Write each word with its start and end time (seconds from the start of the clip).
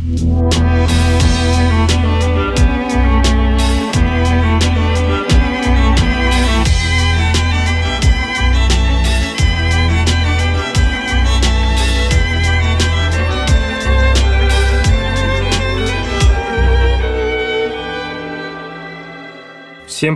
Всем 0.00 0.48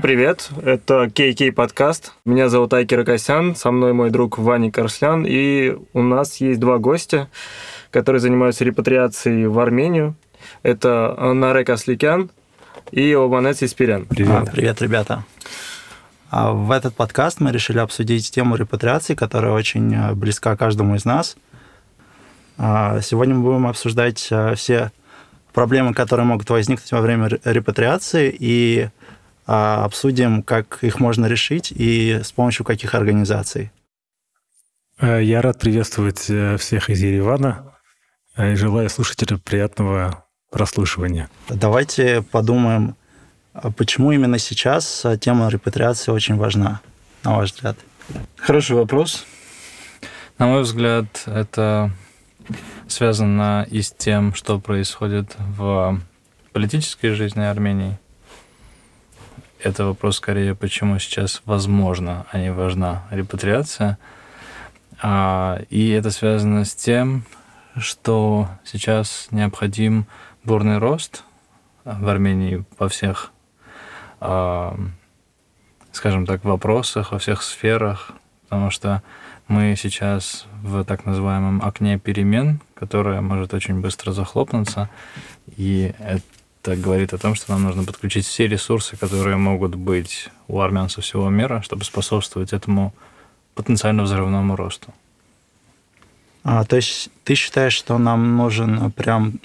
привет, 0.00 0.48
это 0.64 1.12
KK 1.14 1.52
подкаст. 1.52 2.14
Меня 2.24 2.48
зовут 2.48 2.72
Айкер 2.72 3.00
Акасян, 3.00 3.54
со 3.54 3.70
мной 3.70 3.92
мой 3.92 4.08
друг 4.08 4.38
Ваня 4.38 4.72
Корслян, 4.72 5.26
и 5.26 5.76
у 5.92 6.00
нас 6.00 6.40
есть 6.40 6.58
два 6.58 6.78
гостя, 6.78 7.28
которые 7.94 8.20
занимаются 8.20 8.64
репатриацией 8.64 9.46
в 9.46 9.56
Армению. 9.60 10.16
Это 10.64 11.14
Нарек 11.32 11.70
Асликян 11.70 12.28
и 12.90 13.12
Обанец 13.12 13.62
Испирян. 13.62 14.04
Привет. 14.06 14.48
А, 14.48 14.50
привет, 14.50 14.82
ребята. 14.82 15.24
А 16.28 16.50
в 16.50 16.72
этот 16.72 16.96
подкаст 16.96 17.38
мы 17.38 17.52
решили 17.52 17.78
обсудить 17.78 18.32
тему 18.32 18.56
репатриации, 18.56 19.14
которая 19.14 19.52
очень 19.52 19.94
э, 19.94 20.12
близка 20.14 20.56
каждому 20.56 20.96
из 20.96 21.04
нас. 21.04 21.36
А, 22.58 23.00
сегодня 23.00 23.36
мы 23.36 23.44
будем 23.44 23.68
обсуждать 23.68 24.26
э, 24.32 24.56
все 24.56 24.90
проблемы, 25.52 25.94
которые 25.94 26.26
могут 26.26 26.50
возникнуть 26.50 26.90
во 26.90 27.00
время 27.00 27.28
репатриации, 27.44 28.34
и 28.36 28.88
а, 29.46 29.84
обсудим, 29.84 30.42
как 30.42 30.82
их 30.82 30.98
можно 30.98 31.26
решить 31.26 31.72
и 31.72 32.20
с 32.24 32.32
помощью 32.32 32.66
каких 32.66 32.96
организаций. 32.96 33.70
Э, 34.98 35.22
я 35.22 35.40
рад 35.42 35.60
приветствовать 35.60 36.28
всех 36.58 36.90
из 36.90 37.00
Еревана 37.00 37.70
желаю 38.36 38.88
слушателям 38.90 39.40
приятного 39.40 40.24
прослушивания. 40.50 41.28
Давайте 41.48 42.22
подумаем, 42.22 42.96
а 43.52 43.70
почему 43.70 44.12
именно 44.12 44.38
сейчас 44.38 45.04
тема 45.20 45.48
репатриации 45.48 46.10
очень 46.12 46.36
важна, 46.36 46.80
на 47.22 47.36
ваш 47.36 47.52
взгляд? 47.52 47.76
Хороший 48.36 48.76
вопрос. 48.76 49.24
На 50.38 50.46
мой 50.46 50.62
взгляд, 50.62 51.06
это 51.26 51.90
связано 52.88 53.66
и 53.70 53.82
с 53.82 53.92
тем, 53.92 54.34
что 54.34 54.58
происходит 54.58 55.34
в 55.38 56.00
политической 56.52 57.10
жизни 57.10 57.42
Армении, 57.42 57.98
это 59.64 59.86
вопрос 59.86 60.16
скорее, 60.16 60.54
почему 60.54 60.98
сейчас 60.98 61.40
возможно, 61.46 62.26
а 62.30 62.38
не 62.38 62.52
важна 62.52 63.04
репатриация. 63.10 63.98
А, 65.00 65.62
и 65.70 65.88
это 65.88 66.10
связано 66.10 66.66
с 66.66 66.74
тем, 66.74 67.24
что 67.76 68.48
сейчас 68.64 69.28
необходим 69.30 70.06
бурный 70.44 70.78
рост 70.78 71.24
в 71.84 72.08
Армении 72.08 72.64
во 72.78 72.88
всех, 72.88 73.32
а, 74.20 74.76
скажем 75.92 76.26
так, 76.26 76.44
вопросах, 76.44 77.12
во 77.12 77.18
всех 77.18 77.42
сферах, 77.42 78.12
потому 78.44 78.70
что 78.70 79.02
мы 79.48 79.74
сейчас 79.76 80.46
в 80.62 80.84
так 80.84 81.04
называемом 81.04 81.62
окне 81.62 81.98
перемен, 81.98 82.60
которое 82.74 83.20
может 83.20 83.52
очень 83.52 83.80
быстро 83.80 84.12
захлопнуться, 84.12 84.88
и 85.56 85.92
это 85.98 86.76
говорит 86.76 87.12
о 87.12 87.18
том, 87.18 87.34
что 87.34 87.52
нам 87.52 87.64
нужно 87.64 87.84
подключить 87.84 88.26
все 88.26 88.46
ресурсы, 88.46 88.96
которые 88.96 89.36
могут 89.36 89.74
быть 89.74 90.30
у 90.48 90.60
армян 90.60 90.88
со 90.88 91.02
всего 91.02 91.28
мира, 91.28 91.60
чтобы 91.62 91.84
способствовать 91.84 92.52
этому 92.52 92.94
потенциально 93.54 94.02
взрывному 94.02 94.56
росту. 94.56 94.92
А, 96.44 96.64
то 96.64 96.76
есть 96.76 97.08
ты 97.24 97.34
считаешь, 97.34 97.72
что 97.72 97.96
нам 97.98 98.36
нужен 98.36 98.92
прям 98.92 99.40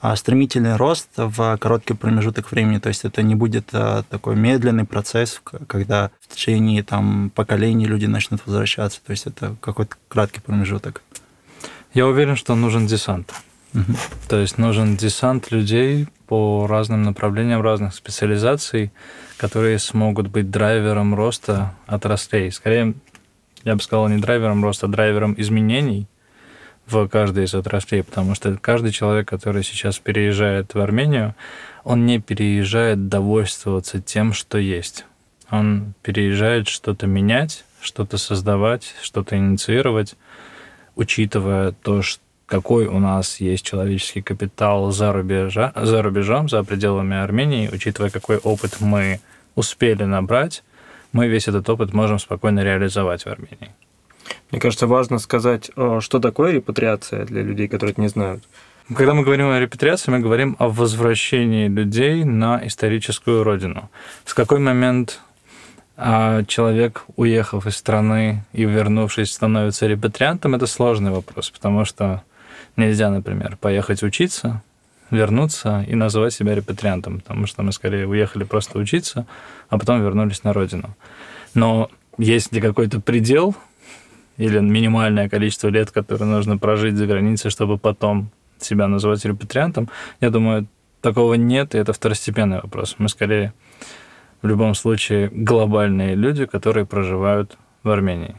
а, 0.00 0.14
стремительный 0.16 0.76
рост 0.76 1.08
в 1.16 1.56
короткий 1.58 1.94
промежуток 1.94 2.50
времени, 2.52 2.78
то 2.78 2.88
есть 2.88 3.04
это 3.04 3.22
не 3.22 3.34
будет 3.34 3.70
а, 3.72 4.02
такой 4.02 4.36
медленный 4.36 4.84
процесс, 4.84 5.40
когда 5.66 6.10
в 6.20 6.28
течение 6.28 6.82
там, 6.82 7.30
поколений 7.34 7.86
люди 7.86 8.06
начнут 8.06 8.42
возвращаться, 8.44 9.00
то 9.04 9.12
есть 9.12 9.26
это 9.26 9.56
какой-то 9.60 9.96
краткий 10.08 10.40
промежуток. 10.40 11.02
Я 11.94 12.06
уверен, 12.06 12.36
что 12.36 12.54
нужен 12.54 12.86
десант. 12.86 13.32
Угу. 13.74 13.96
То 14.28 14.38
есть 14.38 14.58
нужен 14.58 14.96
десант 14.96 15.50
людей 15.50 16.06
по 16.26 16.66
разным 16.66 17.02
направлениям 17.02 17.62
разных 17.62 17.94
специализаций, 17.94 18.92
которые 19.38 19.78
смогут 19.78 20.28
быть 20.28 20.50
драйвером 20.50 21.14
роста 21.14 21.74
отраслей. 21.86 22.52
Скорее, 22.52 22.94
я 23.64 23.74
бы 23.74 23.82
сказал, 23.82 24.08
не 24.08 24.18
драйвером 24.18 24.62
роста, 24.62 24.86
а 24.86 24.90
драйвером 24.90 25.34
изменений 25.38 26.06
в 26.92 27.08
каждой 27.08 27.44
из 27.44 27.54
отраслей, 27.54 28.02
потому 28.04 28.34
что 28.34 28.56
каждый 28.56 28.92
человек, 28.92 29.28
который 29.28 29.64
сейчас 29.64 29.98
переезжает 29.98 30.74
в 30.74 30.80
Армению, 30.80 31.34
он 31.84 32.06
не 32.06 32.20
переезжает 32.20 33.08
довольствоваться 33.08 34.00
тем, 34.00 34.32
что 34.32 34.58
есть. 34.58 35.04
Он 35.50 35.94
переезжает 36.02 36.68
что-то 36.68 37.06
менять, 37.06 37.64
что-то 37.80 38.18
создавать, 38.18 38.94
что-то 39.02 39.36
инициировать, 39.36 40.16
учитывая 40.94 41.72
то, 41.72 42.02
что 42.02 42.22
какой 42.52 42.86
у 42.86 42.98
нас 42.98 43.40
есть 43.40 43.64
человеческий 43.64 44.20
капитал 44.20 44.90
за, 44.90 45.10
рубежа, 45.14 45.72
за 45.74 46.02
рубежом, 46.02 46.50
за 46.50 46.62
пределами 46.62 47.16
Армении, 47.16 47.70
учитывая, 47.72 48.10
какой 48.10 48.36
опыт 48.36 48.76
мы 48.80 49.20
успели 49.54 50.04
набрать, 50.04 50.62
мы 51.12 51.28
весь 51.28 51.48
этот 51.48 51.66
опыт 51.70 51.94
можем 51.94 52.18
спокойно 52.18 52.60
реализовать 52.62 53.22
в 53.22 53.26
Армении. 53.28 53.70
Мне 54.50 54.60
кажется, 54.60 54.86
важно 54.86 55.18
сказать, 55.18 55.70
э, 55.76 55.98
что 56.00 56.18
такое 56.18 56.52
репатриация 56.52 57.24
для 57.24 57.42
людей, 57.42 57.68
которые 57.68 57.92
это 57.92 58.00
не 58.00 58.08
знают. 58.08 58.44
Когда 58.94 59.14
мы 59.14 59.22
говорим 59.22 59.50
о 59.50 59.60
репатриации, 59.60 60.10
мы 60.10 60.18
говорим 60.18 60.56
о 60.58 60.68
возвращении 60.68 61.68
людей 61.68 62.24
на 62.24 62.60
историческую 62.66 63.42
родину. 63.42 63.90
В 64.24 64.34
какой 64.34 64.58
момент 64.58 65.20
а, 65.96 66.42
человек, 66.44 67.04
уехав 67.16 67.66
из 67.66 67.76
страны 67.76 68.44
и 68.52 68.64
вернувшись, 68.64 69.32
становится 69.32 69.86
репатриантом, 69.86 70.56
это 70.56 70.66
сложный 70.66 71.12
вопрос, 71.12 71.50
потому 71.50 71.84
что 71.84 72.22
Нельзя, 72.76 73.10
например, 73.10 73.58
поехать 73.60 74.02
учиться, 74.02 74.62
вернуться 75.10 75.84
и 75.86 75.94
называть 75.94 76.32
себя 76.32 76.54
репатриантом, 76.54 77.20
потому 77.20 77.46
что 77.46 77.62
мы 77.62 77.72
скорее 77.72 78.06
уехали 78.06 78.44
просто 78.44 78.78
учиться, 78.78 79.26
а 79.68 79.78
потом 79.78 80.02
вернулись 80.02 80.42
на 80.42 80.54
родину. 80.54 80.96
Но 81.54 81.90
есть 82.16 82.52
ли 82.52 82.62
какой-то 82.62 83.00
предел 83.00 83.54
или 84.42 84.58
минимальное 84.58 85.28
количество 85.28 85.68
лет, 85.68 85.90
которое 85.90 86.24
нужно 86.24 86.58
прожить 86.58 86.96
за 86.96 87.06
границей, 87.06 87.50
чтобы 87.50 87.78
потом 87.78 88.30
себя 88.58 88.88
называть 88.88 89.24
репатриантом, 89.24 89.88
я 90.20 90.30
думаю, 90.30 90.66
такого 91.00 91.34
нет, 91.34 91.74
и 91.74 91.78
это 91.78 91.92
второстепенный 91.92 92.60
вопрос. 92.60 92.96
Мы 92.98 93.08
скорее 93.08 93.52
в 94.42 94.48
любом 94.48 94.74
случае 94.74 95.28
глобальные 95.28 96.16
люди, 96.16 96.46
которые 96.46 96.84
проживают 96.84 97.56
в 97.84 97.90
Армении, 97.90 98.34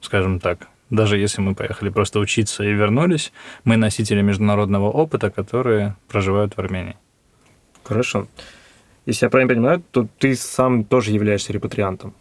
скажем 0.00 0.38
так. 0.38 0.68
Даже 0.90 1.18
если 1.18 1.42
мы 1.42 1.54
поехали 1.54 1.90
просто 1.90 2.18
учиться 2.18 2.64
и 2.64 2.72
вернулись, 2.72 3.32
мы 3.64 3.76
носители 3.76 4.22
международного 4.22 4.90
опыта, 4.90 5.30
которые 5.30 5.96
проживают 6.08 6.56
в 6.56 6.58
Армении. 6.58 6.96
Хорошо. 7.84 8.26
Если 9.06 9.26
я 9.26 9.30
правильно 9.30 9.54
понимаю, 9.54 9.82
то 9.90 10.06
ты 10.18 10.34
сам 10.34 10.84
тоже 10.84 11.12
являешься 11.12 11.52
репатриантом, 11.52 12.12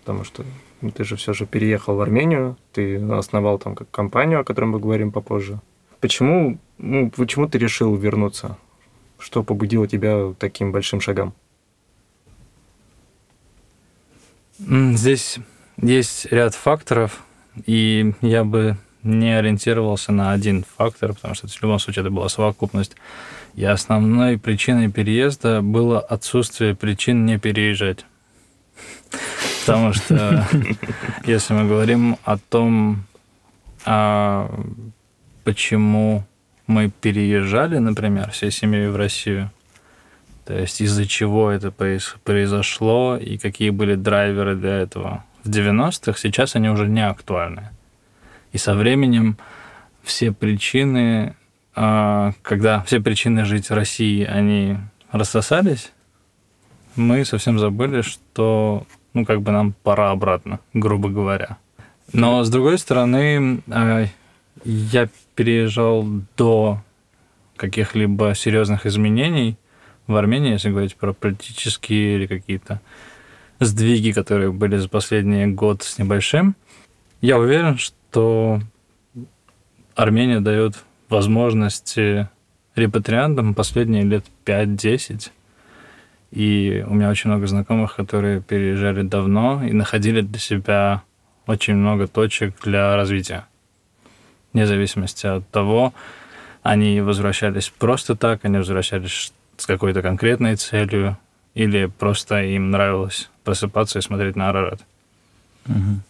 потому 0.00 0.24
что 0.24 0.44
ты 0.90 1.04
же 1.04 1.16
все 1.16 1.32
же 1.32 1.46
переехал 1.46 1.96
в 1.96 2.00
Армению, 2.00 2.56
ты 2.72 2.96
основал 3.10 3.58
там 3.58 3.74
как 3.74 3.90
компанию, 3.90 4.40
о 4.40 4.44
которой 4.44 4.66
мы 4.66 4.78
говорим 4.78 5.12
попозже. 5.12 5.60
Почему, 6.00 6.58
ну, 6.78 7.10
почему 7.10 7.48
ты 7.48 7.58
решил 7.58 7.94
вернуться? 7.96 8.56
Что 9.18 9.42
побудило 9.42 9.88
тебя 9.88 10.34
таким 10.38 10.72
большим 10.72 11.00
шагам? 11.00 11.34
Здесь 14.58 15.38
есть 15.80 16.26
ряд 16.32 16.54
факторов, 16.54 17.22
и 17.66 18.12
я 18.20 18.44
бы 18.44 18.76
не 19.02 19.38
ориентировался 19.38 20.12
на 20.12 20.32
один 20.32 20.64
фактор, 20.76 21.14
потому 21.14 21.34
что 21.34 21.48
в 21.48 21.62
любом 21.62 21.78
случае 21.78 22.02
это 22.02 22.10
была 22.10 22.28
совокупность. 22.28 22.96
И 23.54 23.64
основной 23.64 24.38
причиной 24.38 24.90
переезда 24.90 25.62
было 25.62 26.00
отсутствие 26.00 26.74
причин 26.74 27.24
не 27.24 27.38
переезжать. 27.38 28.04
Потому 29.66 29.92
что 29.92 30.46
если 31.26 31.54
мы 31.54 31.68
говорим 31.68 32.18
о 32.24 32.38
том, 32.38 33.04
а, 33.84 34.48
почему 35.42 36.24
мы 36.66 36.90
переезжали, 36.90 37.78
например, 37.78 38.30
всей 38.30 38.50
семьей 38.50 38.88
в 38.88 38.96
Россию, 38.96 39.50
то 40.44 40.56
есть 40.56 40.80
из-за 40.80 41.06
чего 41.06 41.50
это 41.50 41.72
произошло 41.72 43.16
и 43.16 43.38
какие 43.38 43.70
были 43.70 43.96
драйверы 43.96 44.54
для 44.54 44.76
этого, 44.78 45.24
в 45.42 45.48
90-х, 45.50 46.18
сейчас 46.18 46.54
они 46.54 46.68
уже 46.68 46.88
не 46.88 47.04
актуальны. 47.04 47.70
И 48.52 48.58
со 48.58 48.74
временем 48.74 49.36
все 50.04 50.30
причины, 50.30 51.34
а, 51.74 52.32
когда 52.42 52.82
все 52.84 53.00
причины 53.00 53.44
жить 53.44 53.70
в 53.70 53.74
России, 53.74 54.24
они 54.24 54.76
рассосались, 55.10 55.92
мы 56.94 57.24
совсем 57.24 57.58
забыли, 57.58 58.02
что 58.02 58.86
ну, 59.16 59.24
как 59.24 59.40
бы 59.40 59.50
нам 59.50 59.74
пора 59.82 60.10
обратно, 60.10 60.60
грубо 60.74 61.08
говоря. 61.08 61.56
Но, 62.12 62.44
с 62.44 62.50
другой 62.50 62.78
стороны, 62.78 63.62
а, 63.68 64.04
я 64.64 65.08
переезжал 65.34 66.06
до 66.36 66.82
каких-либо 67.56 68.34
серьезных 68.34 68.84
изменений 68.84 69.56
в 70.06 70.14
Армении, 70.16 70.52
если 70.52 70.68
говорить 70.68 70.96
про 70.96 71.14
политические 71.14 72.16
или 72.16 72.26
какие-то 72.26 72.82
сдвиги, 73.58 74.12
которые 74.12 74.52
были 74.52 74.76
за 74.76 74.90
последний 74.90 75.46
год 75.46 75.82
с 75.82 75.98
небольшим, 75.98 76.54
я 77.22 77.38
уверен, 77.38 77.78
что 77.78 78.60
Армения 79.94 80.40
дает 80.40 80.74
возможности 81.08 82.28
репатриантам 82.74 83.54
последние 83.54 84.02
лет 84.02 84.26
5-10. 84.44 85.30
И 86.36 86.84
у 86.86 86.92
меня 86.92 87.08
очень 87.08 87.30
много 87.30 87.46
знакомых, 87.46 87.96
которые 87.96 88.42
переезжали 88.42 89.00
давно 89.00 89.64
и 89.64 89.72
находили 89.72 90.20
для 90.20 90.38
себя 90.38 91.02
очень 91.46 91.76
много 91.76 92.08
точек 92.08 92.54
для 92.62 92.94
развития. 92.94 93.46
Вне 94.52 94.66
зависимости 94.66 95.26
от 95.26 95.48
того, 95.48 95.94
они 96.62 97.00
возвращались 97.00 97.70
просто 97.70 98.16
так, 98.16 98.44
они 98.44 98.58
возвращались 98.58 99.32
с 99.56 99.64
какой-то 99.64 100.02
конкретной 100.02 100.56
целью, 100.56 101.16
или 101.54 101.86
просто 101.86 102.42
им 102.42 102.70
нравилось 102.70 103.30
просыпаться 103.42 103.98
и 103.98 104.02
смотреть 104.02 104.36
на 104.36 104.50
Арарат. 104.50 104.80
Угу. 105.66 106.00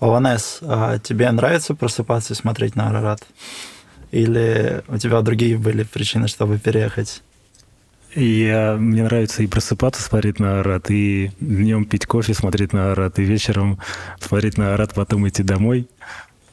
Ованес, 0.00 0.60
а 0.62 0.98
тебе 1.00 1.30
нравится 1.30 1.74
просыпаться 1.74 2.32
и 2.32 2.36
смотреть 2.36 2.76
на 2.76 2.88
Арарат? 2.88 3.26
Или 4.10 4.82
у 4.88 4.96
тебя 4.96 5.20
другие 5.20 5.58
были 5.58 5.82
причины, 5.82 6.28
чтобы 6.28 6.58
переехать? 6.58 7.22
Я, 8.16 8.76
мне 8.78 9.02
нравится 9.02 9.42
и 9.42 9.46
просыпаться, 9.46 10.02
смотреть 10.02 10.40
на 10.40 10.60
Арат, 10.60 10.90
и 10.90 11.32
днем 11.38 11.84
пить 11.84 12.06
кофе, 12.06 12.32
смотреть 12.32 12.72
на 12.72 12.92
Арат, 12.92 13.18
и 13.18 13.24
вечером 13.24 13.78
смотреть 14.18 14.56
на 14.56 14.72
Арат, 14.72 14.94
потом 14.94 15.28
идти 15.28 15.42
домой. 15.42 15.86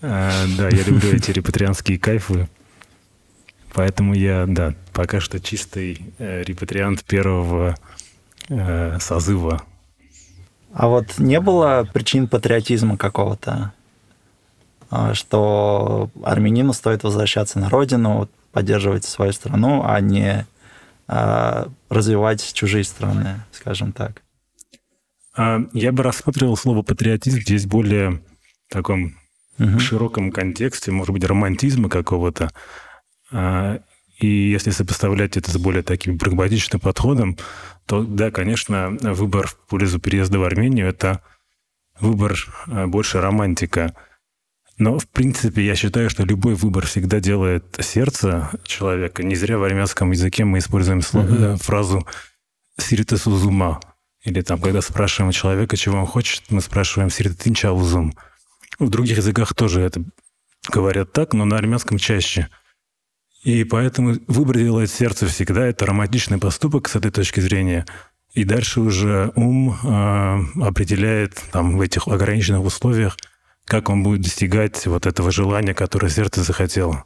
А, 0.01 0.29
да, 0.57 0.67
я 0.67 0.83
люблю 0.83 1.13
эти 1.13 1.31
репатрианские 1.31 1.97
кайфы. 1.97 2.49
Поэтому 3.73 4.13
я, 4.13 4.43
да, 4.45 4.75
пока 4.91 5.21
что 5.21 5.39
чистый 5.39 6.01
э, 6.19 6.43
репатриант 6.43 7.05
первого 7.05 7.77
э, 8.49 8.99
созыва. 8.99 9.63
А 10.73 10.89
вот 10.89 11.17
не 11.17 11.39
было 11.39 11.87
причин 11.93 12.27
патриотизма 12.27 12.97
какого-то, 12.97 13.71
а, 14.89 15.13
что 15.13 16.09
армянину 16.23 16.73
стоит 16.73 17.03
возвращаться 17.03 17.57
на 17.57 17.69
родину, 17.69 18.27
поддерживать 18.51 19.05
свою 19.05 19.31
страну, 19.31 19.81
а 19.85 20.01
не 20.01 20.45
развивать 21.07 22.53
чужие 22.53 22.83
страны, 22.83 23.41
скажем 23.51 23.91
так. 23.91 24.21
А, 25.35 25.61
я 25.73 25.91
бы 25.91 26.03
рассматривал 26.03 26.55
слово 26.55 26.81
патриотизм 26.81 27.41
здесь 27.41 27.65
более 27.65 28.21
в 28.69 28.73
таком 28.73 29.15
угу. 29.59 29.79
широком 29.79 30.31
контексте, 30.31 30.91
может 30.91 31.13
быть, 31.13 31.25
романтизма 31.25 31.89
какого-то. 31.89 32.51
А, 33.31 33.81
и 34.19 34.27
если 34.27 34.69
сопоставлять 34.69 35.37
это 35.37 35.51
с 35.51 35.57
более 35.57 35.83
таким 35.83 36.17
прагматичным 36.17 36.79
подходом, 36.79 37.37
то 37.85 38.03
да, 38.03 38.31
конечно, 38.31 38.97
выбор 39.01 39.47
в 39.47 39.57
пользу 39.67 39.99
переезда 39.99 40.39
в 40.39 40.43
Армению– 40.43 40.87
это 40.87 41.21
выбор 41.99 42.37
больше 42.67 43.19
романтика– 43.19 43.95
но, 44.77 44.97
в 44.97 45.07
принципе, 45.07 45.65
я 45.65 45.75
считаю, 45.75 46.09
что 46.09 46.23
любой 46.23 46.55
выбор 46.55 46.87
всегда 46.87 47.19
делает 47.19 47.77
сердце 47.79 48.49
человека. 48.63 49.23
Не 49.23 49.35
зря 49.35 49.57
в 49.57 49.63
армянском 49.63 50.11
языке 50.11 50.45
мы 50.45 50.57
используем 50.57 51.01
слово, 51.01 51.27
mm-hmm. 51.27 51.63
фразу 51.63 52.07
«сирита 52.79 53.17
сузума». 53.17 53.79
Или 54.23 54.41
там, 54.41 54.59
когда 54.59 54.81
спрашиваем 54.81 55.31
человека, 55.31 55.77
чего 55.77 55.99
он 55.99 56.07
хочет, 56.07 56.43
мы 56.49 56.61
спрашиваем 56.61 57.11
«сирита 57.11 57.35
тинчаузум». 57.35 58.13
В 58.79 58.89
других 58.89 59.17
языках 59.17 59.53
тоже 59.53 59.81
это 59.81 60.03
говорят 60.69 61.11
так, 61.11 61.33
но 61.33 61.45
на 61.45 61.57
армянском 61.57 61.99
чаще. 61.99 62.49
И 63.43 63.63
поэтому 63.65 64.15
выбор 64.27 64.57
делает 64.57 64.89
сердце 64.89 65.27
всегда. 65.27 65.67
Это 65.67 65.85
романтичный 65.85 66.39
поступок 66.39 66.89
с 66.89 66.95
этой 66.95 67.11
точки 67.11 67.41
зрения. 67.41 67.85
И 68.33 68.43
дальше 68.43 68.79
уже 68.79 69.31
ум 69.35 69.77
э, 69.83 70.63
определяет 70.63 71.39
там, 71.51 71.77
в 71.77 71.81
этих 71.81 72.07
ограниченных 72.07 72.63
условиях– 72.63 73.17
как 73.65 73.89
он 73.89 74.03
будет 74.03 74.21
достигать 74.21 74.85
вот 74.85 75.05
этого 75.05 75.31
желания, 75.31 75.73
которое 75.73 76.09
сердце 76.09 76.43
захотело. 76.43 77.03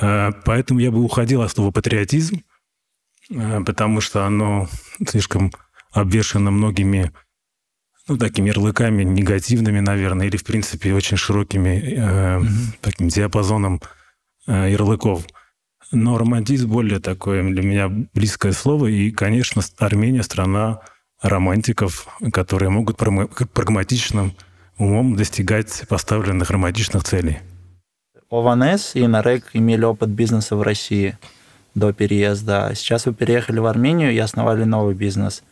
А, 0.00 0.32
поэтому 0.44 0.80
я 0.80 0.90
бы 0.90 1.02
уходил 1.02 1.42
от 1.42 1.50
слова 1.50 1.70
патриотизм, 1.70 2.42
а, 3.34 3.62
потому 3.62 4.00
что 4.00 4.24
оно 4.24 4.68
слишком 5.06 5.52
обвешено 5.92 6.50
многими 6.50 7.12
ну, 8.08 8.16
такими 8.16 8.48
ярлыками 8.48 9.02
негативными, 9.04 9.80
наверное, 9.80 10.26
или, 10.26 10.36
в 10.36 10.44
принципе, 10.44 10.94
очень 10.94 11.18
широкими 11.18 11.76
э, 11.76 12.40
mm-hmm. 12.40 12.78
таким 12.80 13.08
диапазоном 13.08 13.82
э, 14.46 14.70
ярлыков. 14.70 15.24
Но 15.92 16.16
романтизм 16.16 16.70
более 16.70 17.00
такое 17.00 17.42
для 17.42 17.62
меня 17.62 17.88
близкое 18.14 18.52
слово. 18.52 18.86
И, 18.86 19.10
конечно, 19.10 19.62
Армения— 19.76 20.22
страна 20.22 20.80
романтиков, 21.20 22.06
которые 22.32 22.70
могут 22.70 22.96
прагматично 22.96 24.32
умом 24.78 25.16
достигать 25.16 25.84
поставленных 25.88 26.50
романтичных 26.50 27.04
целей. 27.04 27.38
Ованес 28.30 28.94
и 28.94 29.06
Нарек 29.06 29.50
имели 29.52 29.84
опыт 29.84 30.10
бизнеса 30.10 30.56
в 30.56 30.62
России 30.62 31.18
до 31.74 31.92
переезда. 31.92 32.72
Сейчас 32.74 33.06
вы 33.06 33.14
переехали 33.14 33.58
в 33.58 33.66
Армению 33.66 34.12
и 34.12 34.18
основали 34.18 34.64
новый 34.64 34.94
бизнес. 34.94 35.42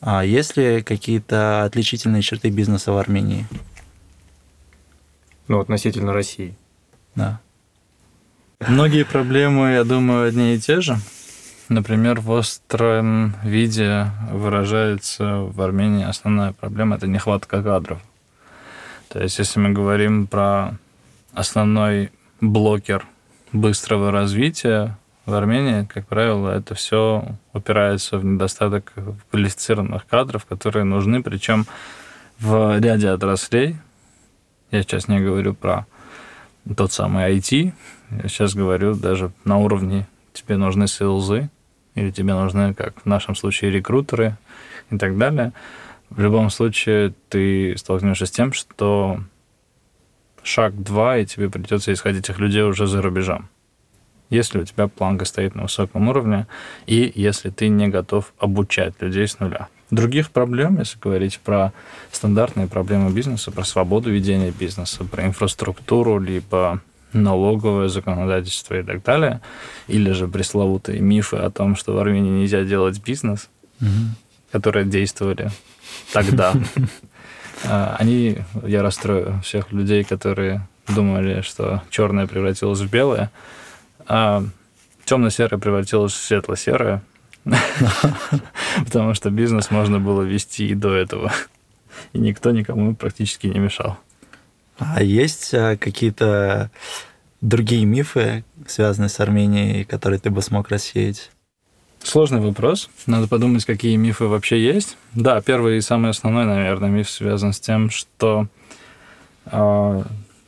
А 0.00 0.24
есть 0.24 0.56
ли 0.56 0.82
какие-то 0.82 1.64
отличительные 1.64 2.22
черты 2.22 2.50
бизнеса 2.50 2.92
в 2.92 2.98
Армении? 2.98 3.46
Ну, 5.48 5.60
относительно 5.60 6.12
России. 6.12 6.54
Да. 7.14 7.40
Многие 8.60 9.04
проблемы, 9.04 9.72
я 9.72 9.84
думаю, 9.84 10.28
одни 10.28 10.54
и 10.54 10.58
те 10.58 10.80
же. 10.80 10.96
Например, 11.68 12.20
в 12.20 12.30
остром 12.30 13.34
виде 13.42 14.06
выражается 14.30 15.38
в 15.38 15.60
Армении 15.60 16.04
основная 16.04 16.52
проблема– 16.52 16.96
это 16.98 17.06
нехватка 17.06 17.62
кадров. 17.62 18.00
То 19.08 19.22
есть, 19.22 19.38
если 19.38 19.60
мы 19.60 19.70
говорим 19.70 20.26
про 20.26 20.74
основной 21.32 22.10
блокер 22.40 23.06
быстрого 23.52 24.10
развития 24.10 24.98
в 25.26 25.34
Армении, 25.34 25.84
как 25.84 26.06
правило, 26.06 26.50
это 26.50 26.74
все 26.74 27.24
упирается 27.52 28.18
в 28.18 28.24
недостаток 28.24 28.92
квалифицированных 29.30 30.06
кадров, 30.06 30.44
которые 30.44 30.84
нужны, 30.84 31.22
причем 31.22 31.66
в 32.38 32.78
ряде 32.78 33.10
отраслей. 33.10 33.76
Я 34.70 34.82
сейчас 34.82 35.08
не 35.08 35.20
говорю 35.20 35.54
про 35.54 35.86
тот 36.76 36.92
самый 36.92 37.36
IT, 37.36 37.72
я 38.10 38.28
сейчас 38.28 38.54
говорю 38.54 38.94
даже 38.94 39.30
на 39.44 39.58
уровне 39.58 40.06
тебе 40.32 40.56
нужны 40.56 40.88
сейлзы, 40.88 41.48
или 41.94 42.10
тебе 42.10 42.34
нужны, 42.34 42.74
как 42.74 43.00
в 43.02 43.06
нашем 43.06 43.36
случае, 43.36 43.70
рекрутеры 43.70 44.36
и 44.90 44.98
так 44.98 45.16
далее– 45.16 45.52
в 46.10 46.20
любом 46.20 46.50
случае 46.50 47.14
ты 47.28 47.76
столкнешься 47.76 48.26
с 48.26 48.30
тем, 48.30 48.52
что 48.52 49.20
шаг 50.42 50.80
два, 50.82 51.18
и 51.18 51.26
тебе 51.26 51.50
придется 51.50 51.92
искать 51.92 52.16
этих 52.16 52.38
людей 52.38 52.62
уже 52.62 52.86
за 52.86 53.02
рубежом. 53.02 53.48
Если 54.30 54.60
у 54.60 54.64
тебя 54.64 54.88
планка 54.88 55.24
стоит 55.24 55.54
на 55.54 55.62
высоком 55.62 56.08
уровне, 56.08 56.46
и 56.86 57.12
если 57.14 57.50
ты 57.50 57.68
не 57.68 57.88
готов 57.88 58.32
обучать 58.38 58.94
людей 59.00 59.26
с 59.26 59.38
нуля. 59.38 59.68
Других 59.90 60.30
проблем, 60.30 60.78
если 60.78 60.98
говорить 60.98 61.38
про 61.38 61.72
стандартные 62.10 62.66
проблемы 62.66 63.12
бизнеса, 63.12 63.52
про 63.52 63.64
свободу 63.64 64.10
ведения 64.10 64.50
бизнеса, 64.50 65.04
про 65.04 65.24
инфраструктуру, 65.26 66.18
либо 66.18 66.80
налоговое 67.12 67.88
законодательство 67.88 68.74
и 68.74 68.82
так 68.82 69.04
далее, 69.04 69.40
или 69.86 70.10
же 70.10 70.26
пресловутые 70.26 71.00
мифы 71.00 71.36
о 71.36 71.50
том, 71.50 71.76
что 71.76 71.92
в 71.92 71.98
Армении 71.98 72.40
нельзя 72.40 72.64
делать 72.64 73.00
бизнес, 73.00 73.48
угу. 73.80 73.88
которые 74.50 74.84
действовали 74.84 75.50
тогда. 76.12 76.54
А, 77.64 77.96
они, 77.98 78.36
я 78.64 78.82
расстрою 78.82 79.40
всех 79.42 79.72
людей, 79.72 80.04
которые 80.04 80.68
думали, 80.88 81.40
что 81.40 81.82
черное 81.88 82.26
превратилось 82.26 82.80
в 82.80 82.90
белое, 82.90 83.30
а 84.06 84.44
темно-серое 85.06 85.58
превратилось 85.58 86.12
в 86.12 86.22
светло-серое, 86.22 87.02
потому 88.84 89.14
что 89.14 89.30
бизнес 89.30 89.70
можно 89.70 89.98
было 89.98 90.20
вести 90.20 90.68
и 90.68 90.74
до 90.74 90.94
этого, 90.94 91.32
и 92.12 92.18
никто 92.18 92.50
никому 92.50 92.94
практически 92.94 93.46
не 93.46 93.58
мешал. 93.58 93.98
А 94.78 95.02
есть 95.02 95.54
а, 95.54 95.76
какие-то 95.76 96.70
другие 97.40 97.84
мифы, 97.84 98.44
связанные 98.66 99.08
с 99.08 99.18
Арменией, 99.20 99.84
которые 99.84 100.20
ты 100.20 100.30
бы 100.30 100.42
смог 100.42 100.68
рассеять? 100.68 101.30
Сложный 102.02 102.40
вопрос. 102.40 102.88
Надо 103.06 103.26
подумать, 103.26 103.64
какие 103.64 103.96
мифы 103.96 104.26
вообще 104.26 104.62
есть. 104.62 104.96
Да, 105.14 105.40
первый 105.40 105.78
и 105.78 105.80
самый 105.80 106.10
основной, 106.10 106.44
наверное, 106.44 106.88
миф 106.88 107.10
связан 107.10 107.52
с 107.52 107.60
тем, 107.60 107.90
что 107.90 108.46
э, 109.46 110.02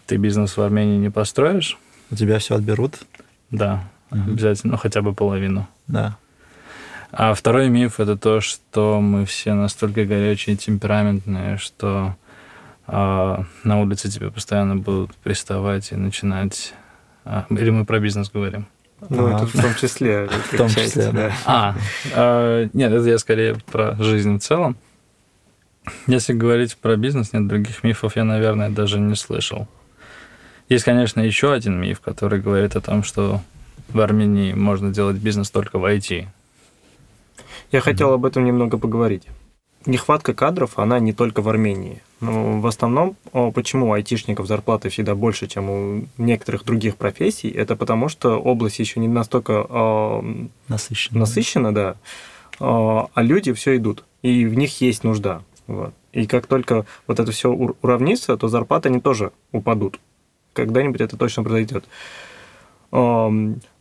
ты 0.06 0.16
бизнес 0.16 0.56
в 0.56 0.62
Армении 0.62 0.98
не 0.98 1.10
построишь. 1.10 1.76
У 2.10 2.14
тебя 2.14 2.38
все 2.38 2.54
отберут? 2.54 3.00
Да, 3.50 3.84
угу. 4.10 4.20
обязательно, 4.32 4.72
ну 4.72 4.78
хотя 4.78 5.02
бы 5.02 5.14
половину. 5.14 5.66
Да. 5.86 6.16
А 7.10 7.34
второй 7.34 7.68
миф 7.68 8.00
это 8.00 8.16
то, 8.16 8.40
что 8.40 9.00
мы 9.00 9.24
все 9.24 9.54
настолько 9.54 10.04
горячие 10.04 10.54
и 10.54 10.58
темпераментные, 10.58 11.56
что 11.56 12.14
э, 12.86 13.36
на 13.64 13.80
улице 13.80 14.10
тебе 14.10 14.30
постоянно 14.30 14.76
будут 14.76 15.14
приставать 15.16 15.92
и 15.92 15.96
начинать. 15.96 16.74
Э, 17.24 17.42
или 17.50 17.70
мы 17.70 17.84
про 17.84 17.98
бизнес 17.98 18.30
говорим? 18.30 18.66
Ну, 19.08 19.26
А, 19.26 19.36
это 19.36 19.46
в 19.46 19.52
том 19.52 19.74
числе. 19.74 20.28
В 20.52 20.56
том 20.56 20.68
числе, 20.68 21.10
да. 21.12 21.32
А, 21.46 21.76
э, 22.12 22.68
нет, 22.72 22.92
это 22.92 23.08
я 23.08 23.18
скорее 23.18 23.56
про 23.70 23.94
жизнь 23.98 24.38
в 24.38 24.42
целом. 24.42 24.76
Если 26.06 26.32
говорить 26.32 26.76
про 26.76 26.96
бизнес, 26.96 27.32
нет 27.32 27.46
других 27.46 27.82
мифов, 27.84 28.16
я, 28.16 28.24
наверное, 28.24 28.70
даже 28.70 28.98
не 28.98 29.14
слышал. 29.14 29.68
Есть, 30.68 30.84
конечно, 30.84 31.20
еще 31.20 31.52
один 31.52 31.80
миф, 31.80 32.00
который 32.00 32.40
говорит 32.40 32.76
о 32.76 32.80
том, 32.80 33.02
что 33.02 33.40
в 33.88 34.00
Армении 34.00 34.52
можно 34.52 34.92
делать 34.92 35.16
бизнес 35.16 35.50
только 35.50 35.78
в 35.78 35.84
IT. 35.84 36.26
Я 37.72 37.80
хотел 37.80 38.12
об 38.12 38.24
этом 38.24 38.44
немного 38.44 38.78
поговорить. 38.78 39.24
Нехватка 39.86 40.34
кадров, 40.34 40.78
она 40.78 40.98
не 40.98 41.12
только 41.12 41.40
в 41.40 41.48
Армении. 41.48 42.02
Но 42.20 42.60
в 42.60 42.66
основном, 42.66 43.16
почему 43.54 43.88
у 43.88 43.92
айтишников 43.92 44.46
зарплаты 44.46 44.88
всегда 44.88 45.14
больше, 45.14 45.46
чем 45.46 45.70
у 45.70 46.04
некоторых 46.18 46.64
других 46.64 46.96
профессий, 46.96 47.48
это 47.48 47.76
потому, 47.76 48.08
что 48.08 48.38
область 48.38 48.80
еще 48.80 48.98
не 48.98 49.08
настолько 49.08 49.66
э, 49.68 50.46
Насыщенно. 50.66 51.20
насыщена, 51.20 51.74
да, 51.74 51.90
э, 51.92 51.94
а 52.60 53.22
люди 53.22 53.52
все 53.52 53.76
идут, 53.76 54.04
и 54.22 54.46
в 54.46 54.54
них 54.54 54.80
есть 54.80 55.04
нужда. 55.04 55.42
Вот. 55.68 55.94
И 56.12 56.26
как 56.26 56.46
только 56.46 56.86
вот 57.06 57.20
это 57.20 57.30
все 57.30 57.50
уравнится, 57.50 58.36
то 58.36 58.48
зарплаты 58.48 58.88
они 58.88 59.00
тоже 59.00 59.30
упадут. 59.52 60.00
Когда-нибудь 60.54 61.00
это 61.00 61.16
точно 61.16 61.44
произойдет. 61.44 61.84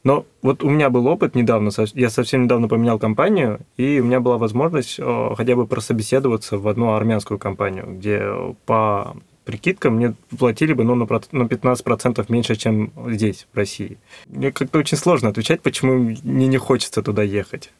Но 0.07 0.25
вот 0.41 0.63
у 0.63 0.69
меня 0.69 0.89
был 0.89 1.05
опыт 1.07 1.35
недавно, 1.35 1.69
я 1.93 2.09
совсем 2.09 2.45
недавно 2.45 2.69
поменял 2.69 2.97
компанию, 2.97 3.59
и 3.75 3.99
у 3.99 4.05
меня 4.05 4.21
была 4.21 4.37
возможность 4.37 4.95
э, 4.99 5.29
хотя 5.35 5.53
бы 5.57 5.67
прособеседоваться 5.67 6.57
в 6.57 6.65
одну 6.69 6.93
армянскую 6.93 7.37
компанию, 7.37 7.97
где 7.97 8.23
по 8.65 9.17
прикидкам 9.43 9.97
мне 9.97 10.13
платили 10.39 10.71
бы 10.71 10.85
ну, 10.85 10.95
на 10.95 11.03
15% 11.03 12.25
меньше, 12.29 12.55
чем 12.55 12.93
здесь, 13.07 13.47
в 13.51 13.57
России. 13.57 13.97
Мне 14.27 14.53
как-то 14.53 14.79
очень 14.79 14.95
сложно 14.95 15.27
отвечать, 15.27 15.61
почему 15.61 16.15
мне 16.23 16.47
не 16.47 16.57
хочется 16.57 17.01
туда 17.03 17.21
ехать. 17.21 17.73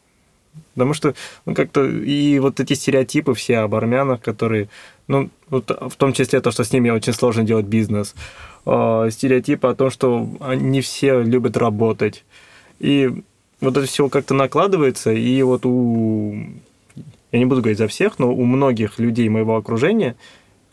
Потому 0.74 0.92
что 0.92 1.14
ну, 1.46 1.54
как-то 1.54 1.86
и 1.86 2.38
вот 2.40 2.60
эти 2.60 2.74
стереотипы 2.74 3.32
все 3.32 3.60
об 3.60 3.74
армянах, 3.74 4.20
которые, 4.20 4.68
ну, 5.06 5.30
вот 5.48 5.70
в 5.70 5.96
том 5.96 6.12
числе 6.12 6.42
то, 6.42 6.50
что 6.50 6.62
с 6.62 6.72
ними 6.72 6.90
очень 6.90 7.14
сложно 7.14 7.42
делать 7.42 7.64
бизнес, 7.64 8.14
э, 8.68 9.10
стереотипы 9.10 9.68
о 9.68 9.74
том, 9.74 9.90
что 9.90 10.28
не 10.54 10.80
все 10.80 11.22
любят 11.22 11.56
работать. 11.56 12.24
И 12.78 13.22
вот 13.60 13.76
это 13.76 13.86
все 13.86 14.08
как-то 14.08 14.34
накладывается, 14.34 15.12
и 15.12 15.42
вот 15.42 15.66
у, 15.66 16.36
я 17.32 17.38
не 17.38 17.44
буду 17.44 17.60
говорить 17.60 17.78
за 17.78 17.88
всех, 17.88 18.18
но 18.18 18.32
у 18.32 18.44
многих 18.44 18.98
людей 18.98 19.28
моего 19.28 19.56
окружения 19.56 20.16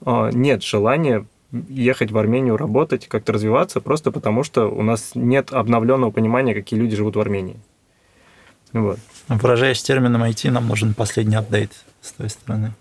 э, 0.06 0.30
нет 0.34 0.64
желания 0.64 1.26
ехать 1.70 2.12
в 2.12 2.18
Армению 2.18 2.58
работать, 2.58 3.08
как-то 3.08 3.34
развиваться, 3.34 3.80
просто 3.80 4.12
потому 4.12 4.44
что 4.44 4.68
у 4.68 4.84
нас 4.84 5.12
нет 5.16 5.54
обновленного 5.54 6.12
понимания, 6.12 6.54
какие 6.54 6.80
люди 6.80 6.96
живут 6.96 7.16
в 7.16 7.20
Армении. 7.20 7.58
Вот. 8.74 9.00
Выражаясь 9.30 9.82
термином 9.82 10.24
IT, 10.24 10.52
нам 10.52 10.68
нужен 10.68 10.94
последний 10.94 11.36
апдейт 11.36 11.72
с 12.02 12.12
той 12.12 12.30
стороны. 12.30 12.74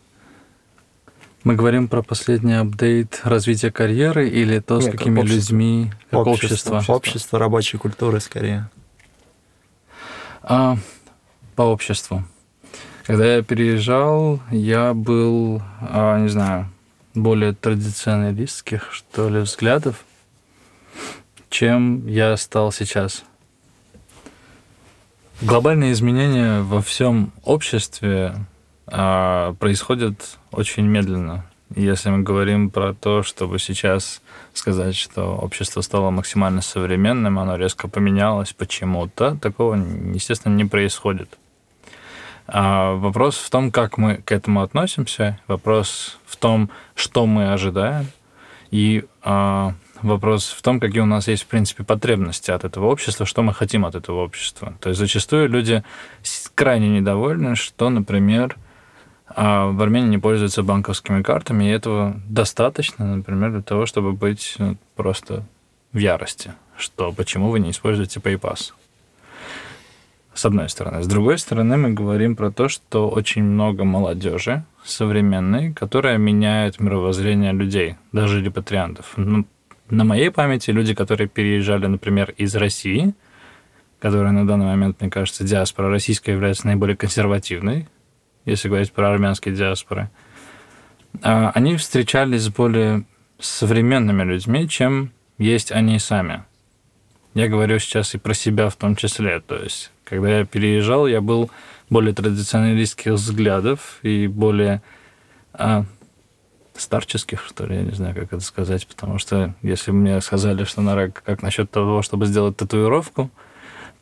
Мы 1.45 1.57
говорим 1.57 1.89
про 1.89 2.03
последний 2.03 2.55
апдейт 2.55 3.21
развития 3.23 3.71
карьеры 3.71 4.31
или 4.31 4.61
то, 4.61 4.81
с 4.81 4.85
Нет, 4.87 4.97
какими 4.97 5.21
общество. 5.21 5.53
людьми, 5.53 5.93
как 6.11 6.27
общество? 6.27 6.83
Общество 6.89 7.39
рабочей 7.39 7.77
культуры, 7.77 8.21
скорее. 8.21 8.71
А, 10.43 10.79
по 11.55 11.63
обществу. 11.63 12.25
Когда 13.05 13.37
я 13.37 13.43
переезжал, 13.43 14.41
я 14.51 14.95
был, 14.95 15.61
а, 15.83 16.19
не 16.19 16.29
знаю, 16.29 16.71
более 17.13 17.53
традиционалистских, 17.53 18.91
что 18.91 19.29
ли, 19.29 19.41
взглядов, 19.41 20.03
чем 21.51 22.07
я 22.07 22.39
стал 22.39 22.73
сейчас. 22.73 23.23
Глобальные 25.43 25.93
изменения 25.93 26.63
во 26.63 26.81
всем 26.81 27.33
обществе 27.43 28.35
а, 28.87 29.55
происходят 29.55 30.39
очень 30.51 30.87
медленно. 30.87 31.45
Если 31.75 32.11
мы 32.11 32.23
говорим 32.23 32.71
про 32.71 32.95
то, 32.95 33.23
чтобы 33.23 33.59
сейчас 33.59 34.23
сказать, 34.53 34.95
что 34.95 35.37
общество 35.37 35.81
стало 35.81 36.11
максимально 36.11 36.61
современным, 36.61 37.39
оно 37.39 37.57
резко 37.57 37.89
поменялось 37.89 38.53
почему-то, 38.53 39.37
такого, 39.37 39.75
естественно, 39.75 40.55
не 40.55 40.65
происходит. 40.65 41.39
А 42.47 42.93
вопрос 42.95 43.39
в 43.39 43.51
том, 43.51 43.73
как 43.73 43.97
мы 43.99 44.17
к 44.17 44.31
этому 44.31 44.63
относимся, 44.63 45.41
вопрос 45.49 46.19
в 46.27 46.37
том, 46.37 46.71
что 46.95 47.27
мы 47.27 47.53
ожидаем, 47.53 48.07
и 48.71 49.05
а, 49.23 49.75
вопрос 50.03 50.51
в 50.51 50.61
том, 50.63 50.79
какие 50.79 51.01
у 51.01 51.07
нас 51.07 51.27
есть, 51.29 51.45
в 51.45 51.47
принципе, 51.47 51.85
потребности 51.85 52.51
от 52.51 52.65
этого 52.65 52.87
общества, 52.87 53.25
что 53.25 53.43
мы 53.43 53.55
хотим 53.55 53.87
от 53.87 53.95
этого 53.95 54.23
общества. 54.23 54.75
То 54.81 54.91
есть 54.91 55.01
зачастую 55.01 55.49
люди 55.49 55.83
крайне 56.55 56.89
недовольны, 56.89 57.57
что, 57.57 57.89
например, 57.89 58.57
а, 59.29 59.67
в 59.71 59.81
Армении 59.81 60.09
не 60.09 60.19
пользуются 60.19 60.63
банковскими 60.63 61.23
картами, 61.23 61.65
и 61.65 61.69
этого 61.69 62.21
достаточно, 62.29 63.17
например, 63.17 63.53
для 63.53 63.63
того, 63.63 63.87
чтобы 63.87 64.13
быть 64.13 64.55
ну, 64.59 64.77
просто 64.97 65.45
в 65.93 65.99
ярости, 65.99 66.53
что 66.77 67.13
почему 67.13 67.51
вы 67.51 67.61
не 67.61 67.71
используете 67.71 68.21
PayPass. 68.21 68.73
С 70.35 70.45
одной 70.45 70.69
стороны. 70.69 71.03
С 71.03 71.07
другой 71.07 71.39
стороны, 71.39 71.77
мы 71.77 71.93
говорим 71.93 72.35
про 72.35 72.51
то, 72.51 72.69
что 72.69 73.09
очень 73.09 73.45
много 73.45 73.85
молодежи 73.85 74.65
современной, 74.85 75.73
которая 75.73 76.19
меняет 76.19 76.81
мировоззрение 76.81 77.53
людей, 77.53 77.95
даже 78.11 78.43
репатриантов. 78.43 79.13
Ну, 79.17 79.47
на 79.91 80.05
моей 80.05 80.31
памяти 80.31 80.73
люди, 80.73 80.93
которые 80.93 81.29
переезжали, 81.29 81.87
например, 81.87 82.35
из 82.37 82.57
России, 82.57 83.15
которая 84.01 84.33
на 84.33 84.47
данный 84.47 84.67
момент, 84.67 85.01
мне 85.01 85.09
кажется, 85.09 85.45
диаспора 85.45 85.89
российская 85.89 86.33
является 86.33 86.67
наиболее 86.67 86.97
консервативной, 86.97 87.87
если 88.45 88.69
говорить 88.69 88.93
про 88.93 89.11
армянские 89.11 89.55
диаспоры, 89.55 90.11
а, 91.23 91.51
они 91.55 91.77
встречались 91.77 92.43
с 92.43 92.49
более 92.49 93.05
современными 93.39 94.23
людьми, 94.23 94.69
чем 94.69 95.13
есть 95.39 95.73
они 95.73 95.99
сами. 95.99 96.45
Я 97.35 97.49
говорю 97.49 97.79
сейчас 97.79 98.15
и 98.15 98.19
про 98.19 98.35
себя 98.35 98.69
в 98.69 98.77
том 98.77 98.95
числе. 98.95 99.41
То 99.41 99.57
есть, 99.57 99.91
когда 100.05 100.39
я 100.39 100.45
переезжал, 100.45 101.07
я 101.07 101.21
был 101.21 101.51
более 101.91 102.15
традиционалистских 102.15 103.13
взглядов 103.13 103.99
и 104.03 104.29
более 104.29 104.83
а, 105.53 105.85
старческих, 106.77 107.45
что 107.45 107.67
ли, 107.67 107.77
я 107.77 107.83
не 107.83 107.93
знаю, 107.93 108.15
как 108.15 108.33
это 108.33 108.41
сказать, 108.41 108.87
потому 108.87 109.19
что 109.19 109.55
если 109.63 109.91
мне 109.91 110.21
сказали, 110.21 110.65
что 110.65 110.81
надо, 110.81 111.11
как 111.11 111.43
насчет 111.43 111.71
того, 111.71 112.03
чтобы 112.03 112.27
сделать 112.27 112.57
татуировку, 112.57 113.31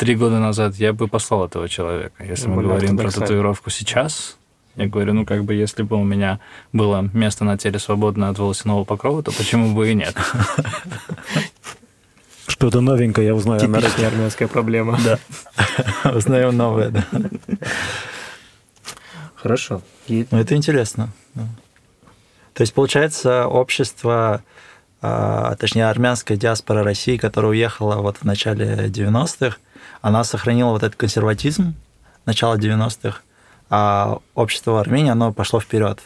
три 0.02 0.16
года 0.16 0.40
назад 0.40 0.74
я 0.74 0.92
бы 0.92 1.06
послал 1.06 1.46
этого 1.46 1.68
человека. 1.68 2.24
Если 2.24 2.48
мы 2.48 2.64
говорим 2.64 2.96
про 2.98 3.08
татуировку 3.08 3.70
сейчас, 3.70 4.36
я 4.74 4.88
говорю, 4.88 5.12
ну, 5.12 5.24
как 5.24 5.44
бы, 5.44 5.54
если 5.54 5.84
бы 5.84 5.96
у 5.96 6.02
меня 6.02 6.40
было 6.72 7.08
место 7.12 7.44
на 7.44 7.56
теле 7.56 7.78
свободное 7.78 8.30
от 8.30 8.38
волосяного 8.38 8.82
покрова, 8.82 9.22
то 9.22 9.30
почему 9.30 9.76
бы 9.76 9.88
и 9.88 9.94
нет? 9.94 10.16
Что-то 12.48 12.80
новенькое 12.80 13.28
я 13.28 13.34
узнаю. 13.36 13.68
на 13.68 13.80
Типичная 13.80 14.08
армянская 14.08 14.48
проблема. 14.48 14.98
Да. 15.04 15.20
Узнаем 16.12 16.56
новое, 16.56 16.88
да. 16.88 17.06
Хорошо. 19.36 19.82
Ну, 20.08 20.26
это 20.32 20.56
интересно. 20.56 21.10
То 22.54 22.62
есть, 22.62 22.74
получается, 22.74 23.46
общество, 23.46 24.42
а, 25.00 25.54
точнее, 25.54 25.88
армянская 25.88 26.36
диаспора 26.36 26.82
России, 26.82 27.16
которая 27.16 27.52
уехала 27.52 28.02
вот 28.02 28.16
в 28.16 28.24
начале 28.24 28.88
90-х, 28.88 29.58
она 30.02 30.24
сохранила 30.24 30.70
вот 30.70 30.82
этот 30.82 30.96
консерватизм 30.96 31.74
начала 32.26 32.56
90-х, 32.56 33.20
а 33.70 34.18
общество 34.34 34.72
в 34.72 34.76
Армении, 34.76 35.10
оно 35.10 35.32
пошло 35.32 35.60
вперед. 35.60 36.02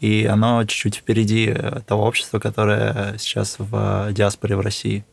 И 0.00 0.26
оно 0.26 0.64
чуть-чуть 0.64 0.96
впереди 0.96 1.48
э, 1.48 1.80
того 1.86 2.04
общества, 2.04 2.38
которое 2.38 3.16
сейчас 3.18 3.56
в 3.58 4.12
диаспоре 4.12 4.56
в 4.56 4.60
России. 4.60 5.04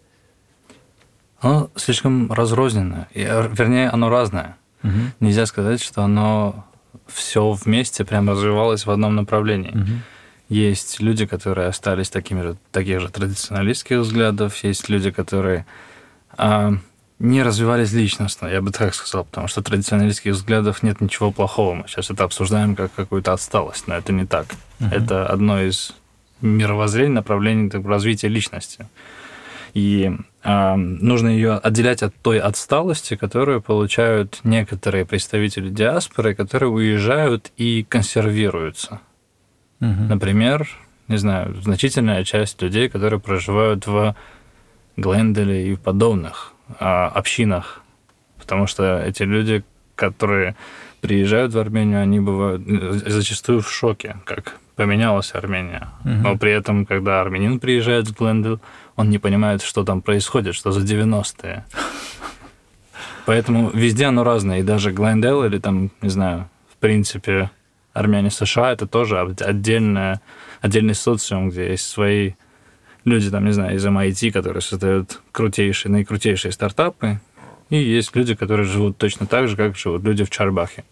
Оно 1.40 1.70
слишком 1.76 2.32
разрозненное. 2.32 3.08
И, 3.14 3.22
э, 3.22 3.50
Вернее, 3.52 3.90
оно 3.90 4.10
разное. 4.10 4.58
Мгм. 4.84 5.14
Нельзя 5.20 5.46
сказать, 5.46 5.82
что 5.82 6.04
оно 6.04 6.66
все 7.08 7.52
вместе 7.52 8.04
прям 8.04 8.30
развивалось 8.30 8.86
в 8.86 8.92
одном 8.92 9.16
направлении. 9.16 9.72
Мгм. 9.72 10.02
Есть 10.50 11.00
люди, 11.00 11.26
которые 11.26 11.68
остались 11.68 12.10
такими 12.10 12.42
же, 12.42 12.58
таких 12.72 13.00
же 13.00 13.10
традиционалистских 13.10 14.00
взглядов, 14.00 14.62
есть 14.64 14.90
люди, 14.90 15.10
которые 15.10 15.66
а, 16.38 16.74
не 17.22 17.44
развивались 17.44 17.94
личностно, 17.94 18.48
я 18.48 18.62
бы 18.62 18.72
так 18.72 18.96
сказал, 18.96 19.26
потому 19.26 19.48
что 19.48 19.62
традиционалистских 19.62 20.34
взглядов 20.34 20.82
нет 20.82 21.02
ничего 21.02 21.32
плохого. 21.32 21.76
Мы 21.76 21.88
сейчас 21.88 22.10
это 22.10 22.24
обсуждаем 22.24 22.76
как 22.76 22.92
какую-то 22.96 23.34
отсталость, 23.34 23.88
но 23.88 23.96
это 23.96 24.12
не 24.12 24.26
так. 24.26 24.48
Мгм. 24.80 24.92
Это 24.92 25.28
одно 25.28 25.62
из 25.62 25.94
мировоззрений, 26.42 27.14
направлений 27.14 27.70
так, 27.70 27.86
развития 27.86 28.28
личности. 28.28 28.88
И 29.76 30.12
а, 30.44 30.76
нужно 30.76 31.30
ее 31.30 31.54
отделять 31.54 32.02
от 32.02 32.16
той 32.16 32.40
отсталости, 32.40 33.16
которую 33.16 33.62
получают 33.62 34.40
некоторые 34.44 35.06
представители 35.06 35.70
диаспоры, 35.70 36.34
которые 36.34 36.70
уезжают 36.70 37.52
и 37.56 37.86
консервируются. 37.88 39.00
Мгм. 39.80 40.08
Например, 40.08 40.68
не 41.08 41.18
знаю, 41.18 41.56
значительная 41.62 42.24
часть 42.24 42.60
людей, 42.64 42.90
которые 42.90 43.20
проживают 43.20 43.86
в 43.86 44.16
Гленделе 44.98 45.72
и 45.72 45.76
в 45.76 45.80
подобных 45.80 46.54
общинах 46.80 47.82
Потому 48.42 48.68
что 48.68 49.00
эти 49.00 49.24
люди, 49.24 49.64
которые 49.96 50.56
приезжают 51.00 51.54
в 51.54 51.60
Армению, 51.60 52.02
они 52.02 52.20
бывают 52.20 52.64
э, 52.68 53.10
зачастую 53.10 53.62
в 53.62 53.72
шоке, 53.72 54.18
как 54.26 54.58
поменялась 54.76 55.34
Армения. 55.36 55.88
Угу. 56.04 56.14
Но 56.14 56.38
при 56.38 56.52
этом, 56.52 56.86
когда 56.86 57.22
армянин 57.22 57.60
приезжает 57.60 58.08
в 58.08 58.18
Глендел, 58.18 58.60
он 58.96 59.10
не 59.10 59.20
понимает, 59.20 59.62
что 59.62 59.84
там 59.84 60.02
происходит, 60.02 60.56
что 60.56 60.72
за 60.72 60.82
90-е. 60.82 61.66
Поэтому 63.26 63.70
везде 63.70 64.08
оно 64.08 64.24
разное. 64.24 64.60
И 64.60 64.64
даже 64.64 64.92
Глендел 64.92 65.44
или 65.44 65.60
там, 65.60 65.92
не 66.02 66.10
знаю, 66.10 66.50
в 66.74 66.78
принципе, 66.78 67.52
армяне 67.94 68.32
США, 68.32 68.74
это 68.74 68.88
тоже 68.88 69.20
отдельная, 69.20 70.20
отдельный 70.62 70.96
социум, 70.96 71.52
где 71.52 71.70
есть 71.70 71.88
свои 71.88 72.34
люди, 73.06 73.30
там, 73.30 73.46
не 73.46 73.54
знаю, 73.54 73.76
из 73.76 73.86
MIT, 73.86 74.32
которые 74.32 74.62
создают 74.62 75.22
крутейшие, 75.32 75.92
наикрутейшие 75.92 76.52
стартапы, 76.52 77.20
и 77.70 77.78
есть 77.78 78.16
люди, 78.16 78.36
которые 78.36 78.66
живут 78.66 78.98
точно 78.98 79.26
так 79.26 79.48
же, 79.48 79.56
как 79.56 79.78
живут 79.78 80.04
люди 80.04 80.24
в 80.24 80.30
Чарбахе. 80.30 80.84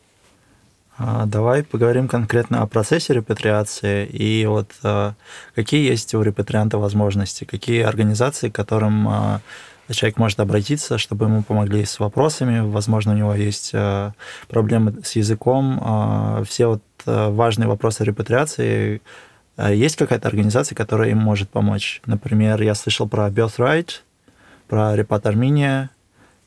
А, 1.02 1.26
давай 1.26 1.64
поговорим 1.64 2.10
конкретно 2.10 2.62
о 2.62 2.68
процессе 2.68 3.14
репатриации 3.14 4.06
и 4.06 4.46
вот 4.46 4.72
а, 4.84 5.14
какие 5.56 5.90
есть 5.90 6.14
у 6.14 6.22
репатрианта 6.22 6.78
возможности, 6.78 7.46
какие 7.46 7.84
организации, 7.84 8.50
к 8.50 8.56
которым 8.56 9.08
а, 9.08 9.42
человек 9.90 10.18
может 10.18 10.42
обратиться, 10.42 10.98
чтобы 10.98 11.26
ему 11.26 11.42
помогли 11.42 11.86
с 11.86 12.00
вопросами, 12.00 12.60
возможно, 12.60 13.14
у 13.14 13.16
него 13.16 13.34
есть 13.34 13.74
проблемы 14.48 14.94
с 15.04 15.16
языком, 15.16 16.46
все 16.46 16.68
вот 16.68 16.84
важные 17.06 17.68
вопросы 17.68 18.04
репатриации. 18.04 19.02
Есть 19.60 19.98
какая-то 19.98 20.28
организация, 20.28 20.76
которая 20.76 21.10
им 21.10 21.18
может 21.18 21.50
помочь? 21.50 22.02
Например, 22.06 22.62
я 22.62 22.76
слышал 22.76 23.08
про 23.10 23.28
Birthright, 23.30 24.02
про 24.68 24.96
Репат 24.96 25.26
Армения, 25.26 25.90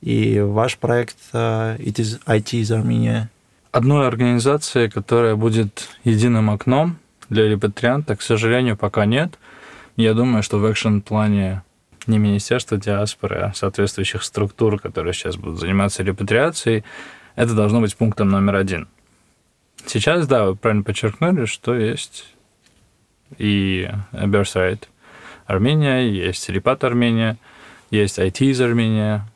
и 0.00 0.40
ваш 0.40 0.78
проект 0.78 1.16
IT 1.32 2.50
из 2.52 2.72
Армения– 2.72 3.28
одной 3.72 4.06
организации, 4.06 4.88
которая 4.88 5.34
будет 5.34 5.88
единым 6.04 6.50
окном 6.50 6.98
для 7.30 7.48
репатрианта, 7.48 8.14
к 8.16 8.22
сожалению, 8.22 8.76
пока 8.76 9.06
нет. 9.06 9.38
Я 9.96 10.14
думаю, 10.14 10.42
что 10.42 10.58
в 10.58 10.66
экшн-плане 10.66 11.62
не 12.06 12.18
Министерства 12.18 12.76
диаспоры, 12.76 13.36
а 13.38 13.52
соответствующих 13.54 14.22
структур, 14.22 14.78
которые 14.78 15.14
сейчас 15.14 15.36
будут 15.36 15.58
заниматься 15.58 16.02
репатриацией, 16.02 16.84
это 17.34 17.54
должно 17.54 17.80
быть 17.80 17.96
пунктом 17.96 18.28
номер 18.28 18.56
один. 18.56 18.88
Сейчас, 19.86 20.26
да, 20.26 20.44
вы 20.44 20.56
правильно 20.56 20.84
подчеркнули, 20.84 21.46
что 21.46 21.74
есть 21.74 22.26
и 23.38 23.88
Birthright 24.12 24.84
Армения, 25.46 26.08
есть 26.08 26.48
Репат 26.48 26.84
Армения, 26.84 27.36
есть 27.90 28.18
IT 28.18 28.44
из 28.46 28.60
Армения, 28.60 29.26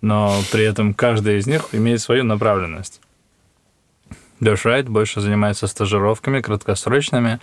но 0.00 0.34
при 0.50 0.64
этом 0.64 0.94
каждая 0.94 1.36
из 1.36 1.46
них 1.46 1.68
имеет 1.72 2.00
свою 2.00 2.24
направленность. 2.24 3.00
Birthright 4.40 4.84
больше 4.84 5.20
занимается 5.20 5.66
стажировками 5.68 6.40
краткосрочными 6.40 7.38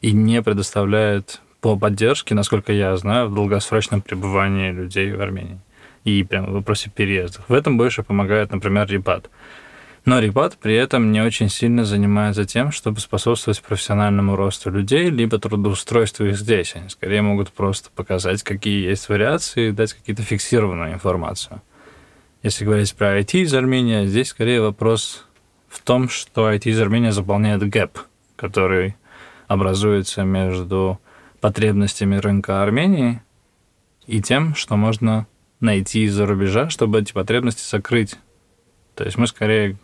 и 0.00 0.12
не 0.12 0.42
предоставляет 0.42 1.40
по 1.60 1.76
поддержке, 1.76 2.34
насколько 2.34 2.72
я 2.72 2.96
знаю, 2.96 3.28
в 3.28 3.34
долгосрочном 3.34 4.00
пребывании 4.00 4.70
людей 4.70 5.12
в 5.12 5.20
Армении 5.20 5.58
и 6.04 6.24
прям 6.24 6.46
в 6.46 6.52
вопросе 6.52 6.88
переездов. 6.88 7.44
В 7.48 7.52
этом 7.52 7.76
больше 7.76 8.02
помогает, 8.02 8.52
например, 8.52 8.86
Репат. 8.88 9.28
Но 10.08 10.20
Репат 10.20 10.56
при 10.56 10.74
этом 10.74 11.12
не 11.12 11.20
очень 11.20 11.50
сильно 11.50 11.84
занимается 11.84 12.46
тем, 12.46 12.72
чтобы 12.72 12.98
способствовать 12.98 13.60
профессиональному 13.60 14.36
росту 14.36 14.70
людей, 14.70 15.10
либо 15.10 15.38
трудоустройству 15.38 16.24
их 16.24 16.38
здесь. 16.38 16.74
Они 16.76 16.88
скорее 16.88 17.20
могут 17.20 17.52
просто 17.52 17.90
показать, 17.94 18.42
какие 18.42 18.88
есть 18.88 19.10
вариации, 19.10 19.68
и 19.68 19.72
дать 19.72 19.92
какие-то 19.92 20.22
фиксированную 20.22 20.94
информацию. 20.94 21.60
Если 22.42 22.64
говорить 22.64 22.94
про 22.94 23.20
IT 23.20 23.38
из 23.38 23.52
Армении, 23.52 24.06
здесь 24.06 24.28
скорее 24.28 24.62
вопрос 24.62 25.26
в 25.68 25.82
том, 25.82 26.08
что 26.08 26.50
IT 26.50 26.70
из 26.70 26.80
Армении 26.80 27.10
заполняет 27.10 27.68
гэп, 27.68 27.98
который 28.36 28.96
образуется 29.46 30.22
между 30.22 30.98
потребностями 31.42 32.16
рынка 32.16 32.62
Армении 32.62 33.20
и 34.06 34.22
тем, 34.22 34.54
что 34.54 34.76
можно 34.76 35.26
найти 35.60 36.04
из-за 36.04 36.24
рубежа, 36.24 36.70
чтобы 36.70 36.98
эти 36.98 37.12
потребности 37.12 37.68
закрыть. 37.68 38.16
То 38.94 39.04
есть 39.04 39.18
мы 39.18 39.26
скорее 39.26 39.76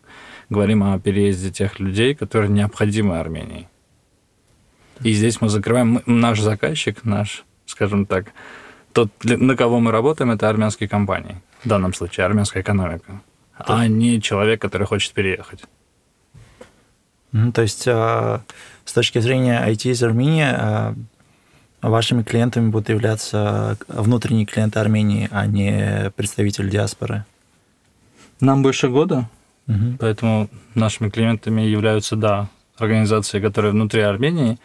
говорим 0.50 0.82
о 0.82 0.98
переезде 0.98 1.50
тех 1.50 1.80
людей, 1.80 2.14
которые 2.14 2.50
необходимы 2.50 3.18
Армении. 3.18 3.68
И 5.02 5.12
здесь 5.12 5.40
мы 5.40 5.48
закрываем 5.48 6.02
наш 6.06 6.40
заказчик, 6.40 7.04
наш, 7.04 7.44
скажем 7.66 8.06
так, 8.06 8.32
тот, 8.92 9.10
на 9.24 9.56
кого 9.56 9.80
мы 9.80 9.90
работаем, 9.90 10.30
это 10.30 10.48
армянские 10.48 10.88
компании. 10.88 11.36
В 11.64 11.68
данном 11.68 11.92
случае 11.92 12.26
армянская 12.26 12.62
экономика. 12.62 13.20
А 13.56 13.88
не 13.88 14.20
человек, 14.20 14.60
который 14.60 14.86
хочет 14.86 15.12
переехать. 15.12 15.64
Ну, 17.32 17.50
то 17.50 17.62
есть 17.62 17.88
а, 17.88 18.42
с 18.84 18.92
точки 18.92 19.18
зрения 19.18 19.60
IT 19.66 19.90
из 19.90 20.02
Армении 20.02 20.46
а, 20.46 20.94
вашими 21.82 22.22
клиентами 22.22 22.68
будут 22.68 22.88
являться 22.88 23.76
внутренние 23.88 24.46
клиенты 24.46 24.78
Армении, 24.78 25.28
а 25.32 25.46
не 25.46 26.12
представитель 26.16 26.70
диаспоры? 26.70 27.24
Нам 28.40 28.62
больше 28.62 28.88
года, 28.88 29.28
угу. 29.66 29.96
поэтому 29.98 30.48
нашими 30.74 31.10
клиентами 31.10 31.62
являются, 31.62 32.16
да, 32.16 32.48
организации, 32.76 33.40
которые 33.40 33.72
внутри 33.72 34.00
Армении, 34.02 34.58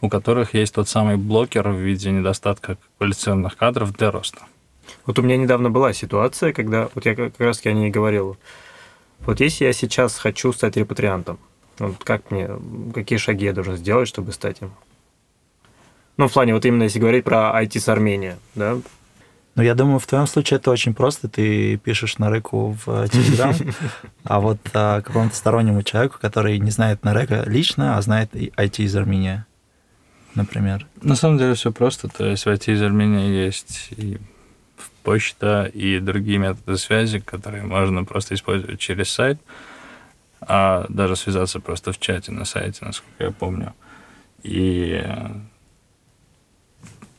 у 0.00 0.08
которых 0.08 0.54
есть 0.54 0.74
тот 0.74 0.88
самый 0.88 1.16
блокер 1.16 1.68
в 1.68 1.78
виде 1.78 2.10
недостатка 2.10 2.76
квалифицированных 2.98 3.56
кадров 3.56 3.92
для 3.92 4.10
роста. 4.10 4.40
Вот 5.06 5.18
у 5.18 5.22
меня 5.22 5.36
недавно 5.36 5.70
была 5.70 5.92
ситуация, 5.92 6.52
когда, 6.52 6.88
вот 6.94 7.06
я 7.06 7.14
как 7.14 7.38
раз 7.38 7.58
таки 7.58 7.68
о 7.68 7.72
ней 7.72 7.90
говорил. 7.90 8.36
Вот 9.20 9.40
если 9.40 9.64
я 9.64 9.72
сейчас 9.72 10.18
хочу 10.18 10.52
стать 10.52 10.76
репатриантом, 10.76 11.38
вот 11.78 12.02
как 12.02 12.30
мне, 12.30 12.50
какие 12.92 13.18
шаги 13.18 13.46
я 13.46 13.52
должен 13.52 13.76
сделать, 13.76 14.08
чтобы 14.08 14.32
стать 14.32 14.60
им? 14.60 14.72
Ну, 16.16 16.28
в 16.28 16.32
плане, 16.32 16.54
вот 16.54 16.64
именно 16.64 16.84
если 16.84 16.98
говорить 16.98 17.24
про 17.24 17.52
IT 17.62 17.78
с 17.78 17.88
Армения, 17.88 18.38
да? 18.54 18.78
Ну, 19.54 19.62
я 19.62 19.74
думаю, 19.74 19.98
в 19.98 20.06
твоем 20.06 20.26
случае 20.26 20.58
это 20.58 20.70
очень 20.70 20.94
просто. 20.94 21.28
Ты 21.28 21.76
пишешь 21.76 22.18
на 22.18 22.30
Реку 22.30 22.76
в 22.84 23.08
Телеграм, 23.08 23.54
а 24.24 24.40
вот 24.40 24.58
а, 24.72 25.02
какому-то 25.02 25.36
стороннему 25.36 25.82
человеку, 25.82 26.18
который 26.20 26.58
не 26.58 26.70
знает 26.70 27.04
на 27.04 27.12
Река 27.12 27.44
лично, 27.44 27.98
а 27.98 28.02
знает 28.02 28.34
IT 28.34 28.82
из 28.82 28.96
Армения, 28.96 29.46
например. 30.34 30.86
На 31.02 31.16
самом 31.16 31.38
деле 31.38 31.54
все 31.54 31.70
просто. 31.70 32.08
То 32.08 32.26
есть 32.26 32.46
в 32.46 32.48
IT 32.48 32.72
из 32.72 32.82
Армении 32.82 33.28
есть 33.28 33.88
и 33.96 34.18
почта, 35.02 35.64
и 35.64 35.98
другие 35.98 36.38
методы 36.38 36.78
связи, 36.78 37.18
которые 37.18 37.64
можно 37.64 38.04
просто 38.04 38.34
использовать 38.34 38.80
через 38.80 39.10
сайт 39.10 39.38
а 40.46 40.86
даже 40.88 41.16
связаться 41.16 41.60
просто 41.60 41.92
в 41.92 42.00
чате 42.00 42.32
на 42.32 42.44
сайте, 42.44 42.84
насколько 42.84 43.24
я 43.24 43.30
помню, 43.30 43.74
и 44.42 45.04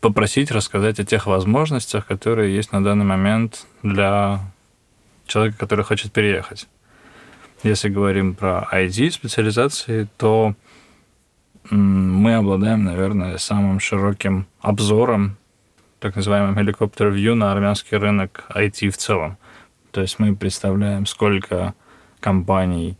попросить 0.03 0.51
рассказать 0.51 0.99
о 0.99 1.05
тех 1.05 1.27
возможностях, 1.27 2.05
которые 2.05 2.53
есть 2.53 2.73
на 2.73 2.83
данный 2.83 3.05
момент 3.05 3.65
для 3.83 4.41
человека, 5.25 5.57
который 5.57 5.85
хочет 5.85 6.11
переехать. 6.11 6.67
Если 7.63 7.87
говорим 7.87 8.35
про 8.35 8.67
ID-специализации, 8.69 10.09
то 10.17 10.55
мы 11.69 12.35
обладаем, 12.35 12.83
наверное, 12.83 13.37
самым 13.37 13.79
широким 13.79 14.45
обзором, 14.59 15.37
так 16.01 16.17
называемым 16.17 16.59
helicopter 16.59 17.09
view 17.09 17.33
на 17.33 17.53
армянский 17.53 17.95
рынок 17.95 18.43
IT 18.53 18.89
в 18.89 18.97
целом. 18.97 19.37
То 19.91 20.01
есть 20.01 20.19
мы 20.19 20.35
представляем, 20.35 21.05
сколько 21.05 21.75
компаний 22.19 22.97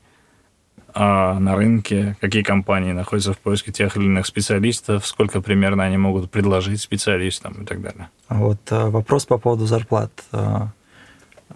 а 0.95 1.39
на 1.39 1.55
рынке, 1.55 2.15
какие 2.21 2.43
компании 2.43 2.91
находятся 2.91 3.33
в 3.33 3.39
поиске 3.39 3.71
тех 3.71 3.97
или 3.97 4.05
иных 4.05 4.27
специалистов, 4.27 5.07
сколько 5.07 5.41
примерно 5.41 5.83
они 5.83 5.97
могут 5.97 6.29
предложить 6.29 6.81
специалистам 6.81 7.63
и 7.63 7.65
так 7.65 7.81
далее. 7.81 8.09
А 8.27 8.35
вот 8.35 8.59
а, 8.69 8.89
вопрос 8.89 9.25
по 9.25 9.37
поводу 9.37 9.65
зарплат. 9.65 10.11
А, 10.31 10.69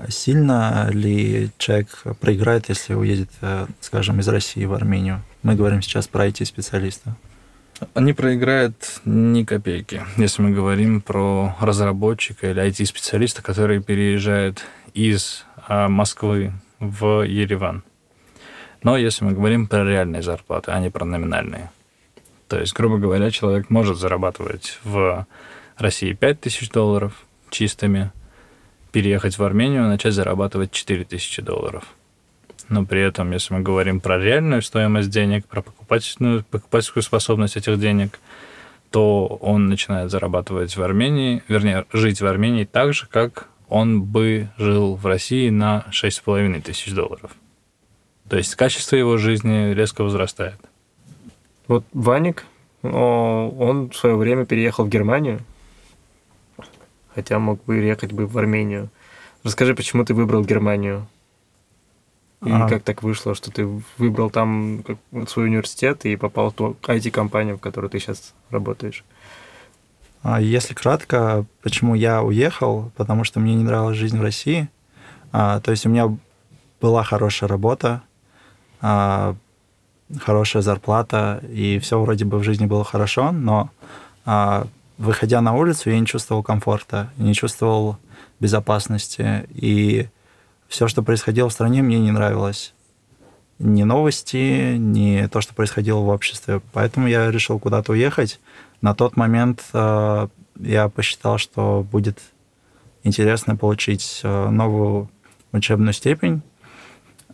сильно 0.10 0.90
ли 0.92 1.50
человек 1.58 2.04
проиграет, 2.20 2.70
если 2.70 2.94
уедет, 2.94 3.30
э, 3.42 3.68
скажем, 3.80 4.20
из 4.20 4.28
России 4.28 4.66
в 4.66 4.74
Армению? 4.74 5.22
Мы 5.44 5.56
говорим 5.56 5.82
сейчас 5.82 6.08
про 6.08 6.28
IT-специалиста. 6.28 7.16
Не 7.96 8.14
проиграет 8.14 9.02
ни 9.06 9.44
копейки, 9.44 10.02
если 10.18 10.42
мы 10.42 10.52
говорим 10.52 11.02
про 11.02 11.56
разработчика 11.60 12.50
или 12.50 12.64
IT-специалиста, 12.64 13.44
который 13.44 13.82
переезжает 13.84 14.64
из 14.96 15.46
Москвы 15.68 16.54
в 16.80 17.22
Ереван. 17.24 17.84
Но 18.84 18.98
если 18.98 19.26
мы 19.26 19.34
говорим 19.34 19.68
про 19.68 19.84
реальные 19.84 20.22
зарплаты, 20.22 20.72
а 20.72 20.80
не 20.80 20.90
про 20.90 21.06
номинальные. 21.06 21.72
То 22.48 22.60
есть, 22.60 22.74
грубо 22.74 22.98
говоря, 22.98 23.30
человек 23.32 23.70
может 23.70 23.98
зарабатывать 23.98 24.80
в 24.84 25.26
России 25.78 26.14
5 26.14 26.42
тысяч 26.42 26.70
долларов 26.70 27.26
чистыми, 27.50 28.12
переехать 28.92 29.38
в 29.38 29.44
Армению 29.44 29.86
и 29.86 29.88
начать 29.88 30.14
зарабатывать 30.14 30.72
4 30.72 31.04
тысячи 31.04 31.42
долларов. 31.42 31.86
Но 32.70 32.86
при 32.86 33.02
этом, 33.02 33.32
если 33.32 33.54
мы 33.54 33.62
говорим 33.62 34.00
про 34.00 34.18
реальную 34.18 34.62
стоимость 34.62 35.10
денег, 35.10 35.46
про 35.46 35.62
покупательную, 35.62 36.44
покупательскую 36.50 37.04
способность 37.04 37.58
этих 37.58 37.80
денег, 37.80 38.20
то 38.92 39.26
он 39.42 39.68
начинает 39.68 40.12
зарабатывать 40.12 40.76
в 40.76 40.82
Армении, 40.82 41.44
вернее, 41.48 41.86
жить 41.94 42.22
в 42.22 42.26
Армении 42.26 42.66
так 42.66 42.94
же, 42.94 43.08
как 43.08 43.48
он 43.70 44.04
бы 44.04 44.50
жил 44.58 44.96
в 44.96 45.06
России 45.06 45.50
на 45.50 45.86
6,5 45.92 46.62
тысяч 46.62 46.94
долларов. 46.94 47.32
То 48.30 48.38
есть 48.38 48.56
качество 48.56 48.96
его 48.96 49.18
жизни 49.18 49.74
резко 49.74 50.04
возрастает. 50.04 50.60
Вот 51.68 51.86
Ваник, 51.94 52.46
он 52.82 53.90
в 53.90 53.96
свое 53.96 54.16
время 54.16 54.46
переехал 54.46 54.86
в 54.86 54.90
Германию, 54.90 55.40
хотя 57.16 57.40
мог 57.40 57.64
бы 57.66 57.78
ехать 57.78 58.12
бы 58.12 58.28
в 58.28 58.38
Армению. 58.38 58.90
Расскажи, 59.44 59.76
почему 59.76 60.04
ты 60.06 60.14
выбрал 60.14 60.44
Германию? 60.44 61.08
И 62.46 62.52
а. 62.52 62.68
как 62.70 62.84
так 62.84 63.02
вышло, 63.02 63.34
что 63.34 63.52
ты 63.52 63.68
выбрал 63.98 64.30
там 64.30 64.84
свой 65.28 65.46
университет 65.46 66.06
и 66.06 66.16
попал 66.16 66.52
в 66.52 66.54
ту 66.54 66.78
IT-компанию, 66.84 67.58
в 67.58 67.62
которой 67.62 67.90
ты 67.90 68.00
сейчас 68.00 68.34
работаешь? 68.52 69.04
А 70.22 70.40
если 70.40 70.74
кратко, 70.74 71.46
почему 71.64 71.96
я 71.96 72.22
уехал? 72.22 72.92
Потому 72.96 73.24
что 73.24 73.40
мне 73.40 73.56
не 73.56 73.64
нравилась 73.64 73.98
жизнь 73.98 74.18
в 74.18 74.22
России. 74.22 74.70
А, 75.32 75.60
то 75.62 75.72
есть 75.72 75.86
у 75.86 75.90
меня 75.90 76.16
была 76.80 77.04
хорошая 77.04 77.50
работа, 77.50 78.04
хорошая 78.82 80.62
зарплата, 80.62 81.42
и 81.50 81.80
все 81.80 82.00
вроде 82.00 82.26
бы 82.26 82.40
в 82.40 82.44
жизни 82.44 82.66
было 82.66 82.84
хорошо, 82.84 83.32
но 83.32 83.70
а, 84.26 84.68
выходя 84.98 85.42
на 85.42 85.54
улицу, 85.54 85.90
я 85.90 86.00
не 86.00 86.06
чувствовал 86.06 86.44
комфорта, 86.44 87.10
не 87.18 87.34
чувствовал 87.34 87.98
безопасности, 88.40 89.48
и 89.54 90.08
все, 90.68 90.88
что 90.88 91.04
происходило 91.04 91.50
в 91.50 91.54
стране, 91.54 91.82
мне 91.82 92.00
не 92.00 92.12
нравилось. 92.12 92.74
Ни 93.60 93.84
новости, 93.84 94.76
ни 94.78 95.28
то, 95.28 95.42
что 95.42 95.56
происходило 95.56 96.00
в 96.00 96.10
обществе. 96.10 96.62
Поэтому 96.74 97.08
я 97.08 97.32
решил 97.32 97.58
куда-то 97.58 97.94
уехать. 97.94 98.40
На 98.82 98.94
тот 98.94 99.18
момент 99.18 99.64
э, 99.74 100.28
я 100.60 100.90
посчитал, 100.90 101.40
что 101.40 101.86
будет 101.90 102.20
интересно 103.04 103.56
получить 103.56 104.22
новую 104.24 105.10
учебную 105.54 105.94
степень 105.94 106.44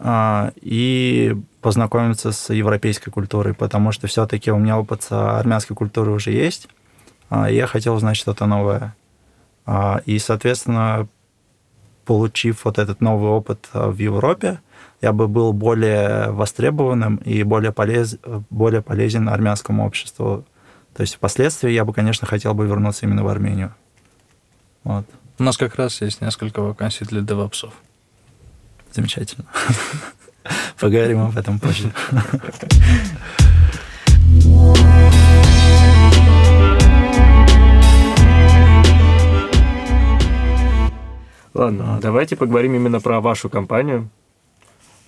и 0.01 1.35
познакомиться 1.61 2.31
с 2.31 2.53
европейской 2.53 3.09
культурой, 3.09 3.53
потому 3.53 3.91
что 3.91 4.07
все-таки 4.07 4.51
у 4.51 4.57
меня 4.57 4.77
опыт 4.77 5.07
армянской 5.09 5.75
культуры 5.75 6.11
уже 6.11 6.31
есть, 6.31 6.67
э, 7.29 7.51
и 7.51 7.55
я 7.55 7.67
хотел 7.67 7.95
узнать 7.95 8.17
что-то 8.17 8.45
новое. 8.45 8.95
Э, 9.65 9.99
и, 10.05 10.19
соответственно, 10.19 11.07
получив 12.05 12.65
вот 12.65 12.79
этот 12.79 12.99
новый 12.99 13.29
опыт 13.29 13.69
в 13.71 13.97
Европе, 13.97 14.59
я 15.01 15.13
бы 15.13 15.27
был 15.27 15.53
более 15.53 16.31
востребованным 16.31 17.17
и 17.17 17.43
более, 17.43 17.71
полез, 17.71 18.17
более 18.49 18.81
полезен 18.81 19.29
армянскому 19.29 19.85
обществу 19.85 20.45
то 20.93 21.01
есть 21.01 21.15
впоследствии 21.15 21.71
я 21.71 21.85
бы, 21.85 21.93
конечно, 21.93 22.27
хотел 22.27 22.53
бы 22.53 22.65
вернуться 22.65 23.05
именно 23.05 23.23
в 23.23 23.27
Армению. 23.27 23.73
Вот. 24.83 25.05
У 25.39 25.43
нас 25.43 25.57
как 25.57 25.75
раз 25.75 26.01
есть 26.01 26.21
несколько 26.21 26.61
вакансий 26.61 27.05
для 27.05 27.21
девопсов. 27.21 27.73
Замечательно. 28.93 29.45
Поговорим 30.79 31.21
об 31.21 31.37
этом 31.37 31.59
позже. 31.59 31.91
Ладно, 41.53 41.99
давайте 42.01 42.35
поговорим 42.35 42.75
именно 42.75 42.99
про 42.99 43.21
вашу 43.21 43.49
компанию. 43.49 44.09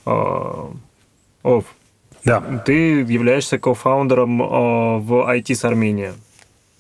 А, 0.05 0.71
Ов, 1.43 1.65
да. 2.23 2.41
Ты 2.65 3.01
являешься 3.01 3.59
кофаундером 3.59 4.41
э, 4.41 4.97
в 4.99 5.29
IT 5.29 5.53
с 5.53 5.63
Армения, 5.63 6.13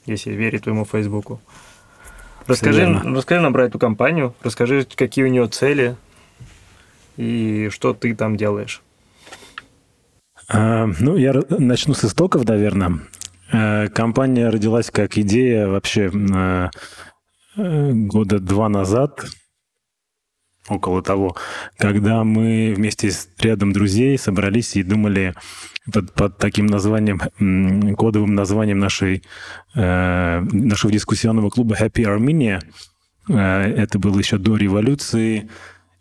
если 0.05 0.31
верить 0.31 0.63
твоему 0.63 0.85
Фейсбуку. 0.85 1.39
Расскажи, 2.47 2.85
расскажи 3.03 3.41
нам 3.41 3.53
про 3.53 3.65
эту 3.65 3.79
компанию, 3.79 4.33
расскажи, 4.43 4.87
какие 4.95 5.25
у 5.25 5.27
нее 5.27 5.47
цели 5.47 5.95
и 7.17 7.69
что 7.69 7.93
ты 7.93 8.15
там 8.15 8.37
делаешь. 8.37 8.81
А, 10.47 10.87
ну, 10.99 11.15
я 11.17 11.33
начну 11.49 11.93
с 11.93 12.05
истоков, 12.05 12.45
наверное. 12.45 12.99
А, 13.51 13.87
компания 13.87 14.49
родилась 14.49 14.91
как 14.91 15.17
идея 15.17 15.67
вообще 15.67 16.11
а, 16.33 16.69
года 17.57 18.39
два 18.39 18.69
назад 18.69 19.25
около 20.67 21.01
того, 21.01 21.35
когда 21.77 22.23
мы 22.23 22.73
вместе 22.75 23.11
с 23.11 23.29
рядом 23.39 23.71
друзей 23.71 24.17
собрались 24.17 24.75
и 24.75 24.83
думали 24.83 25.35
под, 25.91 26.13
под 26.13 26.37
таким 26.37 26.65
названием, 26.65 27.19
кодовым 27.95 28.33
названием 28.33 28.79
нашей, 28.79 29.23
э, 29.75 30.39
нашего 30.39 30.91
дискуссионного 30.91 31.49
клуба 31.49 31.75
Happy 31.79 32.03
Armenia. 32.03 32.61
Э, 33.29 33.61
это 33.61 33.99
было 33.99 34.17
еще 34.17 34.37
до 34.37 34.57
революции. 34.57 35.49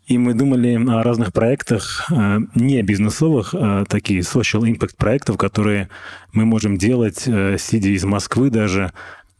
И 0.05 0.19
мы 0.19 0.35
думали 0.35 0.75
о 0.87 1.01
разных 1.01 1.33
проектах, 1.33 2.05
э, 2.11 2.39
не 2.53 2.81
бизнесовых, 2.83 3.55
а 3.57 3.85
такие 3.85 4.19
social 4.19 4.61
impact 4.61 4.97
проектов, 4.97 5.37
которые 5.37 5.89
мы 6.31 6.45
можем 6.45 6.77
делать, 6.77 7.23
э, 7.25 7.57
сидя 7.57 7.89
из 7.89 8.03
Москвы 8.03 8.51
даже, 8.51 8.93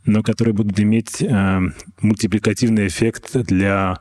но 0.05 0.23
которые 0.23 0.55
будут 0.55 0.79
иметь 0.79 1.21
э, 1.21 1.59
мультипликативный 2.01 2.87
эффект 2.87 3.31
для 3.33 3.99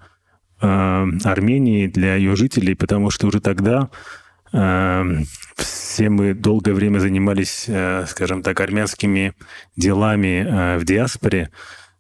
Армении, 0.60 1.88
для 1.88 2.14
ее 2.14 2.36
жителей, 2.36 2.74
потому 2.74 3.10
что 3.10 3.26
уже 3.26 3.40
тогда 3.40 3.90
все 5.56 6.08
мы 6.08 6.32
долгое 6.32 6.72
время 6.72 7.00
занимались, 7.00 7.68
скажем 8.08 8.42
так, 8.42 8.60
армянскими 8.60 9.34
делами 9.76 10.78
в 10.78 10.84
диаспоре, 10.86 11.50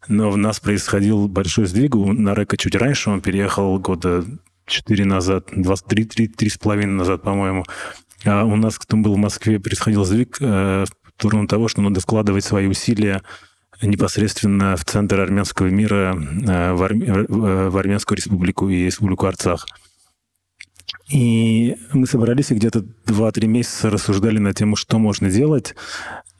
но 0.08 0.30
в 0.30 0.38
нас 0.38 0.60
происходил 0.60 1.28
большой 1.28 1.66
сдвиг. 1.66 1.94
У 1.94 2.10
Нарека 2.10 2.56
чуть 2.56 2.76
раньше, 2.76 3.10
он 3.10 3.20
переехал 3.20 3.78
года 3.78 4.24
четыре 4.66 5.04
назад, 5.04 5.48
два, 5.54 5.76
три, 5.76 6.04
три, 6.04 6.28
три 6.28 6.48
с 6.48 6.58
половиной 6.58 6.94
назад, 6.94 7.22
по-моему. 7.22 7.64
А 8.24 8.44
у 8.44 8.56
нас, 8.56 8.78
кто 8.78 8.96
был 8.96 9.14
в 9.14 9.18
Москве, 9.18 9.60
происходил 9.60 10.04
сдвиг 10.04 10.40
в 10.40 10.86
сторону 11.18 11.46
того, 11.46 11.68
что 11.68 11.82
надо 11.82 12.00
вкладывать 12.00 12.44
свои 12.44 12.66
усилия 12.66 13.22
непосредственно 13.82 14.76
в 14.76 14.84
центр 14.84 15.20
армянского 15.20 15.66
мира, 15.66 16.16
э, 16.16 16.72
в, 16.72 16.82
Арм... 16.82 17.02
Э, 17.02 17.68
в 17.68 17.76
Армянскую 17.76 18.16
республику 18.16 18.68
и 18.68 18.86
республику 18.86 19.26
Арцах. 19.26 19.66
И 21.10 21.76
мы 21.92 22.06
собрались 22.06 22.50
и 22.50 22.54
где-то 22.54 22.80
2-3 23.06 23.46
месяца 23.46 23.90
рассуждали 23.90 24.38
на 24.38 24.54
тему, 24.54 24.76
что 24.76 24.98
можно 24.98 25.30
делать. 25.30 25.74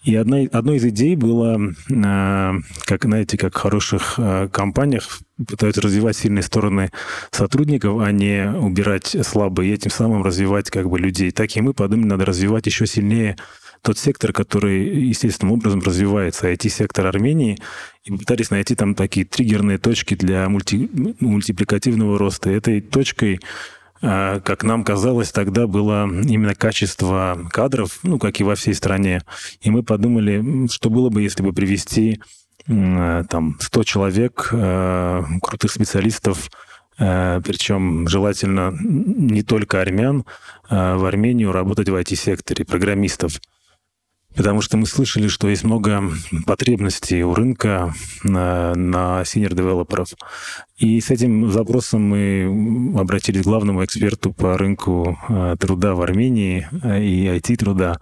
И 0.04 0.14
одна, 0.16 0.38
одной 0.52 0.76
из 0.76 0.84
идей 0.84 1.16
было, 1.16 1.58
э, 1.58 2.52
как, 2.84 3.04
знаете, 3.04 3.38
как 3.38 3.54
в 3.54 3.60
хороших 3.60 4.18
компаниях 4.52 5.20
пытаются 5.36 5.80
развивать 5.80 6.16
сильные 6.16 6.42
стороны 6.42 6.90
сотрудников, 7.30 8.00
а 8.00 8.12
не 8.12 8.50
убирать 8.50 9.16
слабые, 9.22 9.70
и 9.70 9.74
этим 9.74 9.90
самым 9.90 10.22
развивать 10.22 10.70
как 10.70 10.88
бы 10.88 10.98
людей. 10.98 11.30
Так 11.30 11.56
и 11.56 11.60
мы 11.60 11.74
подумали, 11.74 12.08
надо 12.08 12.24
развивать 12.24 12.66
еще 12.66 12.86
сильнее 12.86 13.36
тот 13.84 13.98
сектор, 13.98 14.32
который 14.32 14.82
естественным 15.08 15.52
образом 15.52 15.80
развивается, 15.80 16.50
IT-сектор 16.50 17.06
Армении, 17.06 17.58
и 18.04 18.10
пытались 18.10 18.50
найти 18.50 18.74
там 18.74 18.94
такие 18.94 19.26
триггерные 19.26 19.76
точки 19.76 20.14
для 20.14 20.48
мульти, 20.48 20.88
мультипликативного 21.20 22.18
роста. 22.18 22.50
И 22.50 22.54
этой 22.54 22.80
точкой 22.80 23.40
как 24.04 24.64
нам 24.64 24.84
казалось, 24.84 25.32
тогда 25.32 25.66
было 25.66 26.06
именно 26.06 26.54
качество 26.54 27.38
кадров, 27.50 28.00
ну, 28.02 28.18
как 28.18 28.38
и 28.38 28.44
во 28.44 28.54
всей 28.54 28.74
стране. 28.74 29.22
И 29.62 29.70
мы 29.70 29.82
подумали, 29.82 30.66
что 30.70 30.90
было 30.90 31.08
бы, 31.08 31.22
если 31.22 31.42
бы 31.42 31.54
привести 31.54 32.20
там 32.66 33.56
100 33.60 33.84
человек, 33.84 34.48
а, 34.52 35.24
крутых 35.42 35.70
специалистов, 35.70 36.50
а, 36.98 37.40
причем 37.40 38.06
желательно 38.08 38.74
не 38.80 39.42
только 39.42 39.80
армян, 39.80 40.24
в 40.68 41.04
Армению 41.04 41.52
работать 41.52 41.88
в 41.88 41.94
IT-секторе, 41.94 42.64
программистов. 42.64 43.40
Потому 44.36 44.60
что 44.60 44.76
мы 44.76 44.86
слышали, 44.86 45.28
что 45.28 45.48
есть 45.48 45.64
много 45.64 46.02
потребностей 46.46 47.22
у 47.22 47.34
рынка 47.34 47.94
на, 48.22 48.74
на 48.74 49.22
senior-девелоперов. 49.22 50.08
И 50.76 51.00
с 51.00 51.10
этим 51.10 51.52
запросом 51.52 52.02
мы 52.02 52.98
обратились 52.98 53.42
к 53.42 53.44
главному 53.44 53.84
эксперту 53.84 54.32
по 54.32 54.58
рынку 54.58 55.16
э, 55.28 55.56
труда 55.58 55.94
в 55.94 56.02
Армении 56.02 56.68
э, 56.82 57.02
и 57.02 57.26
IT-труда, 57.26 58.00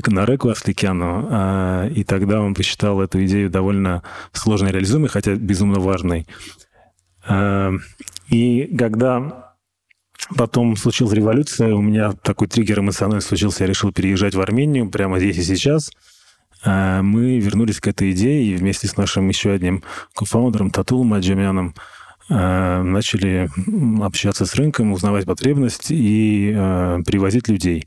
к 0.00 0.08
Нареку 0.08 0.48
Асликяну. 0.48 1.28
Э, 1.28 1.90
и 1.90 2.04
тогда 2.04 2.40
он 2.40 2.54
посчитал 2.54 3.00
эту 3.00 3.24
идею 3.24 3.50
довольно 3.50 4.04
сложной 4.32 4.70
реализуемой, 4.70 5.08
хотя 5.08 5.34
безумно 5.34 5.80
важной. 5.80 6.26
И 8.28 8.76
когда 8.76 9.53
Потом 10.36 10.76
случилась 10.76 11.12
революция, 11.12 11.74
у 11.74 11.82
меня 11.82 12.12
такой 12.12 12.48
триггер 12.48 12.80
эмоциональный 12.80 13.20
случился, 13.20 13.64
я 13.64 13.68
решил 13.68 13.92
переезжать 13.92 14.34
в 14.34 14.40
Армению 14.40 14.88
прямо 14.88 15.18
здесь 15.18 15.36
и 15.36 15.42
сейчас. 15.42 15.90
А, 16.64 17.02
мы 17.02 17.38
вернулись 17.38 17.80
к 17.80 17.86
этой 17.86 18.12
идее 18.12 18.44
и 18.44 18.56
вместе 18.56 18.88
с 18.88 18.96
нашим 18.96 19.28
еще 19.28 19.50
одним 19.50 19.82
кофаундером 20.14 20.70
Татулом 20.70 21.12
Аджамяном 21.12 21.74
а, 22.30 22.82
начали 22.82 23.50
общаться 24.02 24.46
с 24.46 24.54
рынком, 24.54 24.92
узнавать 24.92 25.26
потребность 25.26 25.90
и 25.90 26.54
а, 26.56 27.00
привозить 27.02 27.48
людей. 27.48 27.86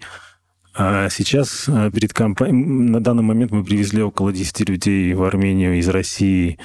Сейчас 1.10 1.64
перед 1.66 2.14
компанией, 2.14 2.64
на 2.64 3.02
данный 3.02 3.24
момент 3.24 3.52
мы 3.52 3.64
привезли 3.64 4.04
около 4.04 4.32
10 4.32 4.70
людей 4.70 5.12
в 5.16 5.24
Армению 5.24 5.80
из 5.80 5.90
России, 5.90 6.60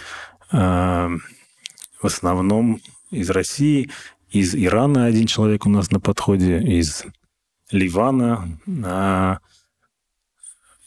в 0.51 1.19
основном 2.03 2.79
из 3.11 3.31
России, 3.31 3.89
из 4.33 4.55
Ирана 4.55 5.05
один 5.05 5.27
человек 5.27 5.67
у 5.67 5.69
нас 5.69 5.91
на 5.91 6.01
подходе, 6.01 6.59
из 6.59 7.05
Ливана, 7.71 8.59
а, 8.85 9.39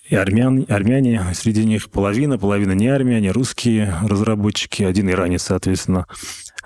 и 0.10 0.16
армян, 0.16 0.66
армяне, 0.68 1.24
среди 1.34 1.64
них 1.64 1.90
половина, 1.90 2.38
половина 2.38 2.74
не 2.74 2.88
армяне, 2.88 3.32
русские 3.32 3.96
разработчики, 4.04 4.84
один 4.84 5.10
иранец, 5.10 5.44
соответственно. 5.44 6.08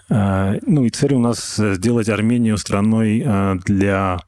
А, 0.10 0.56
ну 0.66 0.86
и 0.86 0.90
цель 0.90 1.14
у 1.14 1.20
нас 1.20 1.58
сделать 1.58 2.10
Армению 2.10 2.58
страной 2.58 3.24
а, 3.26 3.56
для 3.66 4.20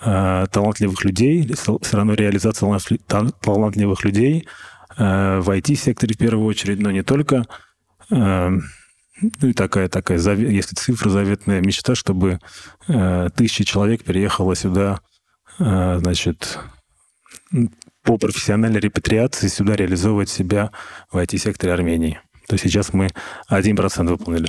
талантливых 0.00 1.04
людей, 1.04 1.52
страной 1.56 2.14
реализации 2.14 3.00
талантливых 3.08 4.04
людей 4.04 4.46
в 4.96 5.50
IT-секторе 5.50 6.14
в 6.14 6.18
первую 6.18 6.46
очередь, 6.46 6.78
но 6.78 6.92
не 6.92 7.02
только. 7.02 7.46
Ну 9.20 9.48
и 9.48 9.52
такая, 9.52 9.88
такая, 9.88 10.18
если 10.18 10.74
цифра, 10.74 11.10
заветная 11.10 11.60
мечта, 11.60 11.94
чтобы 11.94 12.38
тысячи 12.86 13.64
человек 13.64 14.04
переехало 14.04 14.54
сюда, 14.54 15.00
значит, 15.58 16.58
по 18.04 18.16
профессиональной 18.16 18.80
репатриации 18.80 19.48
сюда 19.48 19.76
реализовывать 19.76 20.28
себя 20.28 20.70
в 21.10 21.18
IT-секторе 21.18 21.72
Армении. 21.72 22.20
То 22.46 22.54
есть 22.54 22.64
сейчас 22.64 22.92
мы 22.92 23.08
1% 23.50 24.06
выполнили. 24.06 24.48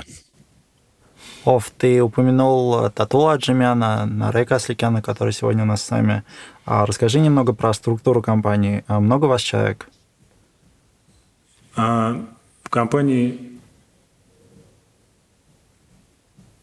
Ов, 1.45 1.71
ты 1.77 2.01
упомянул 2.01 2.89
Тату 2.91 3.27
Аджимяна, 3.27 4.05
Нарека 4.05 4.55
Асликяна, 4.55 5.01
который 5.01 5.33
сегодня 5.33 5.63
у 5.63 5.65
нас 5.65 5.83
с 5.83 5.89
нами. 5.89 6.23
А 6.65 6.85
расскажи 6.85 7.19
немного 7.19 7.53
про 7.53 7.73
структуру 7.73 8.21
компании. 8.21 8.83
А 8.87 8.99
много 8.99 9.25
у 9.25 9.29
вас 9.29 9.41
человек? 9.41 9.89
А, 11.75 12.21
в 12.63 12.69
компании 12.69 13.58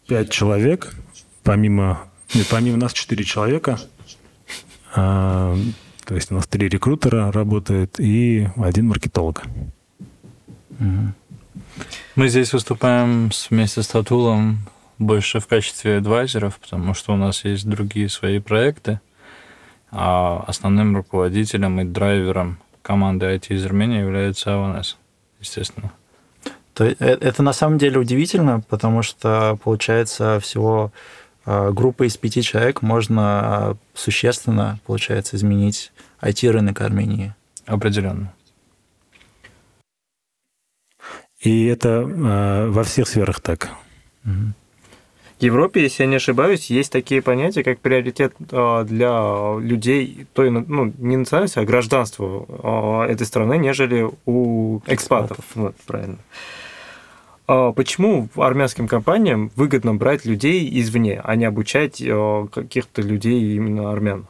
5 0.07 0.29
человек, 0.29 0.95
помимо, 1.43 2.07
нет, 2.33 2.47
помимо 2.49 2.77
нас 2.77 2.93
4 2.93 3.23
человека. 3.23 3.77
А, 4.95 5.55
то 6.05 6.15
есть 6.15 6.31
у 6.31 6.35
нас 6.35 6.47
три 6.47 6.69
рекрутера 6.69 7.31
работает 7.31 7.99
и 7.99 8.47
один 8.55 8.87
маркетолог. 8.87 9.43
Мы 12.15 12.29
здесь 12.29 12.53
выступаем 12.53 13.29
вместе 13.49 13.83
с 13.83 13.87
Татулом 13.87 14.59
больше 14.97 15.39
в 15.39 15.47
качестве 15.47 15.97
адвайзеров, 15.97 16.57
потому 16.59 16.93
что 16.93 17.13
у 17.13 17.17
нас 17.17 17.43
есть 17.45 17.67
другие 17.67 18.09
свои 18.09 18.39
проекты. 18.39 18.99
А 19.91 20.43
основным 20.47 20.95
руководителем 20.95 21.79
и 21.79 21.83
драйвером 21.83 22.59
команды 22.81 23.25
IT 23.25 23.55
из 23.55 23.65
Армении 23.65 23.99
является 23.99 24.53
АВНС, 24.53 24.97
естественно. 25.39 25.91
То 26.77 26.85
это 26.85 27.41
на 27.41 27.53
самом 27.53 27.79
деле 27.79 27.97
удивительно, 27.97 28.61
потому 28.69 29.01
что 29.01 29.57
получается 29.63 30.39
всего 30.39 30.91
а, 31.43 31.71
группа 31.71 32.05
из 32.05 32.17
пяти 32.17 32.43
человек 32.43 32.83
можно 32.83 33.23
а, 33.23 33.77
существенно, 33.95 34.79
получается, 34.85 35.37
изменить 35.37 35.91
IT-рынок 36.21 36.79
Армении. 36.81 37.33
Определенно. 37.65 38.31
И 41.39 41.65
это 41.65 41.89
э, 41.89 42.67
во 42.69 42.83
всех 42.83 43.07
сферах 43.07 43.39
так. 43.41 43.71
В 44.23 44.53
Европе, 45.39 45.81
если 45.81 46.03
я 46.03 46.09
не 46.09 46.17
ошибаюсь, 46.17 46.69
есть 46.69 46.91
такие 46.91 47.21
понятия, 47.21 47.63
как 47.63 47.79
приоритет 47.79 48.33
для 48.39 49.55
людей 49.59 50.27
той, 50.33 50.49
ну, 50.49 50.93
не 50.97 51.17
национальности, 51.17 51.59
а 51.59 51.65
гражданства 51.65 53.05
этой 53.07 53.25
страны, 53.25 53.57
нежели 53.57 54.09
у 54.25 54.79
экспатов. 54.87 55.39
экспатов. 55.39 55.45
Вот, 55.55 55.75
правильно. 55.85 56.17
А 57.47 57.71
почему 57.71 58.27
армянским 58.35 58.89
компаниям 58.89 59.51
выгодно 59.55 59.95
брать 59.95 60.25
людей 60.25 60.69
извне, 60.81 61.21
а 61.23 61.35
не 61.37 61.45
обучать 61.45 62.01
э, 62.01 62.47
каких-то 62.51 63.01
людей 63.01 63.55
именно 63.55 63.89
армян? 63.89 64.27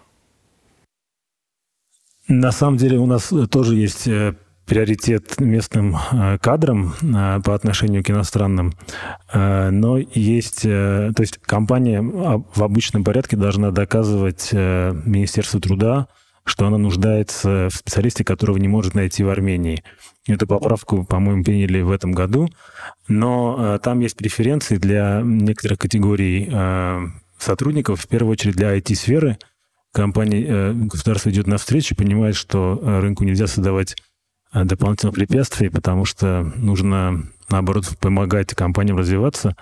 На 2.27 2.51
самом 2.51 2.77
деле 2.77 2.99
у 2.99 3.07
нас 3.07 3.33
тоже 3.49 3.75
есть 3.75 4.07
э, 4.07 4.35
приоритет 4.67 5.39
местным 5.39 5.95
э, 5.95 6.37
кадрам 6.37 6.93
по 7.43 7.55
отношению 7.55 8.03
к 8.03 8.11
иностранным, 8.11 8.73
но 9.33 9.97
есть, 9.97 10.61
то 10.61 11.15
есть 11.17 11.39
компания 11.39 12.01
в 12.01 12.63
обычном 12.63 13.03
порядке 13.03 13.35
должна 13.35 13.71
доказывать 13.71 14.51
Министерству 14.53 15.59
труда, 15.59 16.07
что 16.43 16.67
она 16.67 16.77
нуждается 16.77 17.69
в 17.69 17.75
специалисте, 17.75 18.23
которого 18.23 18.57
не 18.57 18.67
может 18.67 18.93
найти 18.93 19.23
в 19.23 19.29
Армении. 19.29 19.83
Эту 20.27 20.45
поправку, 20.45 21.05
по-моему, 21.05 21.43
приняли 21.43 21.81
в 21.81 21.89
этом 21.89 22.11
году, 22.11 22.49
но 23.07 23.55
э, 23.57 23.79
там 23.81 24.01
есть 24.01 24.17
преференции 24.17 24.75
для 24.75 25.21
некоторых 25.23 25.79
категорий 25.79 26.49
э, 26.51 27.07
сотрудников, 27.39 28.01
в 28.01 28.07
первую 28.07 28.33
очередь 28.33 28.55
для 28.55 28.77
IT-сферы. 28.77 29.37
Компания, 29.93 30.45
э, 30.45 30.73
государство 30.73 31.29
идет 31.29 31.47
навстречу, 31.47 31.95
понимает, 31.95 32.35
что 32.35 32.77
э, 32.81 32.99
рынку 32.99 33.23
нельзя 33.23 33.47
создавать 33.47 33.95
э, 34.51 34.65
дополнительных 34.65 35.15
препятствий, 35.15 35.69
потому 35.69 36.03
что 36.03 36.43
нужно, 36.57 37.23
наоборот, 37.49 37.87
помогать 38.01 38.53
компаниям 38.53 38.97
развиваться. 38.97 39.55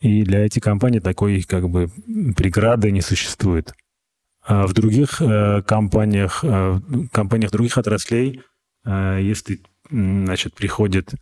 И 0.00 0.24
для 0.24 0.44
IT-компаний 0.44 1.00
такой 1.00 1.42
как 1.42 1.70
бы 1.70 1.90
преграды 2.36 2.90
не 2.90 3.00
существует. 3.00 3.72
А 4.44 4.66
в 4.66 4.74
других 4.74 5.22
э, 5.22 5.62
компаниях, 5.62 6.40
э, 6.42 6.80
компаниях 7.12 7.50
других 7.52 7.78
отраслей, 7.78 8.42
э, 8.84 9.18
если 9.22 9.60
значит, 9.92 10.54
приходит 10.54 11.14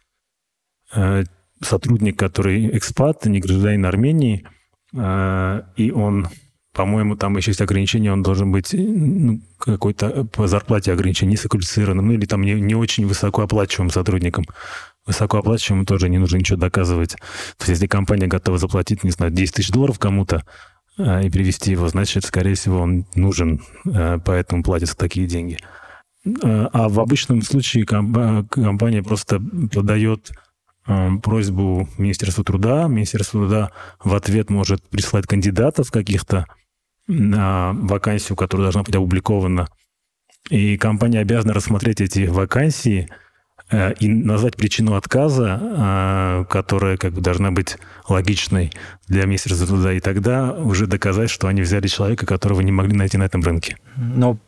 сотрудник, 1.62 2.18
который 2.18 2.76
экспат, 2.76 3.26
не 3.26 3.40
гражданин 3.40 3.85
Армении, 3.85 4.46
и 4.94 5.92
он, 5.94 6.28
по-моему, 6.72 7.16
там 7.16 7.37
еще 7.37 7.50
есть 7.50 7.61
ограничение, 7.61 8.12
он 8.12 8.22
должен 8.22 8.50
быть 8.50 8.72
ну, 8.72 9.40
какой-то 9.59 10.24
по 10.24 10.46
зарплате 10.46 10.92
ограничение 10.92 11.33
низкоквалифицированным, 11.33 12.06
ну 12.06 12.12
или 12.14 12.26
там 12.26 12.42
не, 12.42 12.54
не 12.54 12.74
очень 12.74 13.06
высокооплачиваемым 13.06 13.92
сотрудником. 13.92 14.46
Высокооплачиваемым 15.06 15.87
тоже 15.87 16.09
не 16.09 16.18
нужно 16.18 16.38
ничего 16.38 16.59
доказывать. 16.59 17.12
То 17.12 17.62
есть 17.62 17.68
если 17.68 17.87
компания 17.87 18.26
готова 18.26 18.59
заплатить, 18.59 19.04
не 19.04 19.11
знаю, 19.11 19.33
10 19.33 19.54
тысяч 19.54 19.70
долларов 19.70 19.98
кому-то, 19.98 20.44
и 20.98 21.30
привести 21.30 21.70
его, 21.70 21.88
значит, 21.88 22.24
скорее 22.24 22.54
всего, 22.54 22.80
он 22.80 23.06
нужен, 23.14 23.62
поэтому 23.85 24.62
платятся 24.62 24.96
такие 24.96 25.26
деньги. 25.26 25.59
А, 26.42 26.68
а 26.72 26.88
в 26.88 27.00
обычном 27.00 27.42
случае 27.42 27.87
компания 27.87 29.02
просто 29.02 29.42
подает 29.72 30.33
просьбу 31.22 31.88
Министерству 31.98 32.42
труда. 32.42 32.88
Министерство 32.88 33.40
труда 33.40 33.70
в 34.02 34.14
ответ 34.14 34.50
может 34.50 34.83
прислать 34.88 35.26
кандидатов 35.26 35.90
каких-то 35.90 36.46
на 37.06 37.72
вакансию, 37.74 38.35
которая 38.35 38.66
должна 38.66 38.83
быть 38.83 38.96
опубликована. 38.96 39.68
И 40.48 40.76
компания 40.78 41.20
обязана 41.20 41.54
рассмотреть 41.54 42.00
эти 42.00 42.26
вакансии– 42.26 43.09
Э, 43.70 43.92
и 44.00 44.09
назвать 44.09 44.56
причину 44.56 44.94
отказа, 44.94 45.61
э, 45.62 46.44
которая 46.50 46.96
как 46.96 47.12
бы 47.12 47.20
должна 47.20 47.52
быть 47.52 47.76
логичной 48.09 48.72
для 49.06 49.26
Министерства 49.26 49.66
труда, 49.66 49.92
и 49.92 50.00
тогда 50.00 50.52
уже 50.52 50.87
доказать, 50.87 51.30
что 51.30 51.46
они 51.46 51.62
взяли 51.62 51.87
человека, 51.87 52.26
которого 52.26 52.61
не 52.62 52.72
могли 52.72 52.96
найти 52.96 53.16
на 53.16 53.24
этом 53.24 53.42
рынке. 53.42 53.76
Но 53.96 54.38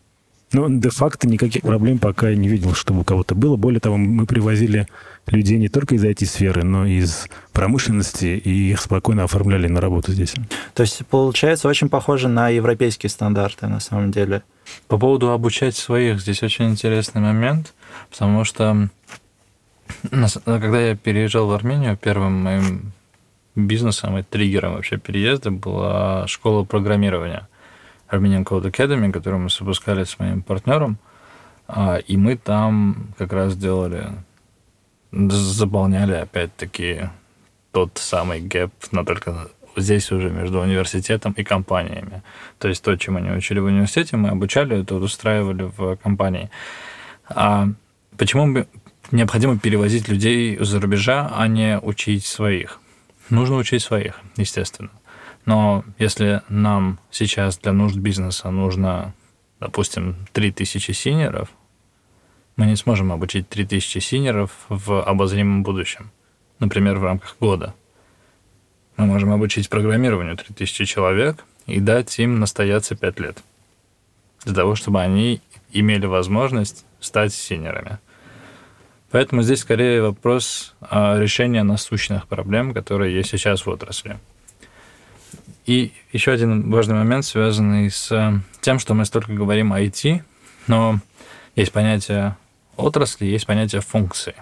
но 0.52 0.68
де-факто 0.68 1.28
никаких 1.28 1.62
проблем 1.62 1.98
пока 1.98 2.30
я 2.30 2.36
не 2.36 2.48
видел, 2.48 2.74
чтобы 2.74 3.00
у 3.00 3.04
кого-то 3.04 3.34
было. 3.34 3.56
Более 3.56 3.80
того, 3.80 3.96
мы 3.96 4.26
привозили 4.26 4.86
людей 5.26 5.58
не 5.58 5.68
только 5.68 5.94
из 5.94 6.04
IT-сферы, 6.04 6.64
но 6.64 6.86
и 6.86 6.98
из 6.98 7.28
промышленности, 7.52 8.26
и 8.26 8.70
их 8.70 8.80
спокойно 8.80 9.24
оформляли 9.24 9.68
на 9.68 9.80
работу 9.80 10.12
здесь. 10.12 10.34
То 10.74 10.82
есть, 10.82 11.06
получается, 11.06 11.68
очень 11.68 11.88
похоже 11.88 12.28
на 12.28 12.48
европейские 12.48 13.10
стандарты, 13.10 13.66
на 13.66 13.80
самом 13.80 14.10
деле. 14.10 14.42
По 14.88 14.98
поводу 14.98 15.30
обучать 15.30 15.76
своих, 15.76 16.20
здесь 16.20 16.42
очень 16.42 16.70
интересный 16.70 17.20
момент, 17.20 17.74
потому 18.10 18.44
что 18.44 18.88
когда 20.44 20.80
я 20.80 20.96
переезжал 20.96 21.46
в 21.46 21.52
Армению, 21.52 21.96
первым 21.96 22.42
моим 22.42 22.92
бизнесом 23.54 24.16
и 24.18 24.22
триггером 24.22 24.74
вообще 24.74 24.96
переезда 24.96 25.50
была 25.50 26.26
школа 26.26 26.64
программирования 26.64 27.48
Armenian 28.12 28.44
Code 28.44 28.70
Academy, 28.70 29.10
которую 29.10 29.42
мы 29.42 29.50
запускали 29.50 30.04
с 30.04 30.18
моим 30.18 30.42
партнером. 30.42 30.98
А, 31.66 31.96
и 31.96 32.16
мы 32.16 32.36
там 32.36 33.08
как 33.18 33.32
раз 33.32 33.56
делали, 33.56 34.08
заполняли 35.10 36.14
опять-таки 36.14 37.08
тот 37.72 37.98
самый 37.98 38.40
gap, 38.40 38.72
но 38.90 39.04
только 39.04 39.48
здесь 39.76 40.12
уже 40.12 40.30
между 40.30 40.60
университетом 40.60 41.32
и 41.32 41.42
компаниями. 41.42 42.22
То 42.58 42.68
есть 42.68 42.84
то, 42.84 42.94
чем 42.96 43.16
они 43.16 43.30
учили 43.30 43.58
в 43.58 43.64
университете, 43.64 44.16
мы 44.16 44.28
обучали, 44.28 44.82
это 44.82 44.96
устраивали 44.96 45.70
в 45.76 45.96
компании. 45.96 46.50
А 47.28 47.68
почему 48.18 48.66
необходимо 49.10 49.58
перевозить 49.58 50.08
людей 50.08 50.58
из-за 50.60 50.80
рубежа, 50.80 51.32
а 51.34 51.48
не 51.48 51.78
учить 51.78 52.26
своих. 52.26 52.80
Нужно 53.30 53.56
учить 53.56 53.82
своих, 53.82 54.20
естественно. 54.36 54.90
Но 55.44 55.84
если 55.98 56.42
нам 56.48 56.98
сейчас 57.10 57.58
для 57.58 57.72
нужд 57.72 57.96
бизнеса 57.96 58.50
нужно, 58.50 59.12
допустим, 59.60 60.16
3000 60.32 60.92
senior 60.92 61.30
ов, 61.30 61.48
мы 62.56 62.66
не 62.66 62.76
сможем 62.76 63.12
обучить 63.12 63.48
3000 63.48 63.98
senior 63.98 64.39
ов 64.39 64.52
в 64.68 65.02
обозримом 65.02 65.62
будущем, 65.62 66.10
например, 66.58 66.98
в 66.98 67.04
рамках 67.04 67.36
года. 67.40 67.74
Мы 68.96 69.06
можем 69.06 69.32
обучить 69.32 69.68
программированию 69.68 70.36
3000 70.36 70.84
человек 70.84 71.44
и 71.66 71.80
дать 71.80 72.18
им 72.18 72.38
настояться 72.38 72.94
5 72.94 73.20
лет. 73.20 73.42
Для 74.44 74.54
того, 74.54 74.74
чтобы 74.74 75.00
они 75.00 75.40
имели 75.72 76.06
возможность 76.06 76.84
стать 77.00 77.32
синерами. 77.32 77.98
Поэтому 79.10 79.42
здесь 79.42 79.60
скорее 79.60 80.02
вопрос 80.02 80.74
решения 80.90 81.62
насущных 81.62 82.28
проблем, 82.28 82.74
которые 82.74 83.14
есть 83.14 83.30
сейчас 83.30 83.66
в 83.66 83.70
отрасли. 83.70 84.18
И 85.66 85.92
еще 86.12 86.32
один 86.32 86.70
важный 86.70 86.94
момент, 86.94 87.24
связанный 87.24 87.90
с 87.90 88.42
тем, 88.60 88.78
что 88.78 88.94
мы 88.94 89.04
столько 89.04 89.32
говорим 89.32 89.72
о 89.72 89.80
IT, 89.80 90.22
но 90.66 90.98
есть 91.54 91.72
понятие 91.72 92.36
отрасли, 92.76 93.26
есть 93.26 93.46
понятие 93.46 93.80
функции. 93.80 94.34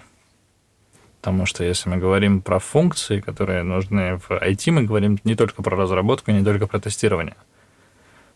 Потому 1.20 1.44
что 1.44 1.64
если 1.64 1.90
мы 1.90 1.98
говорим 1.98 2.40
про 2.40 2.58
функции, 2.58 3.20
которые 3.20 3.62
нужны 3.62 4.16
в 4.16 4.30
IT, 4.30 4.70
мы 4.70 4.84
говорим 4.84 5.18
не 5.24 5.34
только 5.34 5.62
про 5.62 5.76
разработку, 5.76 6.30
не 6.30 6.42
только 6.42 6.66
про 6.66 6.80
тестирование. 6.80 7.36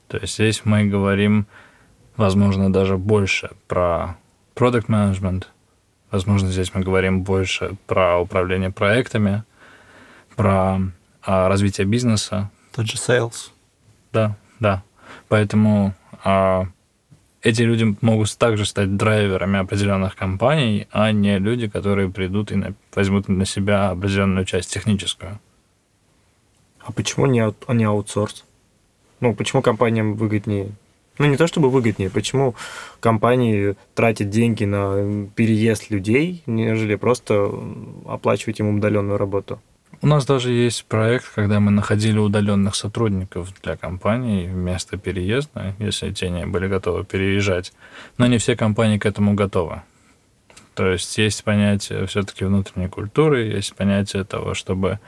То 0.09 0.19
есть 0.19 0.35
здесь 0.35 0.63
мы 0.65 0.85
говорим, 0.85 1.47
возможно, 2.17 2.71
даже 2.71 2.99
больше 2.99 3.51
про 3.67 4.17
management, 4.55 5.45
возможно, 6.11 6.49
здесь 6.49 6.75
мы 6.75 6.83
говорим 6.83 7.23
больше 7.23 7.77
про 7.87 8.19
управление 8.19 8.71
проектами, 8.71 9.45
про 10.37 10.81
а, 11.23 11.49
развитие 11.49 11.87
бизнеса. 11.87 12.51
Тот 12.75 12.87
же 12.87 12.97
sales. 12.97 13.51
Да, 14.13 14.37
да. 14.59 14.83
Поэтому 15.29 15.95
а, 16.25 16.67
эти 17.43 17.63
люди 17.63 17.95
могут 18.01 18.37
также 18.37 18.65
стать 18.65 18.97
драйверами 18.97 19.61
определенных 19.61 20.17
компаний, 20.17 20.89
а 20.91 21.13
не 21.13 21.39
люди, 21.39 21.69
которые 21.69 22.11
придут 22.11 22.51
и 22.51 22.75
возьмут 22.95 23.29
на 23.29 23.45
себя 23.45 23.91
определенную 23.91 24.45
часть 24.45 24.73
техническую. 24.73 25.39
А 26.81 26.91
почему 26.91 27.27
не, 27.27 27.55
не 27.69 27.85
аутсорс? 27.85 28.45
Ну, 29.21 29.35
почему 29.35 29.63
компаниям 29.63 30.15
выгоднее? 30.15 30.73
Ну, 31.19 31.27
не 31.27 31.37
то 31.37 31.47
чтобы 31.47 31.71
выгоднее, 31.71 32.11
почему 32.11 32.57
компании 32.99 33.77
тратят 33.95 34.31
деньги 34.31 34.65
на 34.65 35.29
переезд 35.37 35.91
людей, 35.91 36.43
нежели 36.47 36.97
просто 36.97 37.53
оплачивать 38.07 38.59
им 38.59 38.77
удаленную 38.77 39.17
работу? 39.17 39.61
У 40.03 40.07
нас 40.07 40.27
даже 40.27 40.51
есть 40.51 40.85
проект, 40.87 41.33
когда 41.35 41.61
мы 41.61 41.71
находили 41.71 42.19
удаленных 42.19 42.75
сотрудников 42.75 43.53
для 43.63 43.77
компаний 43.77 44.47
вместо 44.47 44.97
переезда, 44.97 45.75
если 45.79 46.13
те 46.13 46.31
не 46.31 46.47
были 46.47 46.69
готовы 46.69 47.05
переезжать. 47.05 47.73
Но 48.19 48.27
не 48.27 48.39
все 48.39 48.57
компании 48.57 48.99
к 48.99 49.07
этому 49.07 49.35
готовы. 49.35 49.83
То 50.75 50.89
есть 50.89 51.17
есть 51.19 51.45
понятие 51.45 52.07
все-таки 52.07 52.45
внутренней 52.45 52.89
культуры, 52.89 53.45
есть 53.45 53.75
понятие 53.77 54.25
того, 54.25 54.55
чтобы 54.55 54.99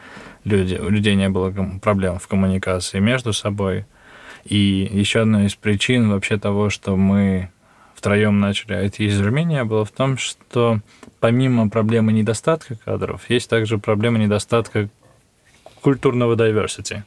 люди, 0.45 0.77
у 0.77 0.89
людей 0.89 1.17
не 1.17 1.29
было 1.29 1.53
проблем 1.83 2.19
в 2.19 2.29
коммуникации 2.29 3.01
между 3.01 3.33
собой. 3.33 3.85
И 4.45 4.89
еще 4.93 5.23
одна 5.23 5.47
из 5.47 5.57
причин 5.57 6.09
вообще 6.09 6.39
того, 6.39 6.71
что 6.71 6.97
мы 6.97 7.51
втроем 7.97 8.39
начали 8.39 8.77
IT 8.77 8.99
из 8.99 9.21
Армении, 9.21 9.63
было 9.63 9.85
в 9.85 9.91
том, 9.91 10.19
что 10.19 10.81
помимо 11.19 11.69
проблемы 11.69 12.13
недостатка 12.13 12.77
кадров, 12.77 13.29
есть 13.31 13.49
также 13.49 13.79
проблема 13.79 14.19
недостатка 14.19 14.89
культурного 15.81 16.37
diversity. 16.37 17.03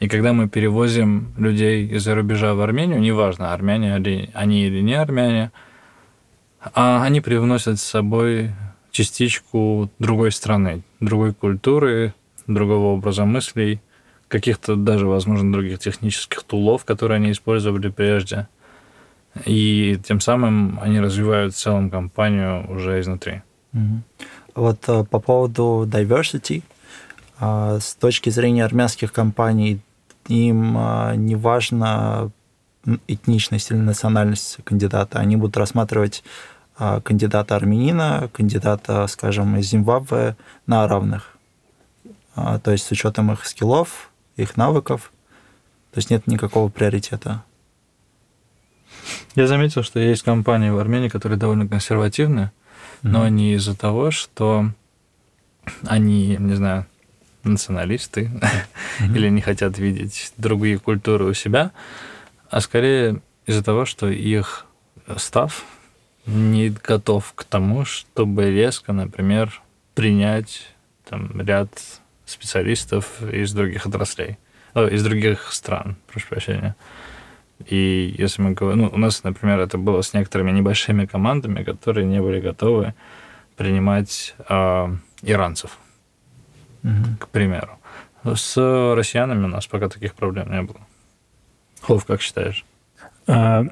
И 0.00 0.08
когда 0.08 0.32
мы 0.32 0.48
перевозим 0.48 1.32
людей 1.36 1.86
из-за 1.88 2.14
рубежа 2.14 2.54
в 2.54 2.60
Армению, 2.60 3.00
неважно, 3.00 3.52
армяне 3.52 3.98
ли 3.98 4.30
они 4.34 4.66
или 4.66 4.80
не 4.80 4.94
армяне, 4.94 5.50
а 6.74 7.02
они 7.02 7.20
привносят 7.20 7.78
с 7.78 7.82
собой 7.82 8.52
частичку 8.90 9.90
другой 9.98 10.30
страны, 10.30 10.82
другой 11.00 11.34
культуры, 11.34 12.14
другого 12.46 12.94
образа 12.94 13.24
мыслей, 13.24 13.80
каких-то 14.28 14.76
даже, 14.76 15.06
возможно, 15.06 15.52
других 15.52 15.78
технических 15.78 16.42
тулов, 16.42 16.84
которые 16.84 17.16
они 17.16 17.32
использовали 17.32 17.88
прежде. 17.88 18.48
И 19.44 19.98
тем 20.04 20.20
самым 20.20 20.78
они 20.80 21.00
развивают 21.00 21.54
в 21.54 21.58
целом 21.58 21.90
компанию 21.90 22.70
уже 22.70 23.00
изнутри. 23.00 23.42
Вот 24.54 24.88
э, 24.88 25.04
по 25.04 25.18
поводу 25.18 25.84
diversity, 25.86 26.62
э, 27.40 27.78
с 27.80 27.94
точки 27.94 28.30
зрения 28.30 28.64
армянских 28.64 29.12
компаний, 29.12 29.80
им 30.28 30.78
э, 30.78 31.16
не 31.16 31.34
важно 31.34 32.30
этничность 33.08 33.70
или 33.70 33.78
национальность 33.78 34.58
кандидата. 34.64 35.18
Они 35.18 35.36
будут 35.36 35.56
рассматривать 35.56 36.22
кандидата 36.76 37.56
армянина, 37.56 38.28
кандидата, 38.32 39.06
скажем, 39.06 39.56
из 39.56 39.66
Зимбабве 39.70 40.36
на 40.66 40.86
равных. 40.88 41.38
То 42.34 42.72
есть 42.72 42.84
с 42.84 42.90
учетом 42.90 43.32
их 43.32 43.46
скиллов, 43.46 44.10
их 44.36 44.58
навыков. 44.58 45.12
То 45.92 45.98
есть 45.98 46.10
нет 46.10 46.26
никакого 46.26 46.68
приоритета. 46.68 47.42
Я 49.34 49.46
заметил, 49.46 49.82
что 49.82 50.00
есть 50.00 50.22
компании 50.22 50.70
в 50.70 50.78
Армении, 50.78 51.08
которые 51.08 51.38
довольно 51.38 51.68
консервативны, 51.68 52.50
mm-hmm. 53.02 53.08
но 53.08 53.28
не 53.28 53.54
из-за 53.54 53.76
того, 53.76 54.10
что 54.10 54.70
они, 55.86 56.36
не 56.38 56.54
знаю, 56.54 56.86
националисты 57.42 58.30
mm-hmm. 58.30 59.16
или 59.16 59.28
не 59.28 59.40
хотят 59.40 59.78
видеть 59.78 60.32
другие 60.36 60.78
культуры 60.78 61.24
у 61.24 61.34
себя, 61.34 61.72
а 62.50 62.60
скорее 62.60 63.20
из-за 63.46 63.62
того, 63.62 63.84
что 63.84 64.08
их 64.08 64.66
став 65.16 65.64
не 66.26 66.70
готов 66.70 67.32
к 67.34 67.44
тому, 67.44 67.84
чтобы 67.84 68.50
резко, 68.50 68.92
например, 68.92 69.60
принять 69.94 70.68
там, 71.08 71.40
ряд 71.40 71.68
специалистов 72.24 73.22
из 73.22 73.52
других 73.52 73.86
отраслей, 73.86 74.38
о, 74.72 74.86
из 74.86 75.04
других 75.04 75.52
стран, 75.52 75.96
прошу 76.10 76.28
прощения. 76.28 76.74
И 77.66 78.14
если 78.18 78.42
мы 78.42 78.52
говорим, 78.52 78.82
ну, 78.82 78.90
у 78.92 78.98
нас, 78.98 79.22
например, 79.24 79.60
это 79.60 79.78
было 79.78 80.02
с 80.02 80.12
некоторыми 80.12 80.50
небольшими 80.50 81.06
командами, 81.06 81.62
которые 81.62 82.06
не 82.06 82.20
были 82.20 82.40
готовы 82.40 82.94
принимать 83.56 84.34
э, 84.48 84.96
иранцев, 85.22 85.78
угу. 86.82 87.16
к 87.20 87.28
примеру. 87.28 87.78
С 88.24 88.56
россиянами 88.94 89.44
у 89.44 89.48
нас 89.48 89.66
пока 89.66 89.88
таких 89.88 90.14
проблем 90.14 90.50
не 90.50 90.62
было. 90.62 90.80
Хов, 91.82 92.04
как 92.04 92.20
считаешь? 92.20 92.64
А, 93.26 93.64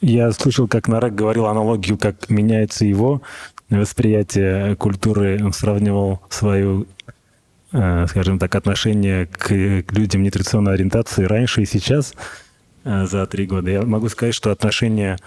я 0.00 0.30
слышал, 0.32 0.68
как 0.68 0.88
Нарек 0.88 1.14
говорил 1.14 1.46
аналогию, 1.46 1.96
как 1.96 2.28
меняется 2.28 2.84
его 2.84 3.22
восприятие 3.70 4.76
культуры. 4.76 5.40
Он 5.42 5.52
сравнивал 5.52 6.20
свою, 6.28 6.86
э, 7.72 8.06
скажем 8.08 8.38
так, 8.38 8.54
отношение 8.54 9.26
к, 9.26 9.46
к 9.48 9.92
людям 9.92 10.22
нетрадиционной 10.22 10.74
ориентации 10.74 11.24
раньше 11.24 11.62
и 11.62 11.66
сейчас– 11.66 12.14
за 12.84 13.26
три 13.26 13.46
года. 13.46 13.70
Я 13.70 13.82
могу 13.82 14.08
сказать, 14.08 14.34
что 14.34 14.50
отношение 14.50 15.18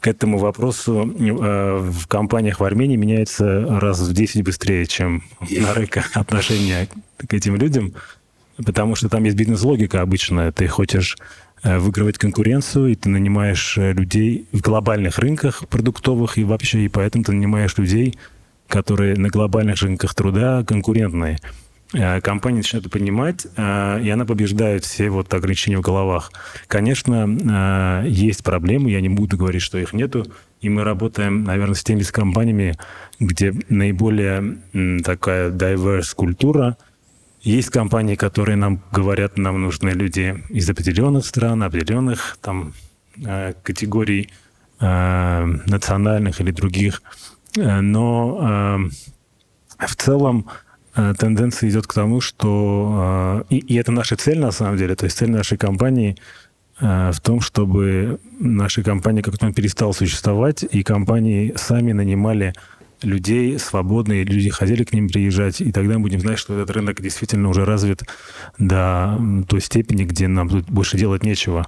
к 0.00 0.08
этому 0.08 0.38
вопросу 0.38 1.12
э, 1.18 1.78
в 1.78 2.06
компаниях 2.06 2.60
в 2.60 2.64
Армении 2.64 2.96
меняется 2.96 3.66
раз 3.80 4.00
в 4.00 4.12
10 4.12 4.44
быстрее, 4.44 4.86
чем 4.86 5.24
на 5.40 5.74
РЭКа 5.74 6.04
отношение 6.14 6.88
к 7.16 7.32
этим 7.32 7.56
людям, 7.56 7.94
потому 8.64 8.94
что 8.94 9.08
там 9.08 9.24
есть 9.24 9.36
бизнес-логика 9.36 10.02
обычно. 10.02 10.52
Ты 10.52 10.68
хочешь 10.68 11.16
э, 11.62 11.78
выигрывать 11.78 12.18
конкуренцию, 12.18 12.88
и 12.88 12.94
ты 12.94 13.08
нанимаешь 13.08 13.76
людей 13.76 14.46
в 14.52 14.60
глобальных 14.60 15.18
рынках 15.18 15.66
продуктовых 15.68 16.38
и 16.38 16.44
вообще, 16.44 16.84
и 16.84 16.88
поэтому 16.88 17.24
ты 17.24 17.32
нанимаешь 17.32 17.76
людей, 17.78 18.18
которые 18.68 19.16
на 19.16 19.28
глобальных 19.28 19.82
рынках 19.82 20.14
труда 20.14 20.62
конкурентные. 20.64 21.38
Э, 21.92 22.20
компания 22.20 22.58
начинает 22.58 22.86
это 22.86 22.98
понимать, 22.98 23.46
э, 23.56 24.00
и 24.02 24.10
она 24.10 24.24
побеждает 24.24 24.84
все 24.84 25.08
вот 25.08 25.32
ограничения 25.32 25.78
в 25.78 25.82
головах. 25.82 26.32
Конечно, 26.66 28.02
э, 28.04 28.08
есть 28.08 28.42
проблемы, 28.42 28.90
я 28.90 29.00
не 29.00 29.08
буду 29.08 29.36
говорить, 29.36 29.62
что 29.62 29.78
их 29.78 29.92
нету, 29.92 30.26
и 30.60 30.68
мы 30.68 30.82
работаем, 30.82 31.44
наверное, 31.44 31.74
с 31.74 31.84
теми 31.84 32.02
с 32.02 32.10
компаниями, 32.10 32.76
где 33.20 33.54
наиболее 33.68 34.58
такая 35.04 35.50
diverse 35.50 36.14
культура. 36.14 36.76
Есть 37.42 37.70
компании, 37.70 38.16
которые 38.16 38.56
нам 38.56 38.82
говорят, 38.90 39.38
нам 39.38 39.62
нужны 39.62 39.90
люди 39.90 40.42
из 40.48 40.68
определенных 40.68 41.24
стран, 41.24 41.62
определенных 41.62 42.38
там 42.40 42.72
категорий 43.62 44.30
национальных 44.80 46.40
или 46.40 46.50
других. 46.50 47.02
Но 47.54 48.80
в 49.78 49.96
целом 49.96 50.46
тенденция 51.18 51.68
идет 51.70 51.86
к 51.86 51.92
тому, 51.92 52.20
что... 52.20 53.44
Э, 53.48 53.54
и, 53.54 53.58
и 53.58 53.74
это 53.74 53.92
наша 53.92 54.16
цель, 54.16 54.38
на 54.38 54.50
самом 54.50 54.76
деле, 54.76 54.94
то 54.94 55.04
есть 55.04 55.18
цель 55.18 55.30
нашей 55.30 55.58
компании 55.58 56.16
э, 56.80 57.10
в 57.12 57.20
том, 57.20 57.40
чтобы 57.40 58.18
наша 58.40 58.82
компания 58.82 59.22
как-то 59.22 59.52
перестала 59.52 59.92
существовать, 59.92 60.64
и 60.70 60.82
компании 60.82 61.52
сами 61.56 61.92
нанимали 61.92 62.54
людей 63.02 63.58
свободные, 63.58 64.24
люди 64.24 64.48
хотели 64.48 64.84
к 64.84 64.94
ним 64.94 65.08
приезжать, 65.08 65.60
и 65.60 65.70
тогда 65.70 65.94
мы 65.94 66.00
будем 66.00 66.20
знать, 66.20 66.38
что 66.38 66.54
этот 66.54 66.74
рынок 66.74 67.00
действительно 67.02 67.50
уже 67.50 67.66
развит 67.66 68.02
до 68.58 69.20
той 69.48 69.60
степени, 69.60 70.04
где 70.04 70.28
нам 70.28 70.48
тут 70.48 70.64
больше 70.70 70.96
делать 70.96 71.22
нечего. 71.22 71.66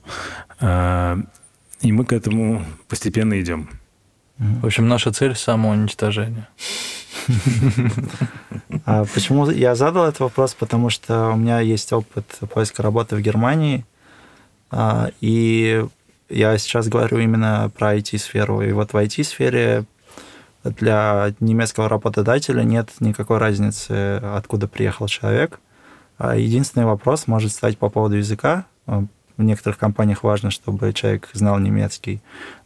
И 0.58 1.92
мы 1.92 2.04
к 2.06 2.12
этому 2.14 2.64
постепенно 2.88 3.38
идем. 3.38 3.68
В 4.38 4.66
общем, 4.66 4.88
наша 4.88 5.12
цель– 5.12 5.34
самоуничтожение. 5.36 6.46
А 8.84 9.04
почему 9.04 9.50
я 9.50 9.74
задал 9.74 10.06
этот 10.06 10.20
вопрос? 10.20 10.54
Потому 10.54 10.90
что 10.90 11.30
у 11.30 11.36
меня 11.36 11.60
есть 11.60 11.92
опыт 11.92 12.24
поиска 12.54 12.82
работы 12.82 13.16
в 13.16 13.20
Германии, 13.20 13.84
а, 14.70 15.10
и 15.20 15.84
я 16.28 16.56
сейчас 16.58 16.88
говорю 16.88 17.18
именно 17.18 17.70
про 17.76 17.96
IT-сферу. 17.96 18.62
И 18.62 18.72
вот 18.72 18.92
в 18.92 18.96
IT-сфере 18.96 19.84
для 20.64 21.34
немецкого 21.40 21.88
работодателя 21.88 22.62
нет 22.62 22.90
никакой 23.00 23.38
разницы, 23.38 24.18
откуда 24.18 24.68
приехал 24.68 25.08
человек. 25.08 25.60
А 26.18 26.36
единственный 26.36 26.86
вопрос 26.86 27.26
может 27.26 27.52
стать 27.52 27.78
по 27.78 27.88
поводу 27.88 28.16
языка. 28.16 28.66
В 28.86 29.42
некоторых 29.42 29.78
компаниях 29.78 30.22
важно, 30.22 30.50
чтобы 30.50 30.92
человек 30.92 31.28
знал 31.32 31.58
немецкий, 31.58 32.20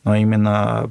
но 0.04 0.14
именно 0.16 0.90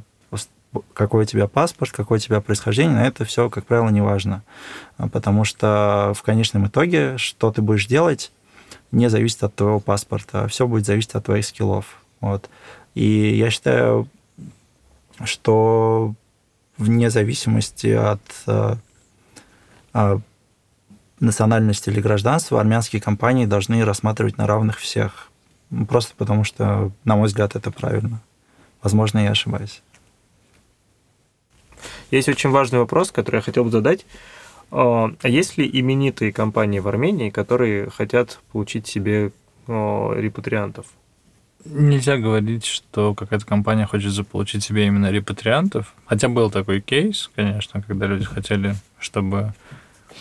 какой 0.94 1.24
у 1.24 1.26
тебя 1.26 1.48
паспорт, 1.48 1.92
какое 1.92 2.18
у 2.18 2.22
тебя 2.22 2.42
происхождение, 2.42 2.96
на 2.96 3.08
это 3.08 3.26
все, 3.26 3.50
как 3.50 3.66
правило, 3.66 3.90
не 3.90 4.02
важно. 4.02 4.44
Потому 5.12 5.44
что 5.44 6.14
в 6.16 6.22
конечном 6.24 6.68
итоге, 6.68 7.18
что 7.18 7.52
ты 7.52 7.62
будешь 7.62 7.88
делать, 7.88 8.32
не 8.92 9.10
зависит 9.10 9.44
от 9.44 9.56
твоего 9.56 9.80
паспорта. 9.80 10.48
Все 10.48 10.68
будет 10.68 10.86
зависеть 10.86 11.16
от 11.16 11.26
твоих 11.26 11.46
скиллов. 11.46 12.02
Вот. 12.20 12.50
И 12.94 13.36
я 13.36 13.50
считаю, 13.50 14.08
что 15.24 16.14
вне 16.78 17.10
зависимости 17.10 17.88
от 17.88 18.22
э, 18.48 18.76
э, 19.94 20.20
национальности 21.20 21.90
или 21.90 22.02
гражданства 22.02 22.60
армянские 22.60 23.02
компании 23.02 23.46
должны 23.46 23.84
рассматривать 23.86 24.38
на 24.38 24.48
равных 24.48 24.80
всех. 24.80 25.30
Просто 25.88 26.14
потому 26.18 26.44
что, 26.44 26.92
на 27.06 27.16
мой 27.16 27.28
взгляд, 27.28 27.56
это 27.56 27.72
правильно. 27.72 28.22
Возможно, 28.82 29.20
я 29.20 29.32
ошибаюсь. 29.32 29.82
Есть 32.12 32.30
очень 32.30 32.50
важный 32.50 32.80
вопрос, 32.80 33.12
который 33.12 33.38
я 33.38 33.42
хотел 33.42 33.64
бы 33.64 33.72
задать. 33.72 34.06
А, 34.70 35.12
а 35.22 35.30
есть 35.30 35.58
ли 35.58 35.70
именитые 35.72 36.32
компании 36.32 36.80
в 36.80 36.88
Армении, 36.88 37.30
которые 37.30 37.90
хотят 37.90 38.40
получить 38.52 38.88
себе 38.88 39.32
репатриантов? 39.68 40.86
Нельзя 41.64 42.18
говорить, 42.18 42.66
что 42.66 43.14
какая-то 43.14 43.46
компания 43.46 43.86
хочет 43.86 44.12
заполучить 44.12 44.64
себе 44.64 44.88
именно 44.88 45.12
репатриантов. 45.12 45.94
Хотя 46.06 46.28
был 46.28 46.50
такой 46.50 46.82
кейс, 46.82 47.30
конечно, 47.36 47.82
когда 47.82 48.08
люди 48.08 48.26
хотели, 48.26 48.76
чтобы 49.00 49.54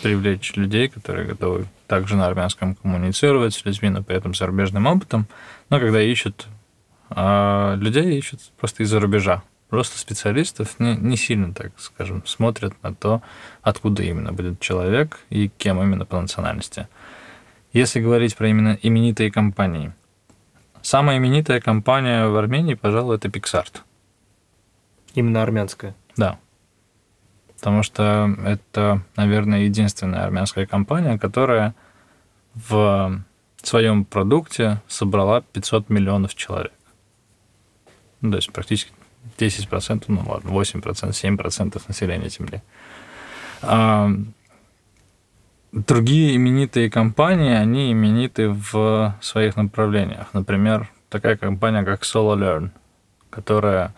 привлечь 0.03 0.55
людей, 0.55 0.87
которые 0.87 1.27
готовы 1.27 1.65
также 1.87 2.15
на 2.15 2.27
армянском 2.27 2.75
коммуницировать 2.75 3.53
с 3.53 3.65
людьми, 3.65 3.89
но 3.89 4.03
при 4.03 4.15
этом 4.15 4.33
с 4.33 4.37
зарубежным 4.37 4.85
опытом. 4.85 5.27
Но 5.69 5.79
когда 5.79 6.01
ищут 6.01 6.47
а 7.13 7.75
людей, 7.75 8.17
ищут 8.17 8.39
просто 8.57 8.83
из-за 8.83 8.99
рубежа. 8.99 9.43
Просто 9.71 9.97
специалистов 9.97 10.79
не, 10.79 10.95
не 10.95 11.17
сильно, 11.17 11.51
так 11.51 11.71
скажем, 11.77 12.23
смотрят 12.27 12.75
на 12.83 12.93
то, 12.93 13.23
откуда 13.63 14.03
именно 14.03 14.31
будет 14.31 14.59
человек 14.59 15.17
и 15.31 15.49
кем 15.57 15.81
именно 15.81 16.05
по 16.05 16.21
национальности. 16.21 16.87
Если 17.73 17.99
говорить 17.99 18.35
про 18.35 18.47
именно 18.49 18.77
именитые 18.83 19.31
компании– 19.31 19.91
Самая 20.81 21.17
именитая 21.17 21.61
компания 21.61 22.27
в 22.27 22.35
Армении, 22.35 22.73
пожалуй, 22.73 23.17
это 23.17 23.27
Pixart. 23.27 23.81
Именно 25.13 25.43
армянская? 25.43 25.95
Да. 26.17 26.39
Потому 27.55 27.83
что 27.83 28.35
это, 28.43 29.03
наверное, 29.15 29.61
единственная 29.61 30.23
армянская 30.23 30.65
компания, 30.65 31.19
которая 31.19 31.75
в 32.55 33.21
своем 33.61 34.05
продукте 34.05 34.81
собрала 34.87 35.41
500 35.41 35.89
миллионов 35.89 36.33
человек. 36.33 36.73
Ну, 38.21 38.31
то 38.31 38.37
есть 38.37 38.51
практически 38.51 38.91
10%, 39.37 40.05
ну 40.07 40.23
ладно, 40.25 40.49
8%, 40.49 40.81
7% 40.81 41.81
населения 41.87 42.29
Земли. 42.29 42.61
А 43.61 44.11
Другие 45.71 46.35
именитые 46.35 46.89
компании, 46.89 47.53
они 47.53 47.93
имениты 47.93 48.49
в 48.49 49.15
своих 49.21 49.55
направлениях. 49.55 50.33
Например, 50.33 50.91
такая 51.07 51.37
компания, 51.37 51.83
как 51.83 52.01
SolarLearn, 52.01 52.71
которая 53.29 53.93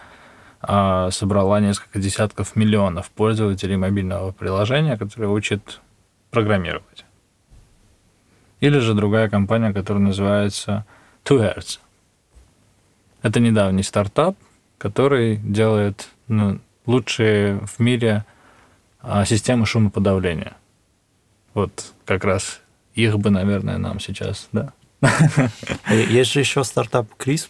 а, 0.62 1.10
собрала 1.10 1.60
несколько 1.60 1.98
десятков 1.98 2.56
миллионов 2.56 3.10
пользователей 3.10 3.76
мобильного 3.76 4.32
приложения, 4.32 4.98
которое 4.98 5.30
учит 5.30 5.82
программировать. 6.30 7.06
Или 8.60 8.78
же 8.78 8.94
другая 8.94 9.28
компания, 9.28 9.74
которая 9.74 10.04
называется 10.04 10.86
Two 11.26 11.40
Hertz. 11.40 11.80
Это 13.24 13.40
недавний 13.40 13.84
стартап, 13.84 14.36
который 14.84 15.38
делает 15.38 16.10
ну, 16.28 16.60
лучшие 16.86 17.58
в 17.66 17.80
мире 17.80 18.26
а, 19.02 19.24
системы 19.24 19.66
шумоподавления. 19.66 20.58
Вот 21.54 21.94
как 22.04 22.26
раз 22.26 22.60
их 22.94 23.18
бы, 23.18 23.30
наверное, 23.30 23.78
нам 23.78 24.02
сейчас, 24.02 24.50
да. 24.52 24.74
Есть 25.90 26.34
же 26.34 26.42
еще 26.42 26.66
стартап 26.66 27.08
CRISP. 27.18 27.48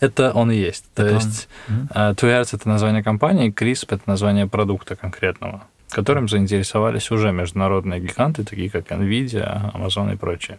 Это 0.00 0.32
он 0.32 0.50
и 0.50 0.56
есть. 0.56 0.86
То 0.94 1.06
есть 1.06 1.46
он. 1.68 1.88
Uh, 1.94 2.14
Two 2.14 2.30
это 2.30 2.66
название 2.66 3.02
компании, 3.02 3.52
CRISP 3.52 3.88
это 3.90 4.04
название 4.06 4.46
продукта 4.46 4.96
конкретного, 4.96 5.64
которым 5.90 6.26
заинтересовались 6.26 7.10
уже 7.10 7.32
международные 7.32 8.00
гиганты, 8.00 8.44
такие 8.44 8.70
как 8.70 8.90
Nvidia, 8.90 9.74
Amazon 9.74 10.14
и 10.14 10.16
прочее. 10.16 10.58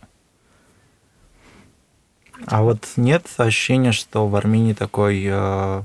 А 2.48 2.64
вот 2.64 2.88
нет 2.98 3.26
ощущения, 3.38 3.92
что 3.92 4.28
в 4.28 4.36
Армении 4.36 4.74
такой 4.74 5.24
э, 5.26 5.84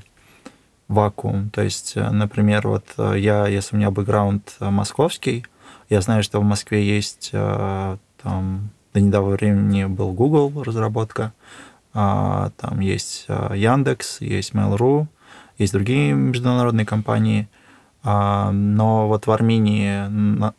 вакуум? 0.89 1.51
То 1.51 1.63
есть, 1.63 1.93
э, 1.97 2.11
например, 2.11 2.67
вот 2.69 2.87
э, 2.99 3.15
я, 3.19 3.47
если 3.47 3.77
у 3.77 3.79
меня 3.79 3.91
бэкграунд 3.91 4.57
э, 4.61 4.71
московский, 4.71 5.45
я 5.89 6.01
знаю, 6.01 6.23
что 6.23 6.41
в 6.41 6.45
Москве 6.45 6.85
есть 6.85 7.31
э, 7.33 7.97
там 8.23 8.71
до 8.95 9.01
недавнего 9.01 9.33
времени 9.33 9.85
был 9.85 10.13
Google 10.13 10.63
разработка, 10.63 11.33
а, 11.93 12.51
там 12.57 12.81
есть 12.81 13.25
э, 13.29 13.53
Яндекс, 13.55 14.21
есть 14.21 14.53
Mail.ru, 14.53 15.07
есть 15.59 15.73
другие 15.73 16.13
международные 16.13 16.85
компании, 16.85 17.49
а, 18.03 18.51
но 18.53 19.09
вот 19.09 19.27
в 19.27 19.31
Армении 19.31 20.53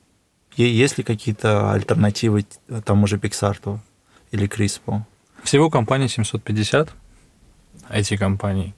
есть 0.56 0.98
ли 0.98 1.04
какие-то 1.04 1.72
альтернативы 1.72 2.46
тому 2.84 3.06
же 3.06 3.18
Pixar 3.18 3.80
или 4.32 4.48
Криспу? 4.48 5.06
Всего 5.48 5.70
компаний 5.70 6.10
750 6.10 6.94
IT-компаний. 7.88 8.74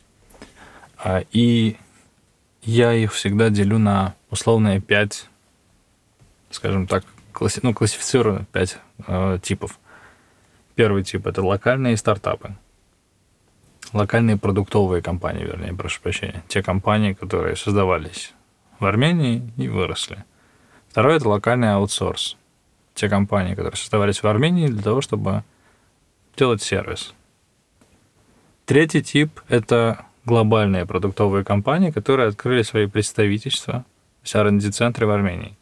А, 0.99 1.23
и 1.31 1.77
я 2.61 2.93
их 2.93 3.11
всегда 3.13 3.49
делю 3.49 3.79
на 3.79 4.13
условные 4.29 4.79
5 4.79 5.29
скажем 6.51 6.85
так, 6.85 7.05
класси, 7.31 7.61
ну, 7.63 7.73
классифицирую 7.73 8.45
пять 8.51 8.77
э, 9.07 9.39
типов. 9.41 9.79
Первый 10.75 11.03
тип 11.03 11.25
это 11.25 11.41
локальные 11.43 11.97
стартапы. 11.97 12.55
Локальные 13.91 14.37
продуктовые 14.37 15.01
компании, 15.01 15.45
вернее, 15.45 15.73
прошу 15.73 15.99
прощения. 16.03 16.43
Те 16.49 16.61
компании, 16.61 17.13
которые 17.13 17.55
создавались 17.55 18.35
в 18.77 18.85
Армении 18.85 19.51
и 19.57 19.67
выросли. 19.67 20.23
Второй 20.89 21.17
это 21.17 21.29
локальный 21.29 21.73
аутсорс. 21.73 22.37
Те 22.93 23.09
компании, 23.09 23.55
которые 23.55 23.75
создавались 23.75 24.21
в 24.21 24.27
Армении 24.27 24.67
для 24.67 24.83
того, 24.83 25.01
чтобы 25.01 25.43
делать 26.39 26.61
сервис. 26.61 27.13
Третий 28.65 29.03
тип– 29.03 29.41
это 29.49 30.05
глобальные 30.23 30.85
продуктовые 30.85 31.43
компании, 31.43 31.91
которые 31.91 32.29
открыли 32.29 32.61
свои 32.61 32.87
представительства, 32.87 33.83
R&D-центры 34.23 35.05
в 35.05 35.09
Армении. 35.09 35.57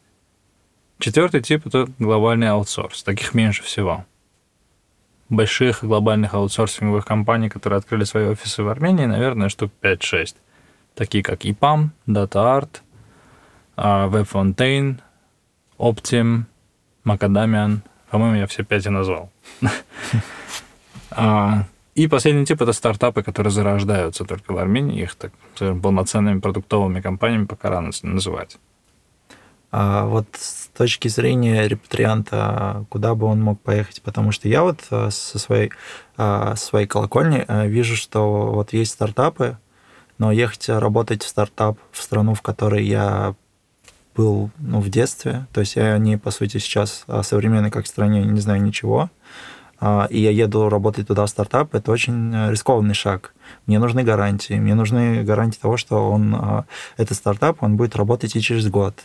Четвертый 0.99 1.41
тип– 1.41 1.65
это 1.65 1.87
глобальный 1.97 2.49
аутсорс. 2.49 3.01
Таких 3.03 3.33
меньше 3.33 3.63
всего. 3.63 4.05
Больших 5.29 5.83
глобальных 5.83 6.35
аутсорсинговых 6.35 7.05
компаний, 7.05 7.49
которые 7.49 7.77
открыли 7.77 8.03
свои 8.03 8.27
офисы 8.27 8.61
в 8.61 8.69
Армении, 8.69 9.05
наверное, 9.05 9.49
штук 9.49 9.71
5-6. 9.81 10.35
Такие 10.93 11.23
как 11.23 11.43
EPAM, 11.43 11.89
DataArt, 12.07 12.81
а, 13.75 14.07
WebFontaine, 14.09 14.99
Optim, 15.79 16.43
Macadamian. 17.03 17.79
По-моему, 18.11 18.35
я 18.35 18.47
все 18.47 18.63
пять 18.63 18.85
и 18.85 18.89
назвал. 18.89 19.31
А, 21.17 21.65
и 21.95 22.07
последний 22.07 22.45
тип– 22.45 22.61
это 22.61 22.73
стартапы, 22.73 23.23
которые 23.23 23.51
зарождаются 23.51 24.23
только 24.23 24.53
в 24.53 24.57
Армении. 24.57 25.01
Их 25.01 25.15
так, 25.15 25.31
полноценными 25.57 26.39
продуктовыми 26.39 27.01
компаниями 27.01 27.45
пока 27.45 27.69
рано 27.69 27.91
называть. 28.03 28.57
А 29.71 30.05
вот 30.05 30.27
с 30.33 30.67
точки 30.77 31.07
зрения 31.07 31.67
репатрианта, 31.67 32.85
куда 32.89 33.15
бы 33.15 33.25
он 33.25 33.41
мог 33.41 33.59
поехать? 33.59 34.01
Потому 34.01 34.31
что 34.31 34.47
я 34.47 34.63
вот 34.63 34.79
э, 34.91 35.09
со 35.09 35.39
своей, 35.39 35.71
э, 36.17 36.53
своей 36.55 36.87
колокольни 36.87 37.43
э, 37.45 37.67
вижу, 37.67 37.95
что 37.95 38.51
вот 38.53 38.71
есть 38.71 38.91
стартапы, 38.91 39.57
но 40.19 40.31
ехать 40.31 40.69
работать 40.69 41.23
в 41.23 41.27
стартап 41.27 41.77
в 41.91 42.01
страну, 42.01 42.33
в 42.33 42.41
которой 42.41 42.85
я 42.85 43.35
был 44.15 44.49
ну, 44.57 44.79
в 44.79 44.89
детстве, 44.89 45.47
то 45.53 45.59
есть 45.61 45.75
я 45.75 45.97
не, 45.97 46.17
по 46.17 46.31
сути, 46.31 46.57
сейчас 46.57 47.03
о 47.07 47.21
современной 47.21 47.69
как 47.69 47.85
стране 47.85 48.23
не 48.23 48.39
знаю 48.39 48.63
ничего, 48.63 49.01
а, 49.01 49.09
и 50.09 50.19
я 50.19 50.31
еду 50.31 50.69
работать 50.69 51.07
туда 51.07 51.25
в 51.25 51.29
стартап, 51.29 51.75
это 51.75 51.91
очень 51.91 52.33
э, 52.33 52.51
рискованный 52.51 52.95
шаг. 52.95 53.33
Мне 53.67 53.77
нужны 53.77 54.03
гарантии. 54.03 54.55
Мне 54.55 54.73
нужны 54.73 55.23
гарантии 55.23 55.59
того, 55.59 55.77
что 55.77 56.09
он, 56.09 56.33
а, 56.35 56.65
этот 56.97 57.15
стартап, 57.15 57.61
он 57.61 57.77
будет 57.77 57.95
работать 57.95 58.35
и 58.35 58.41
через 58.41 58.67
год. 58.69 58.95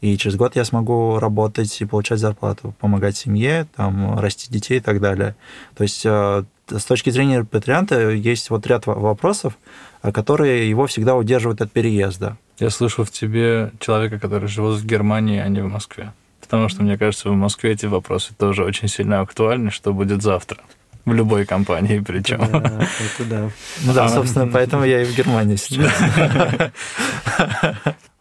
И 0.00 0.16
через 0.16 0.36
год 0.36 0.56
я 0.56 0.64
смогу 0.64 1.18
работать 1.18 1.80
и 1.80 1.84
получать 1.84 2.18
зарплату, 2.18 2.74
помогать 2.80 3.16
семье, 3.16 3.66
там, 3.76 4.18
расти 4.18 4.50
детей 4.50 4.78
и 4.78 4.80
так 4.80 5.00
далее. 5.00 5.36
То 5.76 5.82
есть 5.82 6.02
э, 6.06 6.44
с 6.70 6.84
точки 6.84 7.10
зрения 7.10 7.40
репатрианта 7.40 8.10
есть 8.10 8.48
вот 8.48 8.66
ряд 8.66 8.86
вопросов, 8.86 9.58
которые 10.00 10.68
его 10.68 10.86
всегда 10.86 11.14
удерживают 11.14 11.60
от 11.60 11.70
переезда. 11.72 12.38
Я 12.58 12.70
слышу 12.70 13.04
в 13.04 13.10
тебе 13.10 13.70
человека, 13.80 14.18
который 14.18 14.48
живет 14.48 14.80
в 14.80 14.86
Германии, 14.86 15.38
а 15.38 15.48
не 15.48 15.60
в 15.60 15.68
Москве 15.68 16.12
потому 16.52 16.68
что, 16.68 16.82
мне 16.82 16.98
кажется, 16.98 17.30
в 17.30 17.34
Москве 17.34 17.72
эти 17.72 17.86
вопросы 17.86 18.34
тоже 18.34 18.62
очень 18.62 18.86
сильно 18.86 19.20
актуальны, 19.20 19.70
что 19.70 19.94
будет 19.94 20.20
завтра. 20.20 20.58
В 21.06 21.14
любой 21.14 21.46
компании 21.46 21.98
причем. 22.06 22.40
Да, 22.40 22.58
это 22.58 23.24
да. 23.24 23.50
Ну 23.86 23.92
да, 23.94 24.08
собственно, 24.10 24.46
поэтому 24.46 24.84
я 24.84 25.00
и 25.00 25.06
в 25.06 25.16
Германии 25.16 25.56
сейчас. 25.56 25.90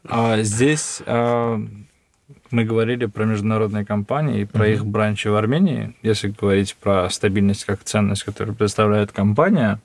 А 0.03 0.41
здесь 0.41 1.01
а, 1.05 1.61
мы 2.49 2.63
говорили 2.63 3.05
про 3.05 3.25
международные 3.25 3.85
компании 3.85 4.41
и 4.41 4.45
про 4.45 4.67
их 4.67 4.85
бранчи 4.85 5.27
в 5.27 5.35
Армении. 5.35 5.95
Если 6.01 6.29
говорить 6.29 6.75
про 6.75 7.09
стабильность 7.09 7.65
как 7.65 7.83
ценность, 7.83 8.23
которую 8.23 8.55
представляет 8.55 9.11
компания, 9.11 9.79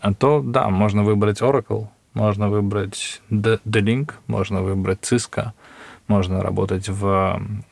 а 0.00 0.12
то 0.12 0.42
да, 0.42 0.68
можно 0.70 1.04
выбрать 1.04 1.40
Oracle, 1.40 1.86
можно 2.14 2.48
выбрать 2.48 3.22
D-Link, 3.30 4.14
можно 4.26 4.62
выбрать 4.62 5.00
Cisco, 5.00 5.52
можно 6.08 6.42
работать 6.42 6.88
в 6.88 7.04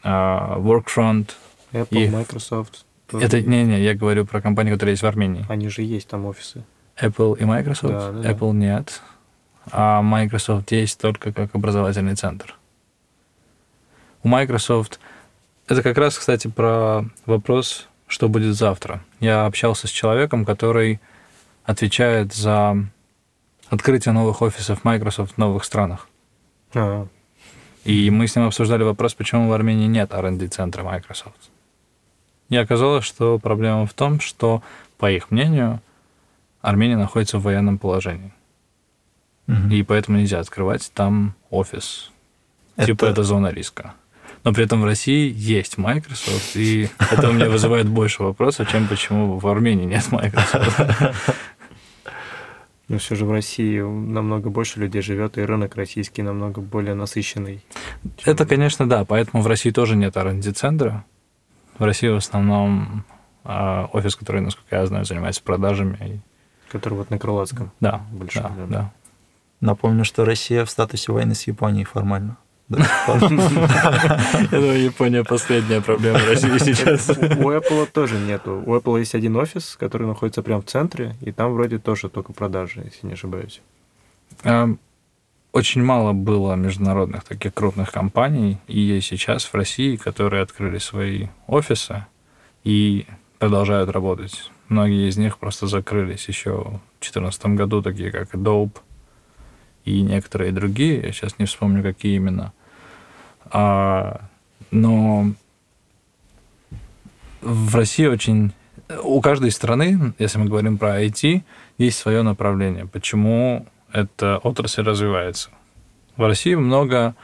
uh, 0.03 0.59
Workfront. 0.59 1.31
Apple, 1.73 1.87
и... 1.91 2.09
Microsoft. 2.09 2.85
Это 3.13 3.41
не-не, 3.41 3.81
я 3.83 3.95
говорю 3.95 4.27
про 4.27 4.41
компании, 4.41 4.73
которые 4.73 4.93
есть 4.95 5.03
в 5.03 5.07
Армении. 5.07 5.45
Они 5.49 5.69
же 5.69 5.83
есть 5.83 6.09
там 6.09 6.27
офисы. 6.27 6.65
Apple 7.01 7.39
и 7.39 7.45
Microsoft? 7.45 7.93
Да, 7.93 8.13
да, 8.13 8.31
Apple 8.31 8.53
да. 8.53 8.59
нет. 8.59 9.03
А 9.71 10.03
Microsoft 10.03 10.71
есть 10.73 11.01
только 11.01 11.33
как 11.33 11.55
образовательный 11.55 12.15
центр. 12.15 12.57
У 14.23 14.29
Microsoft... 14.29 15.01
Это 15.69 15.83
как 15.83 15.99
раз, 15.99 16.17
кстати, 16.17 16.47
про 16.47 17.05
вопрос, 17.27 17.89
что 18.07 18.29
будет 18.29 18.55
завтра. 18.55 19.03
Я 19.19 19.47
общался 19.47 19.89
с 19.89 19.91
человеком, 19.91 20.45
который 20.45 21.01
отвечает 21.65 22.33
за 22.33 22.77
открытие 23.69 24.13
новых 24.13 24.43
офисов 24.43 24.85
Microsoft 24.85 25.35
в 25.35 25.39
новых 25.39 25.65
странах. 25.65 26.09
А, 26.75 27.09
и 27.87 28.11
мы 28.11 28.27
с 28.27 28.35
ним 28.35 28.47
обсуждали 28.47 28.83
вопрос, 28.83 29.15
почему 29.15 29.49
в 29.49 29.53
Армении 29.53 29.87
нет 29.87 30.13
R&D-центра 30.13 30.83
Microsoft. 30.83 31.51
И 32.49 32.57
оказалось, 32.57 33.05
что 33.05 33.39
проблема 33.39 33.87
в 33.87 33.95
том, 33.95 34.21
что, 34.21 34.63
по 34.99 35.11
их 35.11 35.31
мнению, 35.31 35.81
Армения 36.61 36.97
находится 36.97 37.39
в 37.39 37.43
военном 37.43 37.79
положении. 37.79 38.33
Угу. 39.47 39.69
И 39.71 39.83
поэтому 39.85 40.19
нельзя 40.19 40.41
открывать 40.41 40.91
там 40.95 41.35
офис. 41.51 42.11
Это... 42.75 42.87
Типа 42.87 43.05
это 43.05 43.23
зона 43.23 43.49
риска. 43.49 43.95
Но 44.43 44.53
при 44.53 44.65
этом 44.65 44.81
в 44.81 44.85
России 44.85 45.33
есть 45.35 45.79
Microsoft, 45.79 46.57
и 46.57 46.89
это 46.99 47.31
у 47.31 47.33
меня 47.33 47.49
вызывает 47.49 47.89
больше 47.89 48.23
вопросов, 48.23 48.71
чем 48.71 48.87
почему 48.89 49.39
в 49.39 49.47
Армении 49.47 49.85
нет 49.85 50.11
Microsoft. 50.11 50.81
Но 52.89 52.99
все 52.99 53.17
же 53.17 53.25
в 53.25 53.33
России 53.33 53.81
намного 53.81 54.49
больше 54.51 54.79
людей 54.79 55.03
живет, 55.03 55.39
и 55.39 55.43
рынок 55.43 55.75
российский 55.75 56.23
намного 56.23 56.61
более 56.61 56.95
насыщенный. 56.95 57.61
Это, 58.25 58.47
конечно, 58.47 58.89
да. 58.89 59.05
Поэтому 59.05 59.43
в 59.43 59.47
России 59.47 59.71
тоже 59.71 59.97
нет 59.97 60.17
R&D-центра. 60.17 61.05
В 61.79 61.85
России 61.85 62.09
в 62.09 62.17
основном 62.17 63.05
а, 63.45 63.89
офис, 63.93 64.17
который, 64.17 64.41
насколько 64.41 64.77
я 64.77 64.87
знаю, 64.87 65.05
занимается 65.05 65.43
продажами. 65.43 66.23
Который 66.71 66.95
вот 66.95 67.11
на 67.11 67.19
Крылатском. 67.19 67.71
Да, 67.81 68.03
большой, 68.13 68.43
да, 68.43 68.51
да. 68.57 68.67
да. 68.67 68.93
Напомню, 69.61 70.05
что 70.05 70.25
Россия 70.25 70.65
в 70.65 70.71
статусе 70.71 71.13
войны 71.13 71.35
с 71.35 71.47
Японией 71.47 71.85
формально. 71.85 72.37
Я 72.69 72.79
думаю, 74.51 74.83
Япония 74.83 75.23
последняя 75.23 75.81
проблема 75.81 76.19
России 76.19 76.59
сейчас. 76.59 77.09
У 77.11 77.51
Apple 77.53 77.87
тоже 77.87 78.19
нету. 78.19 78.61
У 78.67 78.75
Apple 78.75 78.99
есть 78.99 79.15
один 79.15 79.37
офис, 79.37 79.77
который 79.79 80.09
находится 80.09 80.43
прямо 80.43 80.63
в 80.63 80.65
центре, 80.65 81.15
и 81.21 81.31
там 81.31 81.53
вроде 81.53 81.79
тоже 81.79 82.09
только 82.09 82.33
продажи, 82.33 82.83
если 82.85 83.07
не 83.07 83.13
ошибаюсь. 83.13 83.63
Очень 85.57 85.83
мало 85.83 86.13
было 86.13 86.55
международных 86.55 87.25
таких 87.25 87.55
крупных 87.55 87.91
компаний, 87.91 88.59
и 88.67 89.01
сейчас 89.01 89.47
в 89.47 89.55
России, 89.55 89.97
которые 89.97 90.43
открыли 90.43 90.77
свои 90.77 91.29
офисы 91.47 92.05
и 92.63 93.07
продолжают 93.39 93.89
работать. 93.89 94.51
Многие 94.69 95.09
из 95.09 95.17
них 95.17 95.39
просто 95.39 95.67
закрылись 95.67 96.29
еще 96.29 96.51
в 96.51 97.01
2014 97.01 97.47
году, 97.57 97.81
такие 97.81 98.13
как 98.13 98.35
Adobe, 98.35 98.77
и 99.87 100.03
некоторые 100.03 100.53
другие, 100.53 101.01
я 101.01 101.11
сейчас 101.13 101.39
не 101.39 101.47
вспомню, 101.47 101.83
какие 101.83 102.17
именно. 102.17 102.53
А, 103.47 104.29
но 104.71 105.33
в 107.41 107.75
России 107.75 108.05
очень... 108.05 108.53
У 109.03 109.23
каждой 109.23 109.53
страны, 109.53 110.13
если 110.19 110.37
мы 110.37 110.45
говорим 110.45 110.77
про 110.77 111.03
IT, 111.03 111.41
есть 111.79 111.97
свое 111.97 112.21
направление. 112.21 112.87
Почему 112.87 113.67
эта 113.97 114.37
отрасль 114.39 114.83
развивается? 114.83 115.51
В 116.17 116.27
России 116.27 116.55
много 116.55 117.15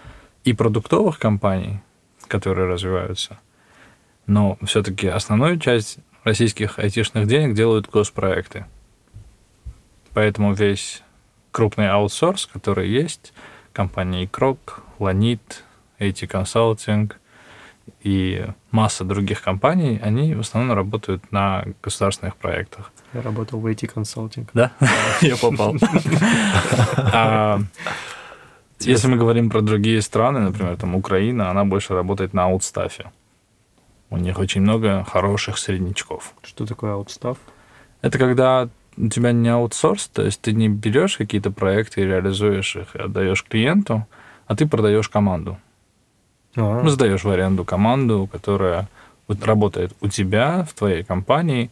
и 0.43 0.55
продуктовых 0.55 1.19
компаний, 1.19 1.81
которые 2.29 2.67
развиваются, 2.67 3.39
но 4.27 4.57
все-таки 4.65 5.07
основную 5.07 5.59
часть 5.59 5.99
российских 6.25 6.79
айтишных 6.79 7.27
денег 7.27 7.55
делают 7.55 7.91
госпроекты. 7.91 8.65
Поэтому 10.15 10.55
весь 10.55 11.03
крупный 11.51 11.91
аутсорс, 11.91 12.47
который 12.47 12.89
есть, 12.89 13.35
компании 13.75 14.25
Крок, 14.25 14.83
Ланит, 14.99 15.65
AT 15.99 16.27
Consulting 16.27 17.13
и 18.01 18.47
масса 18.71 19.05
других 19.05 19.43
компаний, 19.43 20.01
они 20.03 20.35
в 20.35 20.41
основном 20.41 20.75
работают 20.75 21.33
на 21.33 21.67
государственных 21.83 22.37
проектах. 22.37 22.93
Я 23.15 23.23
работал 23.23 23.61
в 23.61 23.67
IT 23.67 23.95
Consulting. 23.95 24.49
Да? 24.55 24.71
Я 25.21 25.37
попал. 25.37 25.77
А, 26.97 27.59
если 28.81 29.09
мы 29.09 29.17
говорим 29.17 29.51
про 29.51 29.61
другие 29.61 30.01
страны, 30.03 30.41
например, 30.41 30.77
там 30.77 30.95
Украина, 30.95 31.51
она 31.51 31.65
больше 31.65 31.95
работает 31.95 32.35
на 32.35 32.45
аутстафе. 32.45 33.11
У 34.11 34.17
них 34.19 34.39
очень 34.39 34.63
много 34.63 35.05
хороших 35.05 35.59
среднячков. 35.59 36.35
Что 36.43 36.67
такое 36.67 36.95
аутстаф? 36.95 37.37
Это 38.03 38.19
когда 38.19 38.69
у 38.97 39.09
тебя 39.09 39.33
не 39.33 39.49
аутсорс, 39.49 40.09
то 40.09 40.23
есть 40.23 40.41
ты 40.41 40.53
не 40.53 40.69
берешь 40.69 41.17
какие-то 41.17 41.51
проекты 41.51 42.03
и 42.03 42.05
реализуешь 42.05 42.77
их, 42.77 42.97
отдаешь 42.97 43.45
клиенту, 43.45 44.07
а 44.47 44.57
ты 44.57 44.67
продаешь 44.67 45.09
команду. 45.09 45.59
А-а-а. 46.57 46.83
Ну, 46.83 46.89
сдаешь 46.91 47.25
в 47.25 47.31
аренду 47.31 47.65
команду, 47.65 48.29
которая 48.31 48.89
работает 49.29 49.95
у 50.01 50.09
тебя, 50.09 50.65
в 50.65 50.75
твоей 50.75 51.05
компании, 51.05 51.71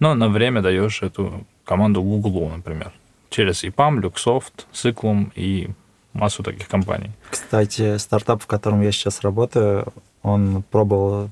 но 0.00 0.14
на 0.14 0.28
время 0.28 0.62
даешь 0.62 1.02
эту 1.02 1.46
команду 1.64 2.02
Google, 2.02 2.48
например, 2.48 2.92
через 3.28 3.62
EPAM, 3.62 4.00
Luxoft, 4.00 4.66
Cyclum 4.72 5.30
и 5.36 5.70
массу 6.12 6.42
таких 6.42 6.68
компаний. 6.68 7.10
Кстати, 7.30 7.98
стартап, 7.98 8.42
в 8.42 8.46
котором 8.46 8.82
я 8.82 8.90
сейчас 8.90 9.20
работаю, 9.20 9.92
он 10.22 10.64
пробовал 10.70 11.30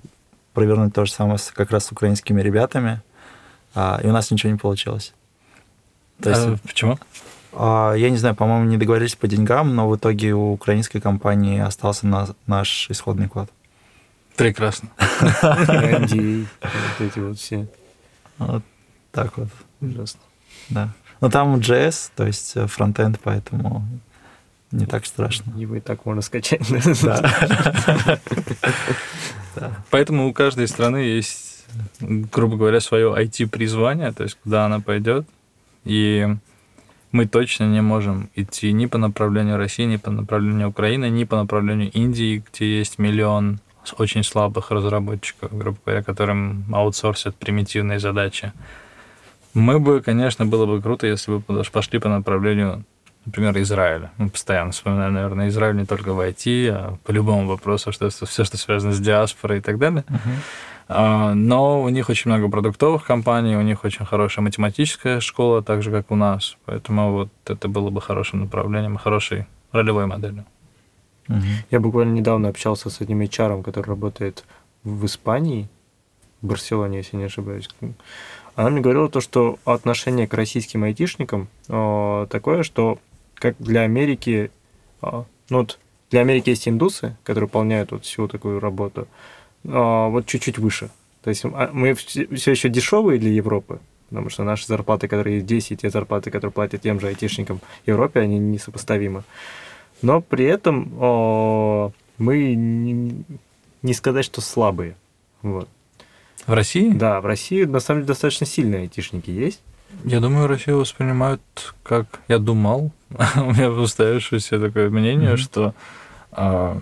провернуть 0.54 0.94
то 0.94 1.04
же 1.04 1.12
самое 1.12 1.38
как 1.54 1.70
раз 1.70 1.86
с 1.86 1.92
украинскими 1.92 2.40
ребятами, 2.40 3.00
а, 3.74 4.00
и 4.02 4.06
у 4.06 4.12
нас 4.12 4.30
ничего 4.30 4.52
не 4.52 4.58
получилось. 4.58 5.14
То 6.22 6.30
есть, 6.30 6.46
а, 6.46 6.56
почему? 6.66 6.98
А, 7.52 7.94
я 7.94 8.10
не 8.10 8.16
знаю, 8.16 8.34
по-моему, 8.34 8.64
не 8.64 8.76
договорились 8.76 9.14
по 9.14 9.26
деньгам, 9.26 9.74
но 9.74 9.88
в 9.88 9.96
итоге 9.96 10.34
у 10.34 10.52
украинской 10.52 11.00
компании 11.00 11.60
остался 11.60 12.06
на 12.06 12.28
наш 12.46 12.90
исходный 12.90 13.28
код. 13.28 13.50
Прекрасно. 14.36 14.88
NDA, 14.98 16.46
вот 16.62 17.06
эти 17.06 17.18
вот 17.18 17.38
все. 17.38 17.66
Вот 18.38 18.62
так 19.12 19.36
вот. 19.38 19.48
Ужасно. 19.80 20.20
Да. 20.70 20.94
Но 21.20 21.30
там 21.30 21.56
JS, 21.56 22.12
то 22.14 22.26
есть 22.26 22.56
э, 22.56 22.66
фронтенд, 22.66 23.18
поэтому 23.22 23.84
не 24.70 24.86
так 24.86 25.06
страшно. 25.06 25.52
Его 25.56 25.76
и 25.76 25.80
так 25.80 26.04
можно 26.04 26.22
скачать. 26.22 26.62
Да. 27.02 28.20
Поэтому 29.90 30.28
у 30.28 30.32
каждой 30.32 30.68
страны 30.68 30.98
есть, 30.98 31.66
грубо 32.00 32.56
говоря, 32.56 32.80
свое 32.80 33.12
IT-призвание, 33.12 34.12
то 34.12 34.22
есть 34.22 34.38
куда 34.40 34.66
она 34.66 34.78
пойдет, 34.78 35.26
и 35.84 36.28
мы 37.10 37.26
точно 37.26 37.64
не 37.64 37.82
можем 37.82 38.30
идти 38.36 38.72
ни 38.72 38.86
по 38.86 38.98
направлению 38.98 39.56
России, 39.56 39.84
ни 39.84 39.96
по 39.96 40.10
направлению 40.10 40.68
Украины, 40.68 41.08
ни 41.08 41.24
по 41.24 41.36
направлению 41.36 41.90
Индии, 41.90 42.44
где 42.52 42.78
есть 42.78 42.98
миллион 42.98 43.58
очень 43.96 44.24
слабых 44.24 44.70
разработчиков, 44.70 45.56
грубо 45.56 45.78
говоря, 45.84 46.02
которым 46.02 46.64
аутсорсят 46.72 47.36
примитивные 47.36 47.98
задачи. 47.98 48.52
Мы 49.54 49.78
бы, 49.80 50.00
конечно, 50.00 50.46
было 50.46 50.66
бы 50.66 50.82
круто, 50.82 51.06
если 51.06 51.32
бы 51.32 51.64
пошли 51.72 51.98
по 51.98 52.08
направлению 52.08 52.84
например, 53.26 53.60
Израиль. 53.60 54.08
Мы 54.16 54.30
постоянно 54.30 54.72
вспоминаем, 54.72 55.12
наверное, 55.12 55.48
Израиль 55.48 55.76
не 55.76 55.84
только 55.84 56.14
в 56.14 56.20
IT, 56.20 56.68
а 56.70 56.96
по 57.04 57.10
любому 57.10 57.46
вопросу, 57.46 57.92
что 57.92 58.08
все, 58.08 58.44
что 58.44 58.56
связано 58.56 58.92
с 58.92 59.00
диаспорой 59.00 59.58
и 59.58 59.60
так 59.60 59.78
далее. 59.78 60.04
Uh-huh. 60.08 61.34
Но 61.34 61.82
у 61.82 61.88
них 61.90 62.08
очень 62.08 62.30
много 62.30 62.48
продуктовых 62.48 63.04
компаний, 63.04 63.56
у 63.56 63.62
них 63.62 63.84
очень 63.84 64.06
хорошая 64.06 64.42
математическая 64.42 65.20
школа, 65.20 65.62
так 65.62 65.82
же, 65.82 65.90
как 65.90 66.10
у 66.10 66.16
нас. 66.16 66.56
Поэтому 66.64 67.12
вот 67.12 67.28
это 67.46 67.68
было 67.68 67.90
бы 67.90 68.00
хорошим 68.00 68.40
направлением, 68.40 68.96
хорошей 68.96 69.46
ролевой 69.72 70.06
моделью. 70.06 70.46
Угу. 71.28 71.42
Я 71.70 71.80
буквально 71.80 72.14
недавно 72.14 72.48
общался 72.48 72.90
с 72.90 73.00
одним 73.00 73.20
HR, 73.20 73.62
который 73.62 73.88
работает 73.88 74.44
в 74.84 75.04
Испании, 75.06 75.68
в 76.40 76.46
Барселоне, 76.46 76.98
если 76.98 77.16
не 77.16 77.24
ошибаюсь. 77.24 77.68
Она 78.54 78.70
мне 78.70 78.80
говорила 78.80 79.08
то, 79.08 79.20
что 79.20 79.58
отношение 79.64 80.26
к 80.26 80.34
российским 80.34 80.82
айтишникам 80.84 81.48
э, 81.68 82.26
такое, 82.28 82.62
что 82.62 82.98
как 83.34 83.54
для 83.58 83.82
Америки, 83.82 84.50
э, 85.02 85.22
ну 85.50 85.58
вот 85.58 85.78
для 86.10 86.20
Америки 86.22 86.50
есть 86.50 86.66
индусы, 86.66 87.16
которые 87.22 87.46
выполняют 87.46 87.92
вот 87.92 88.04
всю 88.04 88.26
такую 88.26 88.58
работу, 88.58 89.06
э, 89.64 89.68
вот 90.08 90.26
чуть-чуть 90.26 90.58
выше. 90.58 90.90
То 91.22 91.30
есть 91.30 91.44
мы 91.44 91.94
все 91.94 92.50
еще 92.50 92.68
дешевые 92.68 93.18
для 93.18 93.30
Европы, 93.30 93.80
потому 94.08 94.30
что 94.30 94.44
наши 94.44 94.66
зарплаты, 94.66 95.08
которые 95.08 95.40
здесь, 95.40 95.70
и 95.70 95.76
те 95.76 95.90
зарплаты, 95.90 96.30
которые 96.30 96.52
платят 96.52 96.82
тем 96.82 97.00
же 97.00 97.08
айтишникам 97.08 97.58
в 97.58 97.88
Европе, 97.88 98.20
они 98.20 98.38
несопоставимы. 98.38 99.24
Но 100.02 100.20
при 100.20 100.44
этом 100.44 100.92
о, 100.98 101.92
мы 102.18 102.54
не, 102.54 103.24
не 103.82 103.94
сказать, 103.94 104.24
что 104.24 104.40
слабые. 104.40 104.96
Вот. 105.42 105.68
В 106.46 106.52
России? 106.52 106.90
Да, 106.90 107.20
в 107.20 107.26
России 107.26 107.64
на 107.64 107.80
самом 107.80 108.00
деле 108.00 108.08
достаточно 108.08 108.46
сильные 108.46 108.82
айтишники 108.82 109.30
есть. 109.30 109.60
Я 110.04 110.20
думаю, 110.20 110.46
Россию 110.46 110.78
воспринимают 110.78 111.40
как 111.82 112.20
я 112.28 112.38
думал. 112.38 112.92
У 113.36 113.52
меня 113.52 113.70
устоявшееся 113.70 114.60
такое 114.60 114.90
мнение, 114.90 115.32
mm-hmm. 115.32 115.36
что 115.36 115.74
э, 116.32 116.78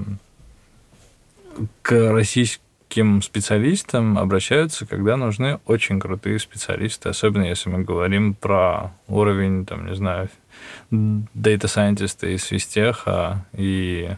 к 1.83 2.13
российским 2.13 3.23
специалистам 3.23 4.19
обращаются, 4.19 4.87
когда 4.87 5.17
нужны 5.17 5.61
очень 5.67 6.01
крутые 6.01 6.39
специалисты, 6.39 7.09
особенно 7.09 7.45
если 7.45 7.71
мы 7.71 7.83
говорим 7.83 8.35
про 8.35 8.93
уровень, 9.09 9.67
там, 9.67 9.87
не 9.87 9.95
знаю, 9.95 10.29
data 10.91 11.67
scientist 11.67 12.27
из 12.29 12.45
физтеха 12.45 13.45
и 13.53 14.11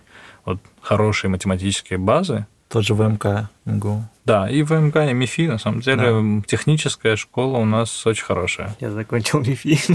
вот 0.45 0.59
хорошие 0.81 1.31
математические 1.31 1.99
базы. 1.99 2.47
Тот 2.69 2.85
же 2.85 2.95
ВМК 2.95 3.49
МГУ. 3.65 4.05
Да, 4.27 4.49
и 4.49 4.63
ВМК, 4.63 4.97
и 4.97 5.15
МИФИ, 5.15 5.47
на 5.49 5.59
самом 5.59 5.81
деле, 5.81 6.03
да. 6.13 6.43
техническая 6.47 7.17
школа 7.17 7.57
у 7.57 7.65
нас 7.65 8.07
очень 8.07 8.25
хорошая. 8.25 8.77
Я 8.79 8.91
закончил 8.91 9.41
МИФИ. 9.41 9.95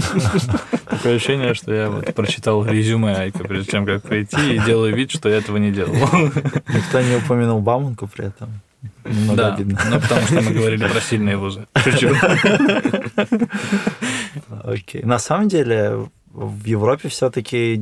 Такое 0.90 1.14
ощущение, 1.16 1.54
что 1.54 1.72
я 1.72 1.88
вот 1.88 2.12
прочитал 2.14 2.66
резюме 2.66 3.14
Айка, 3.14 3.44
прежде 3.44 3.70
чем 3.70 3.86
как 3.86 4.02
прийти, 4.02 4.56
и 4.56 4.58
делаю 4.58 4.92
вид, 4.96 5.12
что 5.12 5.28
я 5.28 5.36
этого 5.36 5.58
не 5.58 5.70
делал. 5.70 5.94
Никто 5.94 7.00
не 7.00 7.14
упомянул 7.16 7.60
Бауманку 7.60 8.08
при 8.08 8.26
этом. 8.26 8.60
Немного 9.04 9.36
да, 9.36 9.54
обидно. 9.54 9.80
ну 9.90 10.00
потому 10.00 10.20
что 10.22 10.40
мы 10.40 10.50
говорили 10.50 10.86
про 10.86 11.00
сильные 11.00 11.36
вузы. 11.36 11.66
Окей. 14.64 15.02
На 15.02 15.18
самом 15.18 15.48
деле, 15.48 16.08
в 16.34 16.64
Европе 16.64 17.08
все-таки 17.08 17.80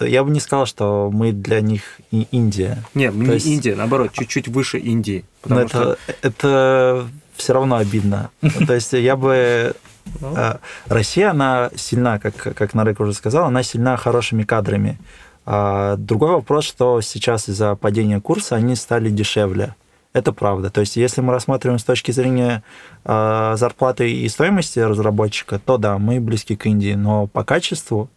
я 0.00 0.22
бы 0.22 0.30
не 0.30 0.40
сказал, 0.40 0.66
что 0.66 1.10
мы 1.12 1.32
для 1.32 1.60
них 1.60 1.82
и 2.12 2.28
Индия. 2.30 2.84
Нет, 2.94 3.14
мы 3.14 3.26
не 3.26 3.32
есть... 3.34 3.46
Индия, 3.46 3.74
наоборот, 3.74 4.12
чуть-чуть 4.12 4.48
выше 4.48 4.78
Индии. 4.78 5.24
Но 5.44 5.60
это, 5.60 5.68
что... 5.68 5.98
это 6.22 7.08
все 7.34 7.52
равно 7.52 7.76
обидно. 7.76 8.30
То 8.66 8.74
есть 8.74 8.92
я 8.92 9.16
бы... 9.16 9.74
Ну. 10.20 10.34
Э, 10.36 10.58
Россия, 10.86 11.30
она 11.30 11.70
сильна, 11.76 12.18
как, 12.18 12.34
как 12.36 12.74
Нарек 12.74 13.00
уже 13.00 13.12
сказал, 13.12 13.46
она 13.46 13.62
сильна 13.62 13.96
хорошими 13.96 14.44
кадрами. 14.44 14.98
А 15.44 15.96
другой 15.96 16.30
вопрос, 16.30 16.64
что 16.64 17.00
сейчас 17.00 17.48
из-за 17.48 17.74
падения 17.74 18.20
курса 18.20 18.56
они 18.56 18.76
стали 18.76 19.10
дешевле. 19.10 19.74
Это 20.18 20.32
правда. 20.32 20.68
То 20.68 20.80
есть, 20.80 20.96
если 20.96 21.20
мы 21.20 21.32
рассматриваем 21.32 21.78
с 21.78 21.84
точки 21.84 22.10
зрения 22.10 22.64
э, 23.04 23.54
зарплаты 23.56 24.10
и 24.10 24.28
стоимости 24.28 24.80
разработчика, 24.80 25.60
то 25.60 25.78
да, 25.78 25.96
мы 25.98 26.18
близки 26.18 26.56
к 26.56 26.66
Индии, 26.66 26.94
но 26.94 27.28
по 27.28 27.44
качеству 27.44 28.10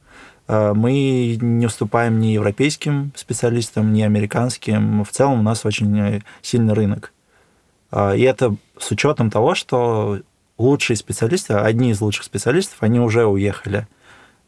э, 0.48 0.74
мы 0.74 1.38
не 1.40 1.68
уступаем 1.68 2.20
ни 2.20 2.30
европейским 2.30 3.12
специалистам, 3.16 3.94
ни 3.94 4.02
американским. 4.02 5.04
В 5.04 5.12
целом 5.12 5.42
у 5.42 5.44
нас 5.44 5.64
очень 5.64 6.24
сильный 6.42 6.74
рынок. 6.74 7.14
Э, 7.92 8.18
и 8.18 8.24
это 8.24 8.56
с 8.80 8.90
учетом 8.90 9.30
того, 9.30 9.54
что 9.54 10.22
лучшие 10.58 10.98
специалисты, 10.98 11.54
одни 11.54 11.92
из 11.92 12.02
лучших 12.02 12.24
специалистов, 12.24 12.78
они 12.80 13.00
уже 13.00 13.28
уехали. 13.28 13.88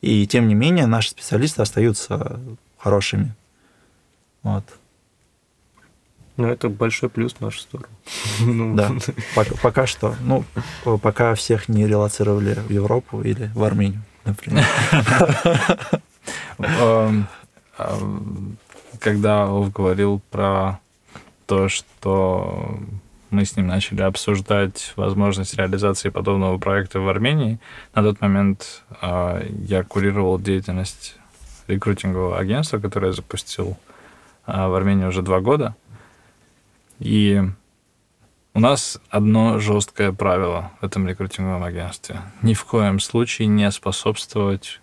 И 0.02 0.26
тем 0.26 0.48
не 0.48 0.56
менее 0.56 0.88
наши 0.88 1.12
специалисты 1.12 1.62
остаются 1.62 2.40
хорошими. 2.80 3.36
Вот. 4.42 4.64
Ну, 6.36 6.48
это 6.48 6.70
большой 6.70 7.10
плюс 7.10 7.34
в 7.34 7.42
нашу 7.42 7.60
сторону. 7.60 7.90
Ну, 8.42 8.76
да, 8.76 8.92
пока, 9.36 9.56
пока 9.62 9.88
что. 9.88 10.16
Ну, 10.22 10.44
пока 11.02 11.36
всех 11.36 11.70
не 11.70 11.88
релацировали 11.88 12.54
в 12.54 12.72
Европу 12.72 13.22
или 13.22 13.52
в 13.54 13.64
Армению, 13.64 14.02
например. 14.26 14.66
Эм, 16.60 17.28
эм, 17.78 18.58
когда 19.00 19.46
Вов 19.46 19.74
говорил 19.74 20.22
про 20.32 20.80
то, 21.46 21.68
что 21.68 22.80
мы 23.34 23.46
с 23.46 23.58
ним 23.58 23.68
начали 23.68 24.02
обсуждать 24.02 24.94
возможность 24.96 25.56
реализации 25.56 26.10
подобного 26.10 26.58
проекта 26.58 27.00
в 27.00 27.10
Армении. 27.10 27.60
На 27.96 28.04
тот 28.04 28.22
момент 28.22 28.84
э, 29.02 29.50
я 29.68 29.84
курировал 29.84 30.40
деятельность 30.40 31.18
рекрутингового 31.68 32.38
агентства, 32.38 32.80
которое 32.80 33.08
я 33.08 33.14
запустил 33.14 33.78
э, 34.46 34.68
в 34.68 34.74
Армении 34.76 35.06
уже 35.06 35.22
два 35.24 35.42
года. 35.42 35.76
И 37.00 37.42
у 38.54 38.60
нас 38.60 39.00
одно 39.10 39.60
жесткое 39.60 40.12
правило 40.12 40.72
в 40.80 40.86
этом 40.86 41.08
рекрутинговом 41.08 41.64
агентстве. 41.64 42.22
Ни 42.42 42.54
в 42.54 42.66
коем 42.66 43.00
случае 43.00 43.48
не 43.48 43.70
способствовать 43.72 44.80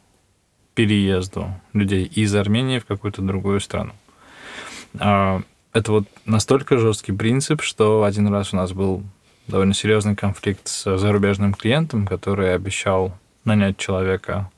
переезду 0.75 1.49
людей 1.73 2.05
из 2.05 2.35
Армении 2.35 2.79
в 2.79 2.87
какую-то 2.87 3.23
другую 3.23 3.61
страну. 3.61 3.93
А, 4.99 5.43
это 5.73 5.93
вот 5.93 6.05
настолько 6.25 6.79
жесткий 6.79 7.13
принцип, 7.13 7.63
что 7.63 8.03
один 8.05 8.27
раз 8.29 8.53
у 8.53 8.57
нас 8.57 8.73
был 8.73 9.05
довольно 9.47 9.75
серьезный 9.75 10.17
конфликт 10.17 10.67
с 10.67 10.99
зарубежным 10.99 11.55
клиентом, 11.55 12.07
который 12.07 12.55
обещал 12.55 13.17
нанять 13.45 13.77
человека 13.77 14.51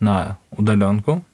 на 0.00 0.38
удаленку, 0.50 1.24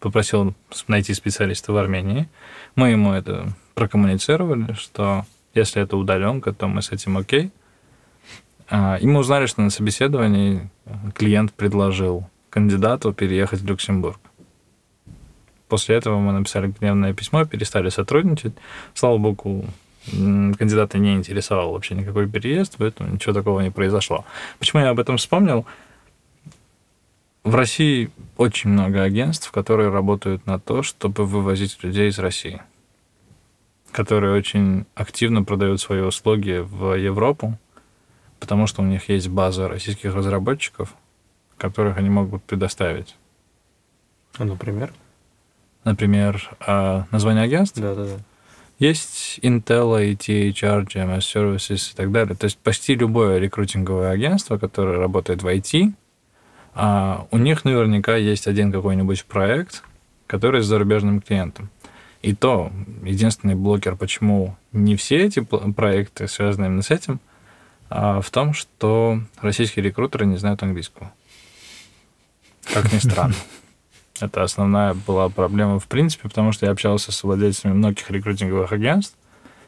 попросил 0.00 0.54
найти 0.86 1.14
специалиста 1.14 1.72
в 1.72 1.76
Армении. 1.76 2.28
Мы 2.74 2.90
ему 2.90 3.12
это 3.12 3.52
прокоммуницировали, 3.76 4.72
что 4.72 5.26
если 5.54 5.82
это 5.82 5.96
удаленка, 5.96 6.52
то 6.52 6.66
мы 6.66 6.80
с 6.80 6.90
этим 6.90 7.18
окей. 7.18 7.50
А, 8.68 8.96
и 8.96 9.06
мы 9.06 9.20
узнали, 9.20 9.46
что 9.46 9.60
на 9.60 9.70
собеседовании 9.70 10.70
клиент 11.14 11.52
предложил 11.52 12.28
кандидату 12.48 13.12
переехать 13.12 13.60
в 13.60 13.66
Люксембург. 13.66 14.18
После 15.68 15.96
этого 15.96 16.18
мы 16.18 16.32
написали 16.32 16.72
гневное 16.80 17.12
письмо, 17.12 17.44
перестали 17.44 17.90
сотрудничать. 17.90 18.54
Слава 18.94 19.18
богу, 19.18 19.66
кандидата 20.10 20.96
не 20.98 21.14
интересовал 21.14 21.72
вообще 21.72 21.94
никакой 21.94 22.28
переезд, 22.28 22.76
поэтому 22.78 23.12
ничего 23.12 23.34
такого 23.34 23.60
не 23.60 23.70
произошло. 23.70 24.24
Почему 24.58 24.82
я 24.82 24.90
об 24.90 25.00
этом 25.00 25.18
вспомнил? 25.18 25.66
В 27.44 27.54
России 27.54 28.10
очень 28.38 28.70
много 28.70 29.02
агентств, 29.02 29.50
которые 29.50 29.90
работают 29.90 30.46
на 30.46 30.58
то, 30.58 30.82
чтобы 30.82 31.26
вывозить 31.26 31.78
людей 31.82 32.08
из 32.08 32.18
России 32.18 32.62
которые 33.96 34.34
очень 34.34 34.84
активно 34.94 35.42
продают 35.42 35.80
свои 35.80 36.02
услуги 36.02 36.62
в 36.62 36.98
Европу, 36.98 37.58
потому 38.38 38.66
что 38.66 38.82
у 38.82 38.84
них 38.84 39.08
есть 39.08 39.28
база 39.28 39.68
российских 39.68 40.14
разработчиков, 40.14 40.94
которых 41.56 41.96
они 41.96 42.10
могут 42.10 42.42
предоставить. 42.42 43.16
А, 44.36 44.44
например? 44.44 44.92
Например, 45.84 46.50
а, 46.60 47.06
название 47.10 47.44
агентств? 47.44 47.80
Да, 47.80 47.94
да, 47.94 48.04
да. 48.04 48.16
Есть 48.78 49.40
Intel, 49.42 49.98
IT, 49.98 50.50
HR, 50.50 50.86
GMS 50.86 51.20
Services 51.20 51.92
и 51.94 51.96
так 51.96 52.12
далее. 52.12 52.36
То 52.36 52.44
есть 52.44 52.58
почти 52.58 52.96
любое 52.96 53.38
рекрутинговое 53.38 54.10
агентство, 54.10 54.58
которое 54.58 54.98
работает 54.98 55.42
в 55.42 55.46
IT, 55.46 55.94
а, 56.74 57.26
у 57.30 57.38
них 57.38 57.64
наверняка 57.64 58.16
есть 58.16 58.46
один 58.46 58.72
какой-нибудь 58.72 59.24
проект, 59.24 59.82
который 60.26 60.60
с 60.60 60.66
зарубежным 60.66 61.22
клиентом. 61.22 61.70
И 62.22 62.34
то, 62.34 62.72
единственный 63.02 63.54
блокер, 63.54 63.96
почему 63.96 64.56
не 64.72 64.96
все 64.96 65.18
эти 65.18 65.40
проекты 65.40 66.28
связаны 66.28 66.66
именно 66.66 66.82
с 66.82 66.90
этим, 66.90 67.20
а 67.88 68.20
в 68.20 68.30
том, 68.30 68.52
что 68.52 69.20
российские 69.40 69.84
рекрутеры 69.84 70.26
не 70.26 70.36
знают 70.36 70.62
английского. 70.62 71.12
Как 72.72 72.92
ни 72.92 72.98
странно. 72.98 73.34
Это 74.20 74.42
основная 74.42 74.94
была 74.94 75.28
проблема 75.28 75.78
в 75.78 75.86
принципе, 75.86 76.28
потому 76.28 76.52
что 76.52 76.66
я 76.66 76.72
общался 76.72 77.12
с 77.12 77.22
владельцами 77.22 77.72
многих 77.72 78.10
рекрутинговых 78.10 78.72
агентств 78.72 79.16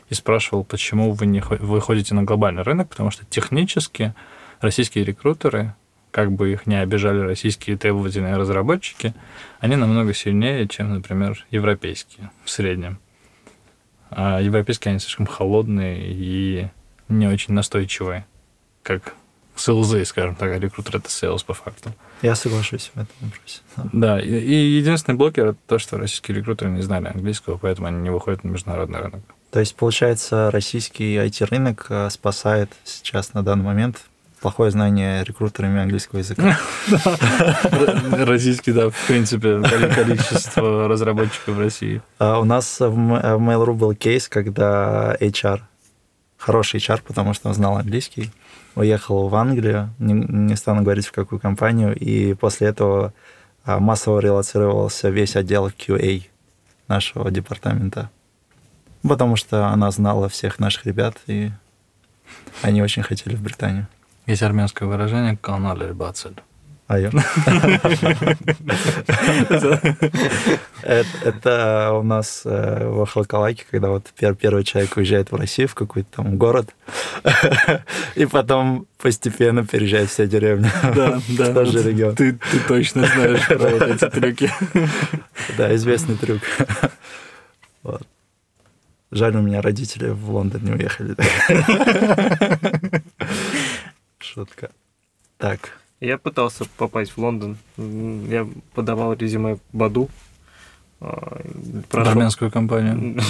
и 0.08 0.14
спрашивал, 0.14 0.64
почему 0.64 1.12
вы 1.12 1.26
не 1.26 1.40
выходите 1.40 2.14
на 2.14 2.22
глобальный 2.22 2.62
рынок, 2.62 2.88
потому 2.88 3.10
что 3.10 3.24
технически 3.26 4.14
российские 4.60 5.04
рекрутеры 5.04 5.74
как 6.18 6.32
бы 6.32 6.52
их 6.52 6.66
не 6.66 6.74
обижали 6.74 7.20
российские 7.20 7.78
требовательные 7.78 8.36
разработчики, 8.36 9.14
они 9.60 9.76
намного 9.76 10.12
сильнее, 10.12 10.66
чем, 10.66 10.92
например, 10.92 11.46
европейские 11.52 12.32
в 12.44 12.50
среднем. 12.50 12.98
А 14.10 14.40
европейские, 14.40 14.90
они 14.90 14.98
слишком 14.98 15.26
холодные 15.26 16.10
и 16.10 16.66
не 17.08 17.28
очень 17.28 17.54
настойчивые, 17.54 18.26
как 18.82 19.14
селзы, 19.54 20.04
скажем 20.04 20.34
так, 20.34 20.50
а 20.50 20.58
рекрутер 20.58 20.96
это 20.96 21.08
sales 21.08 21.44
по 21.46 21.54
факту. 21.54 21.94
Я 22.20 22.34
соглашусь 22.34 22.90
в 22.96 22.98
этом 22.98 23.14
вопросе. 23.20 23.60
Да, 23.92 24.20
и, 24.20 24.28
и 24.28 24.54
единственный 24.78 25.14
блокер 25.14 25.50
это 25.50 25.58
то, 25.68 25.78
что 25.78 25.98
российские 25.98 26.38
рекрутеры 26.38 26.72
не 26.72 26.82
знали 26.82 27.06
английского, 27.14 27.58
поэтому 27.58 27.86
они 27.86 28.00
не 28.00 28.10
выходят 28.10 28.42
на 28.42 28.48
международный 28.48 28.98
рынок. 28.98 29.20
То 29.52 29.60
есть, 29.60 29.76
получается, 29.76 30.50
российский 30.50 31.14
IT-рынок 31.14 31.86
э, 31.90 32.10
спасает 32.10 32.72
сейчас 32.82 33.34
на 33.34 33.44
данный 33.44 33.64
момент 33.64 34.02
плохое 34.40 34.70
знание 34.70 35.24
рекрутерами 35.24 35.80
английского 35.80 36.20
языка. 36.20 36.58
Российский, 38.24 38.72
да, 38.72 38.90
в 38.90 39.06
принципе, 39.06 39.60
количество 39.94 40.88
разработчиков 40.88 41.54
в 41.54 41.60
России. 41.60 42.02
А 42.18 42.38
у 42.40 42.44
нас 42.44 42.80
в 42.80 42.96
Mail.ru 42.96 43.74
был 43.74 43.94
кейс, 43.94 44.28
когда 44.28 45.16
HR, 45.20 45.60
хороший 46.36 46.80
HR, 46.80 47.02
потому 47.06 47.34
что 47.34 47.48
он 47.48 47.54
знал 47.54 47.76
английский, 47.76 48.30
уехал 48.74 49.28
в 49.28 49.34
Англию, 49.34 49.90
не, 49.98 50.14
не 50.14 50.56
стану 50.56 50.82
говорить 50.82 51.06
в 51.06 51.12
какую 51.12 51.40
компанию, 51.40 51.96
и 51.96 52.34
после 52.34 52.68
этого 52.68 53.12
а, 53.64 53.80
массово 53.80 54.20
релацировался 54.20 55.10
весь 55.10 55.36
отдел 55.36 55.68
QA 55.68 56.22
нашего 56.86 57.30
департамента. 57.30 58.10
Потому 59.02 59.36
что 59.36 59.66
она 59.68 59.90
знала 59.90 60.28
всех 60.28 60.58
наших 60.58 60.86
ребят, 60.86 61.16
и 61.26 61.50
они 62.62 62.82
очень 62.82 63.02
хотели 63.02 63.36
в 63.36 63.42
Британию. 63.42 63.86
Есть 64.28 64.42
армянское 64.42 64.86
выражение 64.86 65.38
«каналь 65.38 65.92
бацель». 65.94 66.34
А 66.86 66.98
это, 70.82 71.92
у 71.94 72.02
нас 72.02 72.42
э, 72.44 72.88
в 72.88 73.02
Ахалкалаке, 73.02 73.64
когда 73.70 73.88
вот 73.88 74.04
первый 74.38 74.64
человек 74.64 74.96
уезжает 74.96 75.32
в 75.32 75.34
Россию, 75.34 75.68
в 75.68 75.74
какой-то 75.74 76.08
там 76.16 76.36
город, 76.36 76.74
и 78.14 78.26
потом 78.26 78.86
постепенно 78.98 79.66
переезжает 79.66 80.10
вся 80.10 80.26
деревня. 80.26 80.70
Да, 80.94 81.20
да. 81.28 81.54
Тот 81.54 81.68
же 81.68 81.82
регион. 81.82 82.14
Ты, 82.14 82.38
точно 82.68 83.06
знаешь 83.06 83.46
про 83.46 83.68
вот 83.68 83.82
эти 83.82 84.08
трюки. 84.10 84.50
Да, 85.56 85.74
известный 85.74 86.16
трюк. 86.16 86.40
Жаль, 89.10 89.34
у 89.36 89.40
меня 89.40 89.62
родители 89.62 90.10
в 90.10 90.30
Лондон 90.30 90.64
не 90.64 90.72
уехали. 90.72 91.16
Шутка. 94.34 94.70
Так. 95.38 95.78
Я 96.00 96.18
пытался 96.18 96.64
попасть 96.76 97.12
в 97.12 97.18
Лондон. 97.18 97.56
Я 97.76 98.46
подавал 98.74 99.14
резюме 99.14 99.58
Баду. 99.72 100.10
А, 101.00 101.40
прошел... 101.88 102.12
Армянскую 102.12 102.50
компанию. 102.50 103.18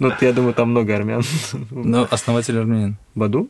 Ну, 0.00 0.12
я 0.20 0.32
думаю, 0.32 0.54
там 0.54 0.70
много 0.70 0.94
армян. 0.96 1.22
Ну, 1.70 2.06
основатель 2.10 2.58
армянин. 2.58 2.96
Баду? 3.14 3.48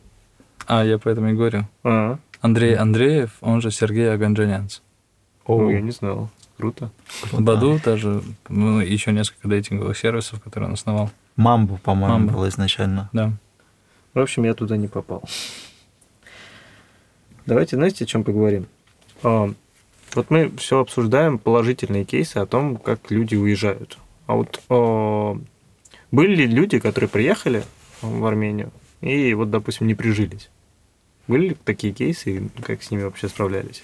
А, 0.67 0.85
я 0.85 0.99
поэтому 0.99 1.29
и 1.29 1.33
говорю. 1.33 1.67
А. 1.83 2.19
Андрей 2.39 2.75
Андреев, 2.75 3.31
он 3.41 3.61
же 3.61 3.71
Сергей 3.71 4.13
Аганджанянц. 4.13 4.81
О, 5.45 5.69
я 5.71 5.81
не 5.81 5.91
знал. 5.91 6.29
Круто. 6.57 6.91
Баду 7.33 7.79
тоже, 7.83 8.21
ну, 8.47 8.79
еще 8.79 9.11
несколько 9.11 9.47
дейтинговых 9.47 9.97
сервисов, 9.97 10.41
которые 10.41 10.67
он 10.67 10.73
основал. 10.73 11.09
Мамбу, 11.35 11.77
по-моему, 11.77 12.29
было 12.29 12.47
изначально. 12.49 13.09
Да. 13.11 13.33
В 14.13 14.19
общем, 14.19 14.43
я 14.43 14.53
туда 14.53 14.77
не 14.77 14.87
попал. 14.87 15.23
Давайте, 17.45 17.75
знаете, 17.75 18.05
о 18.05 18.07
чем 18.07 18.23
поговорим? 18.23 18.67
А, 19.23 19.51
вот 20.15 20.29
мы 20.29 20.51
все 20.57 20.79
обсуждаем 20.79 21.37
положительные 21.37 22.05
кейсы 22.05 22.37
о 22.37 22.45
том, 22.45 22.77
как 22.77 23.11
люди 23.11 23.35
уезжают. 23.35 23.97
А 24.27 24.35
вот 24.35 24.61
а, 24.69 25.37
были 26.11 26.35
ли 26.35 26.47
люди, 26.47 26.79
которые 26.79 27.09
приехали 27.09 27.63
в 28.01 28.25
Армению 28.25 28.71
и 29.01 29.33
вот, 29.33 29.51
допустим, 29.51 29.87
не 29.87 29.93
прижились? 29.93 30.49
Были 31.27 31.49
ли 31.49 31.57
такие 31.63 31.93
кейсы 31.93 32.49
как 32.63 32.81
с 32.81 32.91
ними 32.91 33.03
вообще 33.03 33.27
справлялись? 33.27 33.83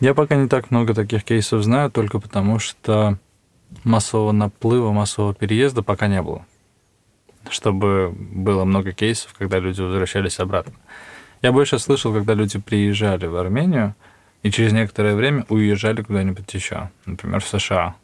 Я 0.00 0.14
пока 0.14 0.36
не 0.36 0.48
так 0.48 0.70
много 0.70 0.94
таких 0.94 1.24
кейсов 1.24 1.62
знаю, 1.62 1.90
только 1.90 2.20
потому 2.20 2.58
что 2.58 3.18
массового 3.84 4.32
наплыва, 4.32 4.92
массового 4.92 5.34
переезда 5.34 5.82
пока 5.82 6.06
не 6.06 6.22
было. 6.22 6.46
Чтобы 7.50 8.12
было 8.12 8.64
много 8.64 8.92
кейсов, 8.92 9.34
когда 9.34 9.58
люди 9.58 9.80
возвращались 9.80 10.38
обратно. 10.38 10.74
Я 11.42 11.52
больше 11.52 11.78
слышал, 11.78 12.12
когда 12.12 12.34
люди 12.34 12.58
приезжали 12.58 13.26
в 13.26 13.36
Армению 13.36 13.94
и 14.42 14.50
через 14.50 14.72
некоторое 14.72 15.14
время 15.14 15.46
уезжали 15.48 16.02
куда-нибудь 16.02 16.52
еще, 16.52 16.90
например, 17.06 17.40
в 17.40 17.48
США. 17.48 17.94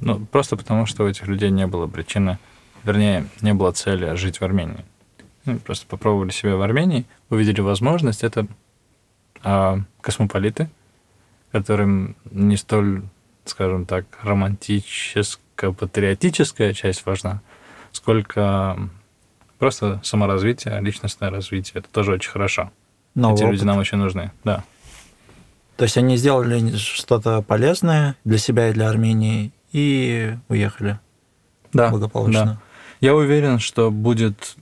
Ну, 0.00 0.24
просто 0.26 0.56
потому, 0.56 0.86
что 0.86 1.04
у 1.04 1.08
этих 1.08 1.26
людей 1.26 1.50
не 1.50 1.66
было 1.66 1.86
причины, 1.86 2.38
вернее, 2.84 3.26
не 3.40 3.52
было 3.54 3.72
цели 3.72 4.14
жить 4.16 4.40
в 4.40 4.44
Армении. 4.44 4.84
Ну, 5.44 5.58
просто 5.58 5.86
попробовали 5.86 6.30
себя 6.30 6.56
в 6.56 6.62
Армении, 6.62 7.04
увидели 7.30 7.60
возможность. 7.60 8.24
Это 8.24 8.46
а, 9.42 9.80
космополиты, 10.00 10.70
которым 11.52 12.16
не 12.30 12.56
столь, 12.56 13.02
скажем 13.44 13.84
так, 13.86 14.06
романтическо-патриотическая 14.22 16.72
часть 16.72 17.06
важна, 17.06 17.40
сколько 17.92 18.78
Просто 19.64 19.98
саморазвитие, 20.02 20.78
личностное 20.82 21.30
развитие. 21.30 21.80
Это 21.80 21.88
тоже 21.88 22.12
очень 22.12 22.30
хорошо. 22.30 22.70
Новый 23.14 23.36
Эти 23.36 23.44
опыт. 23.44 23.52
люди 23.54 23.64
нам 23.64 23.78
очень 23.78 23.96
нужны, 23.96 24.30
да. 24.44 24.62
То 25.78 25.84
есть 25.84 25.96
они 25.96 26.18
сделали 26.18 26.76
что-то 26.76 27.40
полезное 27.40 28.14
для 28.24 28.36
себя 28.36 28.68
и 28.68 28.74
для 28.74 28.90
Армении 28.90 29.52
и 29.72 30.36
уехали. 30.50 30.98
Да. 31.72 31.88
Благополучно. 31.88 32.44
Да. 32.44 32.58
Я 33.00 33.14
уверен, 33.14 33.58
что 33.58 33.90
будет 33.90 34.54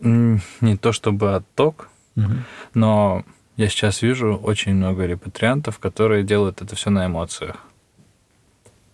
не 0.00 0.76
то 0.76 0.90
чтобы 0.90 1.36
отток, 1.36 1.88
угу. 2.16 2.32
но 2.74 3.24
я 3.56 3.68
сейчас 3.68 4.02
вижу 4.02 4.34
очень 4.34 4.74
много 4.74 5.06
репатриантов, 5.06 5.78
которые 5.78 6.24
делают 6.24 6.60
это 6.60 6.74
все 6.74 6.90
на 6.90 7.06
эмоциях. 7.06 7.54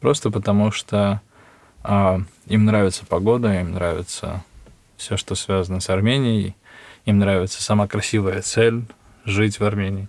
Просто 0.01 0.31
потому 0.31 0.71
что 0.71 1.23
а, 1.83 2.21
им 2.45 2.67
нравится 2.67 3.07
погода, 3.07 3.59
им 3.59 3.73
нравится 3.73 4.45
все, 4.97 5.17
что 5.17 5.35
связано 5.35 5.81
с 5.81 5.91
Арменией. 5.91 6.57
Им 7.05 7.19
нравится 7.19 7.63
сама 7.63 7.87
красивая 7.87 8.43
цель 8.43 8.85
жить 9.25 9.61
в 9.61 9.65
Армении. 9.65 10.09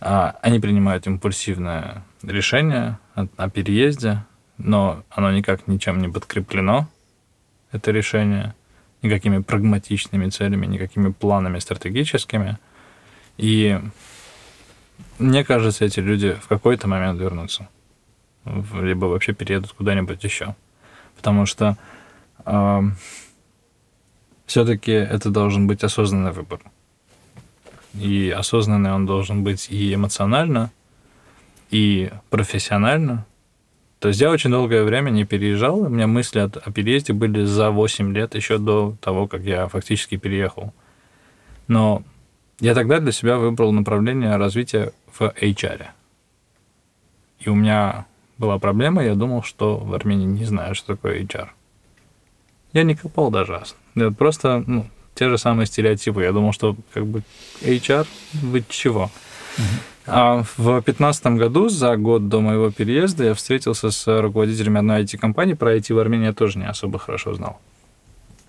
А 0.00 0.36
они 0.42 0.60
принимают 0.60 1.06
импульсивное 1.06 2.02
решение 2.22 2.98
о, 3.14 3.50
переезде, 3.50 4.24
но 4.56 5.02
оно 5.10 5.30
никак 5.32 5.66
ничем 5.66 6.00
не 6.00 6.08
подкреплено, 6.08 6.88
это 7.72 7.90
решение, 7.90 8.54
никакими 9.02 9.42
прагматичными 9.42 10.28
целями, 10.28 10.66
никакими 10.66 11.12
планами 11.12 11.58
стратегическими. 11.58 12.58
И 13.36 13.80
мне 15.18 15.44
кажется, 15.44 15.84
эти 15.84 16.00
люди 16.00 16.32
в 16.32 16.48
какой-то 16.48 16.88
момент 16.88 17.20
вернутся. 17.20 17.68
Либо 18.44 19.06
вообще 19.06 19.34
переедут 19.34 19.72
куда-нибудь 19.72 20.22
еще. 20.24 20.54
Потому 21.16 21.46
что 21.46 21.76
э, 22.44 22.80
все-таки 24.50 24.90
это 24.90 25.30
должен 25.30 25.68
быть 25.68 25.84
осознанный 25.84 26.32
выбор. 26.32 26.60
И 27.94 28.34
осознанный 28.36 28.92
он 28.92 29.06
должен 29.06 29.44
быть 29.44 29.70
и 29.70 29.94
эмоционально, 29.94 30.72
и 31.70 32.10
профессионально. 32.30 33.26
То 34.00 34.08
есть 34.08 34.20
я 34.20 34.28
очень 34.28 34.50
долгое 34.50 34.82
время 34.82 35.10
не 35.10 35.24
переезжал, 35.24 35.78
у 35.78 35.88
меня 35.88 36.08
мысли 36.08 36.40
о 36.40 36.48
переезде 36.48 37.12
были 37.12 37.44
за 37.44 37.70
8 37.70 38.12
лет, 38.12 38.34
еще 38.34 38.58
до 38.58 38.96
того, 39.00 39.28
как 39.28 39.42
я 39.42 39.68
фактически 39.68 40.16
переехал. 40.16 40.74
Но 41.68 42.02
я 42.58 42.74
тогда 42.74 42.98
для 42.98 43.12
себя 43.12 43.38
выбрал 43.38 43.70
направление 43.70 44.36
развития 44.36 44.92
в 45.12 45.22
HR. 45.22 45.86
И 47.38 47.48
у 47.48 47.54
меня 47.54 48.06
была 48.36 48.58
проблема, 48.58 49.04
я 49.04 49.14
думал, 49.14 49.44
что 49.44 49.76
в 49.76 49.94
Армении 49.94 50.26
не 50.26 50.44
знаю, 50.44 50.74
что 50.74 50.96
такое 50.96 51.22
HR. 51.22 51.50
Я 52.72 52.84
не 52.84 52.94
копал 52.94 53.30
даже. 53.30 53.62
Это 53.94 54.10
просто 54.12 54.62
ну, 54.66 54.86
те 55.14 55.28
же 55.28 55.38
самые 55.38 55.66
стереотипы. 55.66 56.22
Я 56.22 56.32
думал, 56.32 56.52
что 56.52 56.76
как 56.92 57.06
бы 57.06 57.22
HR 57.62 58.06
быть 58.42 58.68
чего. 58.68 59.10
А 60.06 60.42
в 60.56 60.56
2015 60.56 61.26
году, 61.26 61.68
за 61.68 61.96
год 61.96 62.28
до 62.28 62.40
моего 62.40 62.70
переезда, 62.70 63.24
я 63.24 63.34
встретился 63.34 63.90
с 63.90 64.20
руководителями 64.20 64.78
одной 64.78 65.02
IT-компании. 65.02 65.54
Про 65.54 65.76
IT 65.76 65.94
в 65.94 65.98
Армении 65.98 66.26
я 66.26 66.32
тоже 66.32 66.58
не 66.58 66.66
особо 66.66 66.98
хорошо 66.98 67.34
знал. 67.34 67.60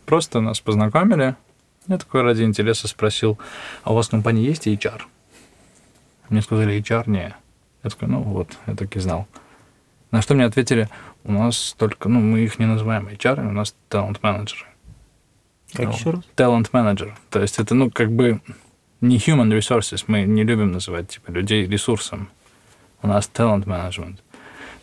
Просто 0.05 0.41
нас 0.41 0.59
познакомили. 0.59 1.35
Я 1.87 1.97
такой 1.97 2.21
ради 2.21 2.43
интереса 2.43 2.87
спросил, 2.87 3.37
а 3.83 3.91
у 3.91 3.95
вас 3.95 4.07
в 4.07 4.11
компании 4.11 4.45
есть 4.45 4.67
HR? 4.67 5.01
Мне 6.29 6.41
сказали, 6.41 6.79
HR 6.79 7.09
не. 7.09 7.35
Я 7.83 7.89
такой, 7.89 8.07
ну 8.07 8.21
вот, 8.21 8.49
я 8.67 8.75
так 8.75 8.95
и 8.95 8.99
знал. 8.99 9.27
На 10.11 10.21
что 10.21 10.35
мне 10.35 10.45
ответили, 10.45 10.89
у 11.23 11.31
нас 11.31 11.75
только, 11.77 12.09
ну, 12.09 12.19
мы 12.19 12.39
их 12.39 12.59
не 12.59 12.65
называем 12.65 13.07
HR, 13.07 13.47
у 13.47 13.51
нас 13.51 13.75
талант-менеджеры. 13.89 14.65
Как 15.73 15.93
еще 15.93 16.11
раз? 16.11 16.21
Талант-менеджер. 16.35 17.15
То 17.29 17.41
есть 17.41 17.59
это, 17.59 17.75
ну, 17.75 17.89
как 17.89 18.11
бы 18.11 18.41
не 19.01 19.17
human 19.17 19.49
resources, 19.57 20.03
мы 20.07 20.23
не 20.23 20.43
любим 20.43 20.71
называть 20.71 21.09
типа 21.09 21.31
людей 21.31 21.65
ресурсом. 21.65 22.29
У 23.01 23.07
нас 23.07 23.29
talent 23.33 23.65
management. 23.65 24.17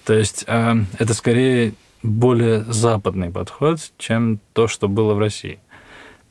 То 0.05 0.15
есть 0.15 0.45
э, 0.47 0.75
это 0.99 1.15
скорее 1.15 1.75
более 2.03 2.65
западный 2.65 3.31
подход, 3.31 3.79
чем 3.99 4.41
то, 4.53 4.67
что 4.67 4.89
было 4.89 5.15
в 5.15 5.19
России. 5.19 5.61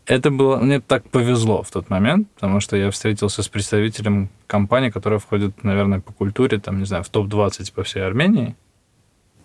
Это 0.06 0.32
было... 0.32 0.58
Мне 0.58 0.80
так 0.80 1.10
повезло 1.10 1.64
в 1.64 1.70
тот 1.70 1.90
момент, 1.90 2.30
потому 2.36 2.62
что 2.62 2.78
я 2.78 2.92
встретился 2.92 3.44
с 3.44 3.48
представителем 3.50 4.30
компании, 4.48 4.90
которая 4.90 5.20
входит, 5.20 5.64
наверное, 5.64 6.00
по 6.00 6.14
культуре, 6.14 6.60
там, 6.60 6.80
не 6.80 6.86
знаю, 6.86 7.04
в 7.04 7.10
топ-20 7.10 7.74
по 7.74 7.84
всей 7.84 8.04
Армении. 8.06 8.56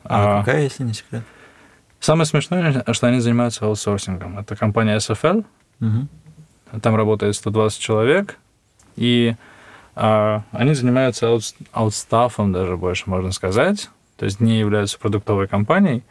А, 0.05 0.39
а 0.39 0.39
какая, 0.41 0.63
если 0.63 0.85
не 0.85 0.95
секрет? 0.95 1.23
Самое 2.01 2.27
смешное, 2.27 2.85
что 2.93 3.07
они 3.07 3.21
занимаются 3.21 3.65
аутсорсингом. 3.65 4.39
Это 4.39 4.57
компания 4.57 4.97
SFL. 4.97 5.45
Угу. 5.81 6.81
Там 6.81 6.97
работает 6.97 7.37
120 7.37 7.79
человек. 7.81 8.39
И 8.97 9.35
а, 9.95 10.43
они 10.53 10.75
занимаются 10.75 11.29
аут, 11.29 11.45
аутстафом 11.73 12.53
даже 12.53 12.77
больше, 12.77 13.05
можно 13.07 13.33
сказать. 13.33 13.91
То 14.17 14.25
есть 14.25 14.41
не 14.41 14.59
являются 14.59 14.99
продуктовой 14.99 15.49
компанией, 15.49 16.03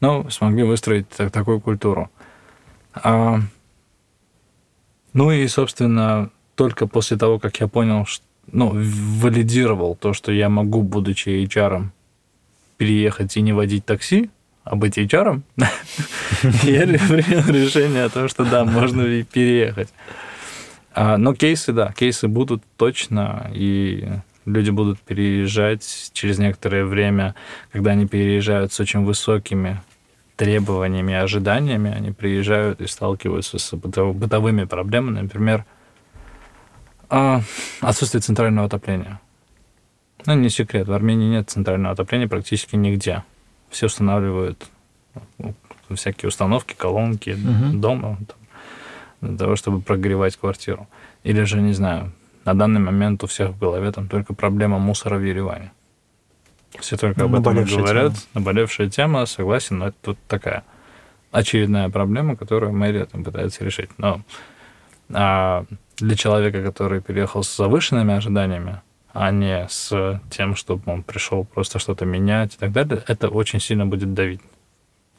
но 0.00 0.28
смогли 0.30 0.62
выстроить 0.64 1.08
так, 1.08 1.30
такую 1.30 1.60
культуру. 1.60 2.10
А, 2.94 3.38
ну 5.12 5.30
и, 5.30 5.46
собственно, 5.48 6.30
только 6.54 6.86
после 6.86 7.16
того, 7.16 7.38
как 7.38 7.58
я 7.60 7.68
понял, 7.68 8.06
что, 8.06 8.24
ну, 8.50 8.72
валидировал 8.74 9.94
то, 9.94 10.12
что 10.12 10.32
я 10.32 10.48
могу, 10.48 10.82
будучи 10.82 11.28
HR, 11.28 11.86
переехать 12.82 13.36
и 13.36 13.42
не 13.42 13.52
водить 13.52 13.86
такси, 13.86 14.28
а 14.64 14.74
быть 14.74 14.98
HR, 14.98 15.40
я 15.56 15.66
принял 16.84 17.46
решение 17.48 18.02
о 18.02 18.08
том, 18.08 18.28
что 18.28 18.44
да, 18.44 18.64
можно 18.64 19.04
переехать. 19.22 19.88
А, 20.92 21.16
но 21.16 21.32
кейсы, 21.32 21.72
да, 21.72 21.92
кейсы 21.92 22.26
будут 22.26 22.64
точно, 22.76 23.48
и 23.54 24.08
люди 24.46 24.70
будут 24.70 24.98
переезжать 24.98 26.10
через 26.12 26.40
некоторое 26.40 26.84
время, 26.84 27.36
когда 27.70 27.92
они 27.92 28.08
переезжают 28.08 28.72
с 28.72 28.80
очень 28.80 29.04
высокими 29.04 29.80
требованиями, 30.34 31.14
ожиданиями, 31.14 31.94
они 31.94 32.10
приезжают 32.10 32.80
и 32.80 32.88
сталкиваются 32.88 33.60
с 33.60 33.76
бытовыми 33.76 34.64
проблемами, 34.64 35.20
например, 35.20 35.64
а, 37.08 37.42
отсутствие 37.80 38.22
центрального 38.22 38.66
отопления. 38.66 39.20
Ну, 40.26 40.34
не 40.34 40.50
секрет, 40.50 40.88
в 40.88 40.92
Армении 40.92 41.28
нет 41.28 41.50
центрального 41.50 41.92
отопления 41.92 42.28
практически 42.28 42.76
нигде. 42.76 43.24
Все 43.70 43.86
устанавливают 43.86 44.66
ну, 45.38 45.54
всякие 45.94 46.28
установки, 46.28 46.74
колонки 46.74 47.30
угу. 47.30 47.78
дома 47.78 48.18
там, 48.26 48.36
для 49.30 49.38
того, 49.38 49.56
чтобы 49.56 49.80
прогревать 49.80 50.36
квартиру. 50.36 50.88
Или 51.24 51.44
же, 51.44 51.60
не 51.60 51.72
знаю, 51.72 52.12
на 52.44 52.54
данный 52.54 52.80
момент 52.80 53.22
у 53.24 53.26
всех 53.26 53.50
в 53.50 53.58
голове 53.58 53.92
там 53.92 54.08
только 54.08 54.34
проблема 54.34 54.78
мусора 54.78 55.18
в 55.18 55.22
Ереване. 55.22 55.72
Все 56.80 56.96
только 56.96 57.24
об 57.24 57.34
этом 57.34 57.64
говорят. 57.64 58.14
Тема. 58.14 58.24
Наболевшая 58.34 58.88
тема, 58.88 59.26
согласен, 59.26 59.78
но 59.78 59.88
это 59.88 59.96
тут 60.00 60.18
такая 60.26 60.64
очередная 61.30 61.88
проблема, 61.90 62.36
которую 62.36 62.72
мэрия 62.72 63.04
там 63.04 63.24
пытается 63.24 63.64
решить. 63.64 63.90
Но 63.98 64.22
а 65.12 65.64
для 65.98 66.16
человека, 66.16 66.62
который 66.62 67.00
переехал 67.00 67.42
с 67.42 67.56
завышенными 67.56 68.14
ожиданиями, 68.14 68.80
а 69.12 69.30
не 69.30 69.66
с 69.68 70.20
тем, 70.30 70.56
чтобы 70.56 70.90
он 70.92 71.02
пришел 71.02 71.44
просто 71.44 71.78
что-то 71.78 72.04
менять 72.04 72.54
и 72.54 72.58
так 72.58 72.72
далее, 72.72 73.02
это 73.06 73.28
очень 73.28 73.60
сильно 73.60 73.86
будет 73.86 74.14
давить. 74.14 74.40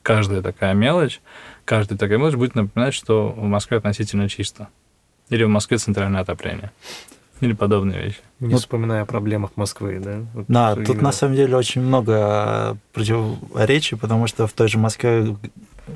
Каждая 0.01 0.41
такая 0.41 0.73
мелочь, 0.73 1.21
каждая 1.63 1.97
такая 1.97 2.17
мелочь 2.17 2.35
будет 2.35 2.55
напоминать, 2.55 2.93
что 2.93 3.29
в 3.29 3.43
Москве 3.43 3.77
относительно 3.77 4.27
чисто. 4.27 4.67
Или 5.29 5.43
в 5.43 5.49
Москве 5.49 5.77
центральное 5.77 6.21
отопление. 6.21 6.71
Или 7.39 7.53
подобные 7.53 8.01
вещи. 8.01 8.19
Не 8.39 8.53
вот, 8.53 8.61
вспоминая 8.61 9.03
о 9.03 9.05
проблемах 9.05 9.51
Москвы, 9.55 9.99
да? 9.99 10.19
Вот 10.33 10.45
да, 10.47 10.75
тут 10.75 10.89
именно... 10.89 11.03
на 11.03 11.11
самом 11.11 11.35
деле 11.35 11.55
очень 11.55 11.81
много 11.81 12.77
противоречий, 12.93 13.95
потому 13.95 14.27
что 14.27 14.47
в 14.47 14.53
той 14.53 14.67
же 14.67 14.77
Москве, 14.77 15.35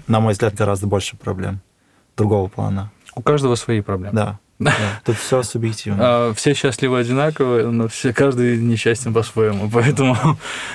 на 0.08 0.20
мой 0.20 0.34
взгляд, 0.34 0.56
гораздо 0.56 0.88
больше 0.88 1.18
проблем 1.18 1.62
другого 2.16 2.48
плана. 2.48 2.91
У 3.16 3.22
каждого 3.22 3.56
свои 3.56 3.82
проблемы. 3.82 4.16
Да. 4.16 4.39
Да, 4.60 4.74
тут 5.05 5.18
все 5.18 5.43
субъективно. 5.43 5.99
А, 6.01 6.34
все 6.34 6.53
счастливы 6.53 6.99
одинаково, 6.99 7.70
но 7.70 7.88
все, 7.88 8.12
каждый 8.12 8.58
несчастен 8.58 9.14
по-своему, 9.14 9.70
поэтому 9.74 10.18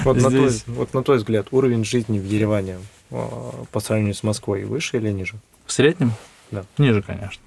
вот, 0.00 0.18
здесь... 0.18 0.24
на 0.24 0.30
твой, 0.30 0.76
вот 0.76 0.94
на 0.94 1.02
твой 1.02 1.16
взгляд, 1.16 1.48
уровень 1.50 1.84
жизни 1.84 2.18
в 2.18 2.24
Ереване 2.24 2.78
а, 3.10 3.64
по 3.72 3.80
сравнению 3.80 4.14
с 4.14 4.22
Москвой 4.22 4.64
выше 4.64 4.98
или 4.98 5.10
ниже? 5.10 5.34
В 5.66 5.72
среднем? 5.72 6.12
Да. 6.50 6.64
Ниже, 6.78 7.02
конечно. 7.02 7.42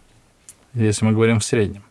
Если 0.74 1.06
мы 1.06 1.14
говорим 1.14 1.40
в 1.40 1.46
среднем 1.46 1.84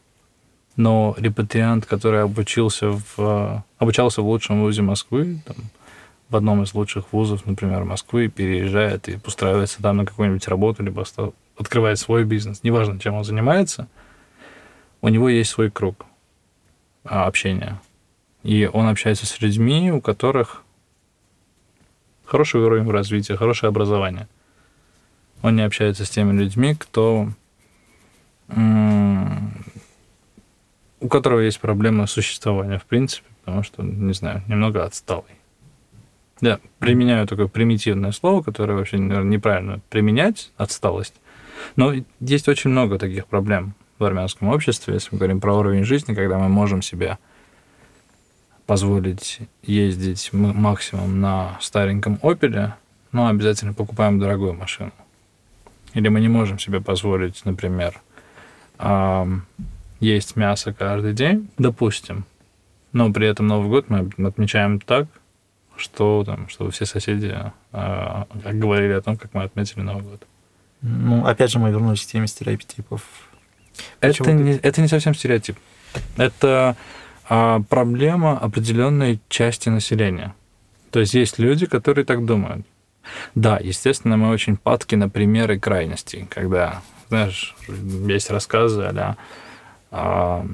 но 0.77 1.15
репатриант, 1.19 1.87
который 1.87 2.23
обучился 2.23 2.99
в, 3.17 3.65
обучался 3.79 4.23
в 4.23 4.27
лучшем 4.27 4.63
вузе 4.63 4.83
Москвы, 4.83 5.41
там, 5.47 5.57
в 6.29 6.37
одном 6.37 6.63
из 6.63 6.75
лучших 6.75 7.13
вузов, 7.13 7.47
например, 7.47 7.85
Москвы, 7.85 8.29
переезжает 8.29 9.09
и 9.09 9.19
устраивается 9.25 9.83
там 9.83 9.99
на 9.99 10.07
какую-нибудь 10.07 10.49
работу, 10.49 10.83
либо 10.83 11.05
открывает 11.57 11.99
свой 11.99 12.25
бизнес, 12.25 12.63
неважно, 12.63 12.99
чем 12.99 13.15
он 13.15 13.25
занимается, 13.25 13.89
у 15.05 15.09
него 15.11 15.29
есть 15.29 15.51
свой 15.51 15.71
круг 15.71 16.07
а, 17.05 17.27
общения. 17.27 17.79
И 18.43 18.65
он 18.73 18.89
общается 18.89 19.27
с 19.27 19.39
людьми, 19.39 19.93
у 19.93 20.01
которых 20.01 20.63
хороший 22.25 22.63
уровень 22.63 22.91
развития, 22.91 23.37
хорошее 23.37 23.69
образование. 23.69 24.29
Он 25.43 25.57
не 25.57 25.63
общается 25.63 26.07
с 26.07 26.11
теми 26.11 26.33
людьми, 26.33 26.75
кто 26.75 27.29
у 31.01 31.09
которого 31.09 31.41
есть 31.41 31.61
проблема 31.61 32.07
существования, 32.07 32.79
в 32.79 32.87
принципе, 32.87 33.29
потому 33.45 33.63
что, 33.63 33.83
не 33.83 34.15
знаю, 34.15 34.43
немного 34.49 34.85
отсталый. 34.85 35.37
Я 36.41 36.61
применяю 36.79 37.27
такое 37.27 37.49
примитивное 37.49 38.13
слово, 38.13 38.43
которое 38.43 38.73
вообще, 38.73 38.97
наверное, 38.97 39.33
неправильно 39.33 39.81
применять, 39.91 40.51
отсталость. 40.57 41.15
Но 41.77 41.93
есть 42.21 42.49
очень 42.49 42.71
много 42.71 42.99
таких 42.99 43.27
проблем 43.27 43.75
в 43.99 44.05
армянском 44.05 44.49
обществе, 44.49 44.95
если 44.95 45.11
мы 45.13 45.19
говорим 45.19 45.41
про 45.41 45.55
уровень 45.55 45.85
жизни, 45.85 46.15
когда 46.15 46.39
мы 46.39 46.49
можем 46.49 46.83
себе 46.83 47.19
позволить 48.67 49.41
ездить 49.63 50.31
максимум 50.33 51.21
на 51.21 51.59
стареньком 51.61 52.19
Опеле, 52.23 52.75
но 53.13 53.29
обязательно 53.29 53.75
покупаем 53.75 54.19
дорогую 54.19 54.55
машину. 54.55 54.93
Или 55.93 56.09
мы 56.09 56.21
не 56.21 56.29
можем 56.29 56.59
себе 56.59 56.81
позволить, 56.81 57.45
например, 57.45 58.01
есть 60.01 60.37
мясо 60.37 60.73
каждый 60.73 61.13
день, 61.13 61.49
допустим, 61.57 62.25
но 62.93 63.13
при 63.13 63.29
этом 63.29 63.47
Новый 63.47 63.69
год 63.69 63.91
мы 63.91 64.11
отмечаем 64.27 64.81
так, 64.81 65.07
что 65.77 66.25
там, 66.25 66.49
чтобы 66.49 66.71
все 66.71 66.85
соседи 66.85 67.35
э, 67.73 68.25
говорили 68.53 68.93
о 68.93 69.01
том, 69.01 69.17
как 69.17 69.35
мы 69.35 69.43
отметили 69.43 69.81
Новый 69.81 70.05
год. 70.05 70.27
Ну, 70.83 71.27
опять 71.27 71.51
же, 71.51 71.59
мы 71.59 71.71
вернулись 71.71 72.05
к 72.05 72.07
теме 72.07 72.27
стереотипов. 72.27 73.03
Это 74.01 74.33
не, 74.33 74.53
это 74.53 74.81
не 74.81 74.89
совсем 74.89 75.15
стереотип. 75.15 75.57
Это 76.17 76.77
а, 77.29 77.61
проблема 77.69 78.39
определенной 78.39 79.21
части 79.29 79.69
населения. 79.69 80.35
То 80.91 81.01
есть 81.01 81.15
есть 81.15 81.39
люди, 81.39 81.67
которые 81.67 82.05
так 82.05 82.25
думают. 82.25 82.65
Да, 83.35 83.59
естественно, 83.63 84.17
мы 84.17 84.31
очень 84.31 84.57
падки 84.57 84.95
на 84.95 85.09
примеры 85.09 85.59
крайностей, 85.59 86.27
когда, 86.31 86.83
знаешь, 87.09 87.55
есть 88.07 88.31
рассказы 88.31 88.83
а 88.83 89.17
а, 89.91 90.47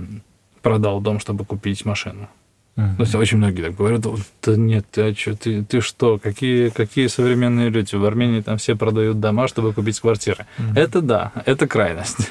продал 0.62 1.00
дом, 1.00 1.20
чтобы 1.20 1.44
купить 1.44 1.84
машину. 1.84 2.28
Uh-huh. 2.76 2.96
То 2.96 3.02
есть 3.02 3.14
очень 3.14 3.38
многие 3.38 3.62
так 3.62 3.74
говорят, 3.74 4.02
да 4.42 4.56
нет, 4.56 4.86
ты, 4.90 5.02
а 5.02 5.14
что, 5.14 5.36
ты, 5.36 5.64
ты 5.64 5.80
что, 5.80 6.18
какие, 6.18 6.68
какие 6.70 7.08
современные 7.08 7.68
люди? 7.68 7.94
В 7.94 8.04
Армении 8.04 8.40
там 8.40 8.58
все 8.58 8.76
продают 8.76 9.20
дома, 9.20 9.48
чтобы 9.48 9.72
купить 9.72 9.98
квартиры. 10.00 10.46
Uh-huh. 10.58 10.78
Это 10.78 11.00
да, 11.00 11.32
это 11.46 11.66
крайность. 11.66 12.30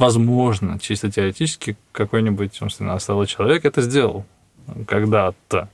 Возможно, 0.00 0.78
чисто 0.78 1.10
теоретически, 1.10 1.76
какой-нибудь 1.92 2.60
умственно 2.62 2.94
осталый 2.94 3.26
человек 3.26 3.64
это 3.64 3.82
сделал 3.82 4.24
когда-то. 4.86 5.68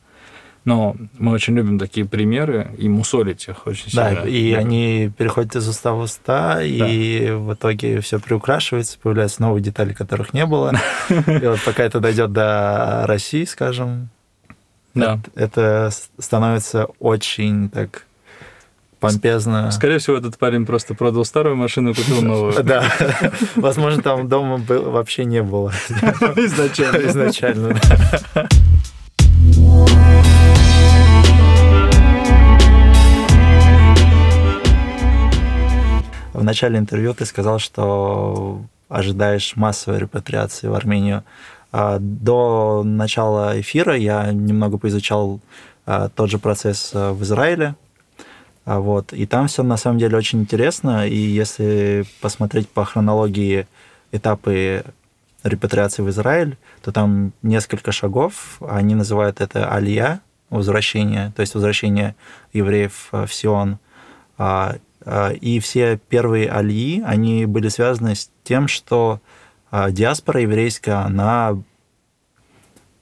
Но 0.64 0.96
мы 1.16 1.30
очень 1.30 1.54
любим 1.54 1.78
такие 1.78 2.04
примеры 2.04 2.72
и 2.76 2.88
мусолить 2.88 3.46
их 3.46 3.68
очень 3.68 3.88
сильно. 3.88 4.22
Да, 4.22 4.28
и 4.28 4.52
да. 4.52 4.58
они 4.58 5.12
переходят 5.16 5.54
из 5.54 5.68
уста 5.68 5.92
в 5.92 6.00
уста, 6.00 6.56
да. 6.56 6.62
и 6.64 7.30
в 7.30 7.54
итоге 7.54 8.00
все 8.00 8.18
приукрашивается, 8.18 8.98
появляются 9.00 9.42
новые 9.42 9.62
детали, 9.62 9.92
которых 9.92 10.34
не 10.34 10.44
было. 10.44 10.72
И 11.08 11.46
вот 11.46 11.60
пока 11.64 11.84
это 11.84 12.00
дойдет 12.00 12.32
до 12.32 13.04
России, 13.06 13.44
скажем, 13.44 14.08
да. 14.92 15.20
это 15.36 15.90
становится 16.18 16.86
очень 16.98 17.70
так 17.70 18.04
помпезно. 19.12 19.70
Скорее 19.70 19.98
всего, 19.98 20.16
этот 20.16 20.38
парень 20.38 20.66
просто 20.66 20.94
продал 20.94 21.24
старую 21.24 21.56
машину 21.56 21.90
и 21.90 21.94
купил 21.94 22.22
новую. 22.22 22.54
Да. 22.64 22.84
Возможно, 23.54 24.02
там 24.02 24.28
дома 24.28 24.56
вообще 24.68 25.24
не 25.24 25.42
было. 25.42 25.72
Изначально. 26.36 27.08
Изначально, 27.08 27.80
В 36.32 36.44
начале 36.44 36.78
интервью 36.78 37.14
ты 37.14 37.24
сказал, 37.24 37.58
что 37.58 38.60
ожидаешь 38.88 39.56
массовой 39.56 39.98
репатриации 39.98 40.68
в 40.68 40.74
Армению. 40.74 41.24
А, 41.72 41.98
до 41.98 42.82
начала 42.84 43.58
эфира 43.60 43.96
я 43.96 44.30
немного 44.32 44.78
поизучал 44.78 45.40
а, 45.86 46.08
тот 46.08 46.30
же 46.30 46.38
процесс 46.38 46.90
а, 46.94 47.12
в 47.12 47.22
Израиле. 47.22 47.74
Вот. 48.66 49.12
И 49.12 49.24
там 49.26 49.46
все 49.46 49.62
на 49.62 49.78
самом 49.78 49.98
деле 49.98 50.18
очень 50.18 50.40
интересно. 50.40 51.08
И 51.08 51.16
если 51.16 52.04
посмотреть 52.20 52.68
по 52.68 52.84
хронологии 52.84 53.66
этапы 54.12 54.84
репатриации 55.42 56.02
в 56.02 56.10
Израиль, 56.10 56.58
то 56.82 56.92
там 56.92 57.32
несколько 57.42 57.92
шагов. 57.92 58.58
Они 58.60 58.94
называют 58.94 59.40
это 59.40 59.72
алия, 59.72 60.20
возвращение, 60.50 61.32
то 61.34 61.40
есть 61.40 61.54
возвращение 61.54 62.14
евреев 62.52 63.08
в 63.12 63.28
Сион. 63.28 63.78
И 65.40 65.60
все 65.60 65.98
первые 66.08 66.50
алии, 66.50 67.02
они 67.06 67.46
были 67.46 67.68
связаны 67.68 68.16
с 68.16 68.30
тем, 68.42 68.66
что 68.66 69.20
а 69.70 69.90
диаспора 69.90 70.40
еврейская, 70.40 71.04
она 71.04 71.48
а, 71.48 71.62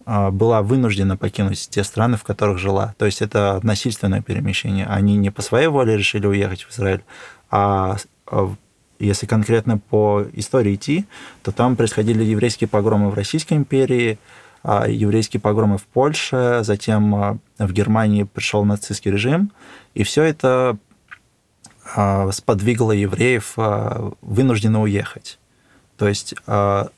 была 0.06 0.62
вынуждена 0.62 1.16
покинуть 1.16 1.68
те 1.70 1.82
страны, 1.84 2.16
в 2.16 2.24
которых 2.24 2.58
жила. 2.58 2.94
То 2.98 3.06
есть 3.06 3.22
это 3.22 3.60
насильственное 3.62 4.20
перемещение. 4.22 4.86
Они 4.86 5.16
не 5.16 5.30
по 5.30 5.42
своей 5.42 5.68
воле 5.68 5.96
решили 5.96 6.26
уехать 6.26 6.62
в 6.64 6.72
Израиль, 6.72 7.02
а, 7.50 7.96
а 8.26 8.54
если 8.98 9.26
конкретно 9.26 9.78
по 9.78 10.24
истории 10.34 10.74
идти, 10.74 11.06
то 11.42 11.52
там 11.52 11.76
происходили 11.76 12.22
еврейские 12.22 12.68
погромы 12.68 13.10
в 13.10 13.14
Российской 13.14 13.54
империи, 13.54 14.18
еврейские 14.64 15.40
погромы 15.40 15.78
в 15.78 15.84
Польше, 15.84 16.60
затем 16.62 17.40
в 17.58 17.72
Германии 17.72 18.22
пришел 18.22 18.64
нацистский 18.64 19.10
режим, 19.10 19.52
и 19.94 20.04
все 20.04 20.22
это 20.22 20.78
сподвигло 22.32 22.92
евреев 22.92 23.54
вынужденно 24.22 24.80
уехать. 24.80 25.38
То 25.96 26.08
есть 26.08 26.34
а, 26.46 26.88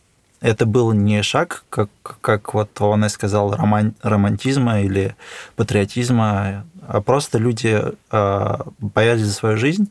это 0.40 0.66
был 0.66 0.92
не 0.92 1.22
шаг, 1.22 1.64
как, 1.70 1.88
как 2.20 2.54
вот 2.54 2.80
он 2.80 3.04
и 3.04 3.08
сказал, 3.08 3.54
роман, 3.54 3.94
романтизма 4.02 4.80
или 4.80 5.16
патриотизма, 5.56 6.64
а 6.86 7.00
просто 7.00 7.38
люди 7.38 7.82
а, 8.10 8.66
боялись 8.78 9.24
за 9.24 9.32
свою 9.32 9.56
жизнь 9.56 9.90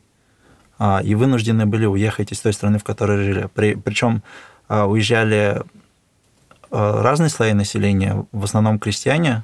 а, 0.77 1.01
и 1.03 1.15
вынуждены 1.15 1.65
были 1.65 1.85
уехать 1.85 2.31
из 2.31 2.39
той 2.39 2.53
страны, 2.53 2.79
в 2.79 2.83
которой 2.83 3.23
жили. 3.23 3.49
При, 3.53 3.75
причем 3.75 4.23
уезжали 4.67 5.61
разные 6.71 7.29
слои 7.29 7.53
населения, 7.53 8.25
в 8.31 8.43
основном 8.45 8.79
крестьяне, 8.79 9.43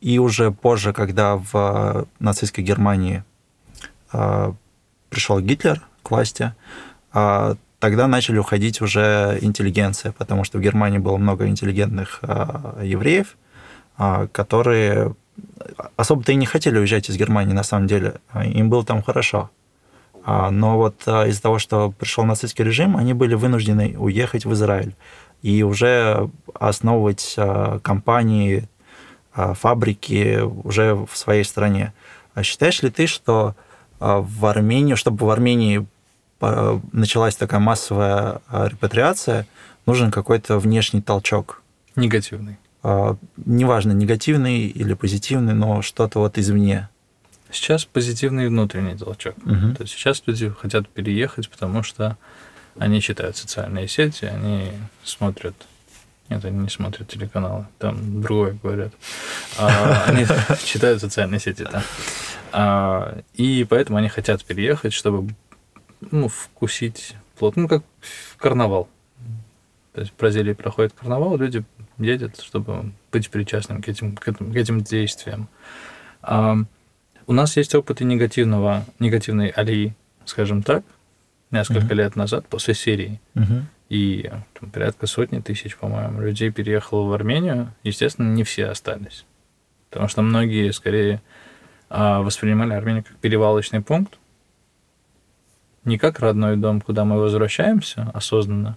и 0.00 0.18
уже 0.18 0.50
позже, 0.50 0.94
когда 0.94 1.36
в 1.36 2.06
нацистской 2.18 2.64
Германии 2.64 3.22
пришел 5.10 5.40
Гитлер 5.40 5.82
к 6.02 6.10
власти, 6.10 6.54
тогда 7.86 8.08
начали 8.08 8.38
уходить 8.38 8.80
уже 8.80 9.38
интеллигенция, 9.42 10.10
потому 10.10 10.42
что 10.42 10.58
в 10.58 10.60
Германии 10.60 10.98
было 10.98 11.18
много 11.18 11.46
интеллигентных 11.46 12.18
а, 12.22 12.82
евреев, 12.82 13.36
а, 13.96 14.26
которые 14.26 15.14
особо-то 15.96 16.32
и 16.32 16.34
не 16.34 16.46
хотели 16.46 16.80
уезжать 16.80 17.08
из 17.08 17.16
Германии, 17.16 17.52
на 17.52 17.62
самом 17.62 17.86
деле. 17.86 18.14
Им 18.44 18.70
было 18.70 18.84
там 18.84 19.04
хорошо. 19.04 19.50
А, 20.24 20.50
но 20.50 20.78
вот 20.78 21.06
из-за 21.06 21.40
того, 21.40 21.60
что 21.60 21.92
пришел 21.92 22.24
нацистский 22.24 22.64
режим, 22.64 22.96
они 22.96 23.14
были 23.14 23.36
вынуждены 23.36 23.94
уехать 23.96 24.44
в 24.44 24.52
Израиль 24.52 24.96
и 25.42 25.62
уже 25.62 26.28
основывать 26.54 27.36
компании, 27.82 28.68
фабрики 29.32 30.40
уже 30.40 30.94
в 30.96 31.16
своей 31.16 31.44
стране. 31.44 31.92
Считаешь 32.42 32.82
ли 32.82 32.90
ты, 32.90 33.06
что 33.06 33.54
в 34.00 34.46
Армению, 34.46 34.96
чтобы 34.96 35.24
в 35.24 35.30
Армении 35.30 35.86
началась 36.40 37.36
такая 37.36 37.60
массовая 37.60 38.40
а, 38.48 38.68
репатриация, 38.68 39.46
нужен 39.86 40.10
какой-то 40.10 40.58
внешний 40.58 41.00
толчок. 41.00 41.62
Негативный. 41.94 42.58
А, 42.82 43.16
неважно, 43.36 43.92
негативный 43.92 44.66
или 44.66 44.94
позитивный, 44.94 45.54
но 45.54 45.82
что-то 45.82 46.18
вот 46.18 46.38
извне. 46.38 46.88
Сейчас 47.50 47.84
позитивный 47.84 48.48
внутренний 48.48 48.96
толчок. 48.96 49.36
Угу. 49.38 49.76
То 49.76 49.82
есть 49.82 49.94
сейчас 49.94 50.22
люди 50.26 50.50
хотят 50.50 50.88
переехать, 50.88 51.48
потому 51.48 51.82
что 51.82 52.16
они 52.78 53.00
читают 53.00 53.36
социальные 53.36 53.88
сети, 53.88 54.26
они 54.26 54.72
смотрят 55.04 55.54
нет, 56.28 56.44
они 56.44 56.58
не 56.58 56.68
смотрят 56.68 57.06
телеканалы, 57.08 57.66
там 57.78 58.20
другое 58.20 58.58
говорят. 58.60 58.92
А, 59.58 60.04
они 60.06 60.26
читают 60.64 61.00
социальные 61.00 61.38
сети. 61.38 61.66
А, 62.52 63.18
и 63.34 63.64
поэтому 63.68 63.98
они 63.98 64.08
хотят 64.08 64.44
переехать, 64.44 64.92
чтобы 64.92 65.32
ну, 66.00 66.28
вкусить 66.28 67.16
плод. 67.38 67.56
Ну, 67.56 67.68
как 67.68 67.82
карнавал. 68.38 68.88
То 69.92 70.00
есть 70.00 70.12
в 70.12 70.16
Бразилии 70.16 70.52
проходит 70.52 70.92
карнавал, 70.92 71.36
люди 71.38 71.64
едут, 71.98 72.40
чтобы 72.40 72.92
быть 73.10 73.30
причастным 73.30 73.80
к 73.80 73.88
этим, 73.88 74.14
к 74.16 74.28
этим, 74.28 74.52
к 74.52 74.56
этим 74.56 74.82
действиям. 74.82 75.48
А, 76.20 76.56
у 77.26 77.32
нас 77.32 77.56
есть 77.56 77.74
опыт 77.74 78.02
и 78.02 78.04
негативного, 78.04 78.84
негативной 78.98 79.48
алии, 79.48 79.94
скажем 80.26 80.62
так, 80.62 80.84
несколько 81.50 81.94
uh-huh. 81.94 81.94
лет 81.94 82.16
назад, 82.16 82.46
после 82.46 82.74
Сирии. 82.74 83.20
Uh-huh. 83.34 83.62
И 83.88 84.30
там, 84.58 84.70
порядка 84.70 85.06
сотни 85.06 85.40
тысяч, 85.40 85.76
по-моему, 85.76 86.20
людей 86.20 86.50
переехало 86.50 87.08
в 87.08 87.12
Армению. 87.12 87.72
Естественно, 87.82 88.32
не 88.32 88.44
все 88.44 88.66
остались. 88.66 89.24
Потому 89.90 90.08
что 90.08 90.22
многие, 90.22 90.72
скорее, 90.72 91.22
а, 91.88 92.20
воспринимали 92.20 92.74
Армению 92.74 93.04
как 93.04 93.16
перевалочный 93.16 93.80
пункт, 93.80 94.18
не 95.86 95.98
как 95.98 96.20
родной 96.20 96.56
дом, 96.56 96.80
куда 96.80 97.04
мы 97.04 97.18
возвращаемся 97.18 98.10
осознанно, 98.12 98.76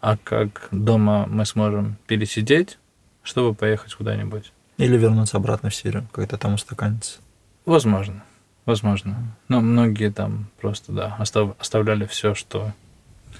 а 0.00 0.16
как 0.16 0.68
дома 0.70 1.26
мы 1.26 1.44
сможем 1.44 1.96
пересидеть, 2.06 2.78
чтобы 3.22 3.54
поехать 3.54 3.94
куда-нибудь. 3.94 4.52
Или 4.76 4.96
вернуться 4.96 5.36
обратно 5.36 5.70
в 5.70 5.74
Сирию, 5.74 6.06
когда 6.12 6.36
там 6.36 6.54
устаканится. 6.54 7.18
Возможно, 7.66 8.24
возможно. 8.66 9.16
Но 9.48 9.60
многие 9.60 10.10
там 10.10 10.46
просто, 10.60 10.92
да, 10.92 11.16
остав, 11.18 11.54
оставляли 11.58 12.06
все, 12.06 12.34
что 12.34 12.72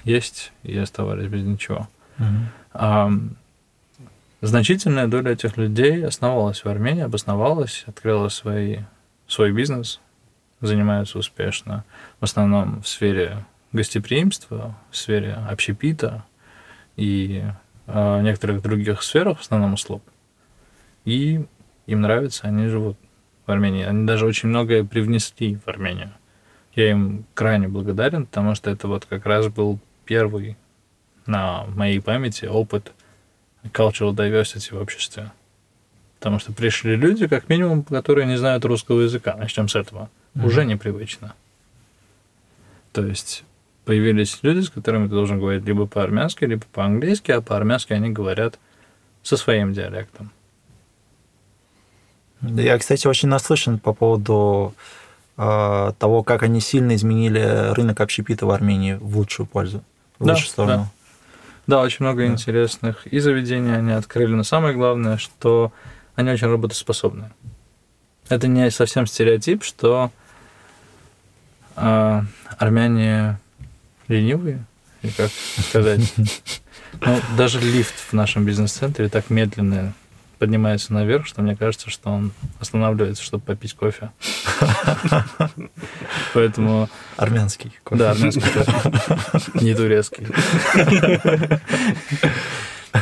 есть, 0.05 0.53
и 0.63 0.77
оставались 0.77 1.29
без 1.29 1.45
ничего. 1.45 1.89
Угу. 2.19 2.27
А, 2.75 3.11
значительная 4.41 5.07
доля 5.07 5.33
этих 5.33 5.57
людей 5.57 6.05
основалась 6.05 6.65
в 6.65 6.69
Армении, 6.69 7.03
обосновалась, 7.03 7.85
открыла 7.87 8.29
свои, 8.29 8.79
свой 9.27 9.53
бизнес, 9.53 10.01
занимаются 10.67 11.19
успешно, 11.19 11.85
в 12.21 12.25
основном 12.25 12.83
в 12.83 12.89
сфере 12.89 13.45
гостеприимства, 13.73 14.77
в 14.91 14.97
сфере 14.97 15.35
общепита 15.49 16.25
и 16.97 17.43
э, 17.87 18.21
некоторых 18.23 18.63
других 18.63 19.03
сферах, 19.03 19.39
в 19.39 19.41
основном 19.43 19.75
услуг. 19.75 20.03
И 21.05 21.45
им 21.87 22.01
нравится, 22.01 22.47
они 22.47 22.69
живут 22.69 22.97
в 23.47 23.51
Армении. 23.51 23.85
Они 23.85 24.07
даже 24.07 24.27
очень 24.27 24.49
многое 24.49 24.85
привнесли 24.85 25.57
в 25.57 25.69
Армению. 25.69 26.13
Я 26.75 26.91
им 26.91 27.25
крайне 27.35 27.69
благодарен, 27.69 28.27
потому 28.27 28.55
что 28.55 28.71
это 28.71 28.89
вот 28.89 29.05
как 29.05 29.27
раз 29.27 29.49
был 29.49 29.79
первый 30.05 30.57
на 31.27 31.65
моей 31.67 32.01
памяти 32.01 32.47
опыт 32.47 32.93
cultural 33.65 34.15
diversity 34.15 34.77
в 34.77 34.81
обществе. 34.81 35.33
Потому 36.19 36.39
что 36.39 36.53
пришли 36.53 36.97
люди, 36.97 37.27
как 37.27 37.49
минимум, 37.49 37.83
которые 37.83 38.27
не 38.27 38.37
знают 38.37 38.65
русского 38.65 39.03
языка. 39.03 39.37
Начнем 39.37 39.69
с 39.69 39.77
этого 39.77 40.11
mm-hmm. 40.35 40.47
уже 40.47 40.65
непривычно. 40.65 41.35
То 42.93 43.05
есть 43.05 43.45
появились 43.85 44.39
люди, 44.43 44.61
с 44.61 44.71
которыми 44.71 45.09
ты 45.09 45.15
должен 45.15 45.39
говорить 45.39 45.65
либо 45.65 45.87
по-армянски, 45.87 46.45
либо 46.45 46.65
по-английски, 46.73 47.33
а 47.33 47.41
по-армянски 47.41 47.93
они 47.93 48.11
говорят 48.11 48.59
со 49.23 49.37
своим 49.37 49.73
диалектом. 49.73 50.31
Я, 52.41 52.79
кстати, 52.79 53.07
очень 53.07 53.29
наслышан 53.29 53.79
по 53.79 53.95
поводу 53.95 54.75
э, 55.37 55.93
того, 55.99 56.23
как 56.23 56.43
они 56.43 56.61
сильно 56.61 56.95
изменили 56.95 57.73
рынок 57.73 58.01
общепита 58.01 58.47
в 58.47 58.51
Армении 58.51 58.95
в 58.95 59.17
лучшую 59.17 59.47
пользу, 59.47 59.83
в 60.19 60.27
да, 60.27 60.33
лучшую 60.33 60.51
сторону. 60.51 60.77
Да. 60.77 60.91
Да, 61.67 61.81
очень 61.81 62.05
много 62.05 62.27
да. 62.27 62.27
интересных 62.27 63.07
и 63.07 63.19
заведений 63.19 63.75
они 63.75 63.93
открыли. 63.93 64.35
Но 64.35 64.43
самое 64.43 64.75
главное, 64.75 65.17
что 65.17 65.73
они 66.15 66.31
очень 66.31 66.49
работоспособны. 66.49 67.31
Это 68.29 68.49
не 68.49 68.71
совсем 68.71 69.07
стереотип, 69.07 69.65
что 69.65 70.11
а, 71.77 72.25
армяне 72.59 73.39
ленивые, 74.09 74.65
или 75.03 75.13
как 75.13 75.31
сказать. 75.31 76.15
Ну, 77.01 77.21
даже 77.37 77.61
лифт 77.61 77.95
в 77.95 78.13
нашем 78.13 78.45
бизнес-центре 78.45 79.09
так 79.09 79.29
медленно 79.31 79.93
поднимается 80.39 80.93
наверх, 80.93 81.27
что 81.27 81.43
мне 81.43 81.57
кажется, 81.57 81.91
что 81.91 82.11
он 82.11 82.33
останавливается, 82.61 83.23
чтобы 83.23 83.45
попить 83.45 83.75
кофе. 83.75 84.11
Поэтому... 86.35 86.89
Армянский 87.17 87.73
кофе. 87.83 87.99
Да, 87.99 88.11
армянский 88.11 88.43
кофе. 88.43 89.51
Не 89.55 89.75
турецкий. 89.75 90.27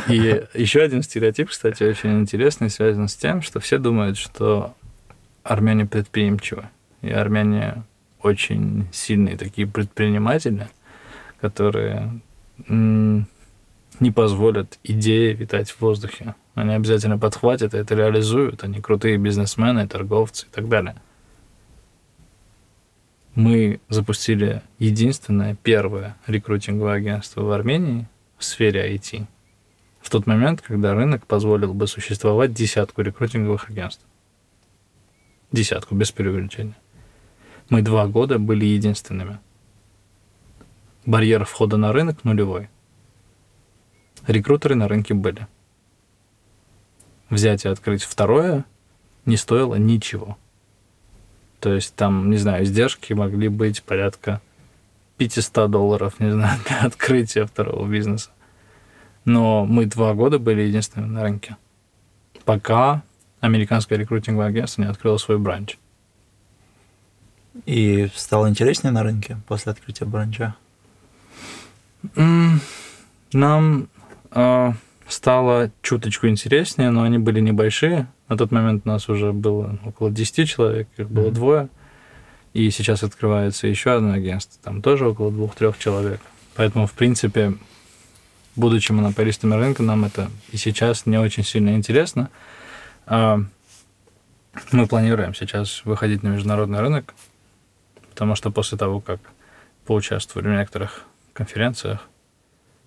И 0.08 0.42
еще 0.54 0.80
один 0.82 1.02
стереотип, 1.02 1.50
кстати, 1.50 1.82
очень 1.82 2.20
интересный, 2.20 2.70
связан 2.70 3.08
с 3.08 3.14
тем, 3.14 3.42
что 3.42 3.60
все 3.60 3.78
думают, 3.78 4.16
что 4.16 4.74
армяне 5.42 5.84
предприимчивы. 5.86 6.68
И 7.02 7.10
армяне 7.10 7.82
очень 8.22 8.86
сильные 8.92 9.36
такие 9.36 9.66
предприниматели, 9.66 10.68
которые 11.40 12.20
не 12.68 14.10
позволят 14.10 14.78
идее 14.82 15.32
витать 15.34 15.70
в 15.70 15.80
воздухе. 15.80 16.34
Они 16.54 16.74
обязательно 16.74 17.18
подхватят 17.18 17.74
это 17.74 17.94
реализуют. 17.94 18.64
Они 18.64 18.80
крутые 18.80 19.16
бизнесмены, 19.16 19.86
торговцы 19.88 20.46
и 20.46 20.50
так 20.50 20.68
далее. 20.68 20.96
Мы 23.34 23.80
запустили 23.88 24.62
единственное, 24.78 25.56
первое 25.62 26.16
рекрутинговое 26.26 26.94
агентство 26.94 27.42
в 27.42 27.50
Армении 27.50 28.06
в 28.36 28.44
сфере 28.44 28.94
IT 28.94 29.26
в 30.02 30.10
тот 30.10 30.26
момент, 30.26 30.60
когда 30.60 30.94
рынок 30.94 31.26
позволил 31.26 31.72
бы 31.72 31.86
существовать 31.86 32.52
десятку 32.52 33.02
рекрутинговых 33.02 33.70
агентств. 33.70 34.04
Десятку, 35.52 35.94
без 35.94 36.10
преувеличения. 36.10 36.76
Мы 37.72 37.80
два 37.80 38.06
года 38.06 38.38
были 38.38 38.66
единственными. 38.66 39.38
Барьер 41.06 41.46
входа 41.46 41.78
на 41.78 41.90
рынок 41.90 42.22
нулевой. 42.22 42.68
Рекрутеры 44.26 44.74
на 44.74 44.88
рынке 44.88 45.14
были. 45.14 45.46
Взять 47.30 47.64
и 47.64 47.68
открыть 47.68 48.02
второе 48.02 48.66
не 49.24 49.38
стоило 49.38 49.76
ничего. 49.76 50.36
То 51.60 51.72
есть 51.72 51.94
там, 51.94 52.28
не 52.28 52.36
знаю, 52.36 52.64
издержки 52.64 53.14
могли 53.14 53.48
быть 53.48 53.82
порядка 53.82 54.42
500 55.16 55.70
долларов, 55.70 56.20
не 56.20 56.30
знаю, 56.30 56.60
для 56.68 56.80
открытия 56.80 57.46
второго 57.46 57.88
бизнеса. 57.88 58.28
Но 59.24 59.64
мы 59.64 59.86
два 59.86 60.12
года 60.12 60.38
были 60.38 60.60
единственными 60.60 61.10
на 61.10 61.22
рынке. 61.22 61.56
Пока 62.44 63.02
американское 63.40 63.98
рекрутинговое 63.98 64.48
агентство 64.48 64.82
не 64.82 64.88
открыло 64.88 65.16
свой 65.16 65.38
бранч. 65.38 65.78
И 67.66 68.08
стало 68.14 68.48
интереснее 68.48 68.92
на 68.92 69.02
рынке 69.02 69.38
после 69.46 69.72
открытия 69.72 70.04
бранча? 70.04 70.54
Нам 73.32 73.88
э, 74.30 74.72
стало 75.06 75.70
чуточку 75.82 76.28
интереснее, 76.28 76.90
но 76.90 77.02
они 77.02 77.18
были 77.18 77.40
небольшие. 77.40 78.08
На 78.28 78.36
тот 78.36 78.50
момент 78.50 78.82
у 78.84 78.88
нас 78.88 79.08
уже 79.08 79.32
было 79.32 79.78
около 79.84 80.10
10 80.10 80.48
человек, 80.48 80.88
их 80.96 81.10
было 81.10 81.28
mm-hmm. 81.28 81.32
двое. 81.32 81.68
И 82.54 82.70
сейчас 82.70 83.02
открывается 83.02 83.66
еще 83.66 83.92
одно 83.92 84.12
агентство, 84.12 84.60
там 84.62 84.82
тоже 84.82 85.08
около 85.08 85.30
двух-трех 85.30 85.78
человек. 85.78 86.20
Поэтому, 86.54 86.86
в 86.86 86.92
принципе, 86.92 87.54
будучи 88.56 88.92
монополистами 88.92 89.54
рынка, 89.54 89.82
нам 89.82 90.04
это 90.04 90.30
и 90.50 90.56
сейчас 90.56 91.06
не 91.06 91.18
очень 91.18 91.44
сильно 91.44 91.74
интересно. 91.74 92.28
А, 93.06 93.40
мы 94.70 94.86
планируем 94.86 95.34
сейчас 95.34 95.82
выходить 95.84 96.22
на 96.22 96.28
международный 96.28 96.80
рынок, 96.80 97.14
потому 98.12 98.34
что 98.34 98.50
после 98.50 98.76
того, 98.76 99.00
как 99.00 99.20
поучаствовали 99.86 100.48
в 100.48 100.58
некоторых 100.58 101.04
конференциях, 101.32 102.06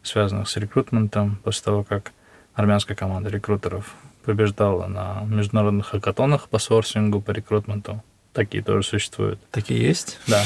связанных 0.03 0.47
с 0.47 0.55
рекрутментом, 0.57 1.37
после 1.43 1.63
того, 1.63 1.83
как 1.83 2.11
армянская 2.53 2.95
команда 2.95 3.31
рекрутеров 3.31 3.95
побеждала 4.23 4.85
на 4.85 5.23
международных 5.25 5.87
хакатонах 5.87 6.47
по 6.47 6.59
сорсингу, 6.59 7.21
по 7.21 7.31
рекрутменту. 7.31 8.03
Такие 8.33 8.61
тоже 8.61 8.87
существуют. 8.87 9.39
Такие 9.49 9.81
есть? 9.81 10.19
Да. 10.27 10.43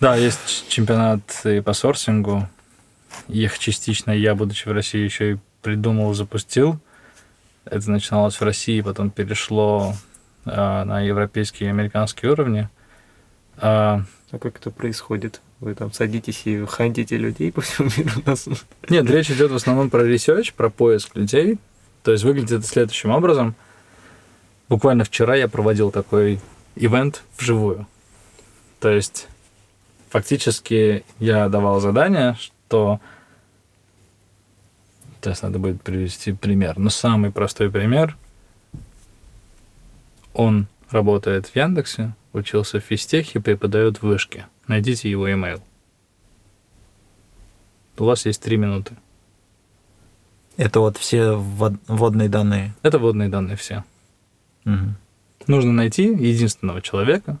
Да, 0.00 0.16
есть 0.26 0.68
чемпионат 0.68 1.22
и 1.44 1.60
по 1.60 1.74
сорсингу. 1.74 2.48
Их 3.28 3.60
частично 3.60 4.10
я, 4.10 4.34
будучи 4.34 4.66
в 4.68 4.72
России, 4.72 5.04
еще 5.04 5.32
и 5.34 5.38
придумал, 5.62 6.12
запустил. 6.12 6.80
Это 7.64 7.88
начиналось 7.88 8.34
в 8.34 8.42
России, 8.42 8.80
потом 8.80 9.10
перешло 9.10 9.94
а, 10.44 10.84
на 10.84 11.02
европейские 11.02 11.68
и 11.68 11.70
американские 11.70 12.32
уровни. 12.32 12.68
А, 13.56 14.02
а 14.30 14.38
как 14.38 14.56
это 14.56 14.70
происходит? 14.70 15.40
Вы 15.60 15.74
там 15.74 15.92
садитесь 15.92 16.42
и 16.46 16.64
хантите 16.66 17.16
людей 17.16 17.52
по 17.52 17.60
всему 17.60 17.88
миру? 17.96 18.22
Нас... 18.26 18.48
Нет, 18.88 19.08
речь 19.10 19.30
идет 19.30 19.50
в 19.50 19.54
основном 19.54 19.90
про 19.90 20.06
research, 20.06 20.52
про 20.54 20.70
поиск 20.70 21.16
людей. 21.16 21.58
То 22.02 22.12
есть 22.12 22.24
выглядит 22.24 22.52
это 22.52 22.66
следующим 22.66 23.10
образом. 23.10 23.54
Буквально 24.68 25.04
вчера 25.04 25.36
я 25.36 25.48
проводил 25.48 25.90
такой 25.90 26.40
ивент 26.76 27.22
вживую. 27.38 27.86
То 28.80 28.90
есть 28.90 29.28
фактически 30.10 31.04
я 31.18 31.48
давал 31.48 31.80
задание, 31.80 32.36
что 32.38 33.00
Сейчас 35.24 35.40
надо 35.40 35.58
будет 35.58 35.80
привести 35.80 36.32
пример. 36.32 36.78
Но 36.78 36.90
самый 36.90 37.30
простой 37.32 37.70
пример. 37.70 38.14
Он 40.34 40.66
работает 40.94 41.48
в 41.48 41.56
Яндексе, 41.56 42.14
учился 42.32 42.80
в 42.80 42.84
физтехе, 42.84 43.40
преподает 43.40 43.98
в 43.98 44.04
вышке. 44.04 44.46
Найдите 44.66 45.10
его 45.10 45.28
email. 45.28 45.60
У 47.98 48.04
вас 48.04 48.24
есть 48.24 48.40
три 48.40 48.56
минуты. 48.56 48.96
Это 50.56 50.80
вот 50.80 50.96
все 50.96 51.32
вводные 51.32 52.28
данные? 52.28 52.74
Это 52.82 52.98
вводные 52.98 53.28
данные 53.28 53.56
все. 53.56 53.84
Угу. 54.64 54.94
Нужно 55.48 55.72
найти 55.72 56.04
единственного 56.04 56.80
человека, 56.80 57.38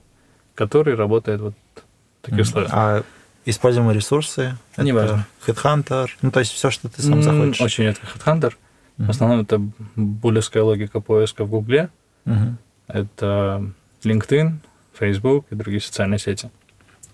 который 0.54 0.94
работает 0.94 1.40
вот 1.40 1.54
в 1.76 2.26
таких 2.26 2.40
условиях. 2.40 2.70
А 2.74 3.02
Используемые 3.46 3.94
ресурсы. 3.94 4.56
Не 4.78 4.92
важно. 4.92 5.26
Headhunter. 5.46 6.08
Ну, 6.22 6.30
то 6.30 6.40
есть 6.40 6.52
все, 6.52 6.70
что 6.70 6.88
ты 6.88 7.02
сам 7.02 7.22
захочешь. 7.22 7.60
Очень 7.60 7.84
редко 7.84 8.06
Headhunter. 8.06 8.54
В 8.96 9.10
основном 9.10 9.40
это 9.40 9.60
булевская 9.96 10.62
логика 10.62 11.00
поиска 11.00 11.44
в 11.44 11.50
Гугле. 11.50 11.90
Uh-huh. 12.24 12.54
Это 12.86 13.64
LinkedIn, 14.02 14.52
Facebook 14.92 15.46
и 15.50 15.54
другие 15.54 15.80
социальные 15.80 16.18
сети. 16.18 16.50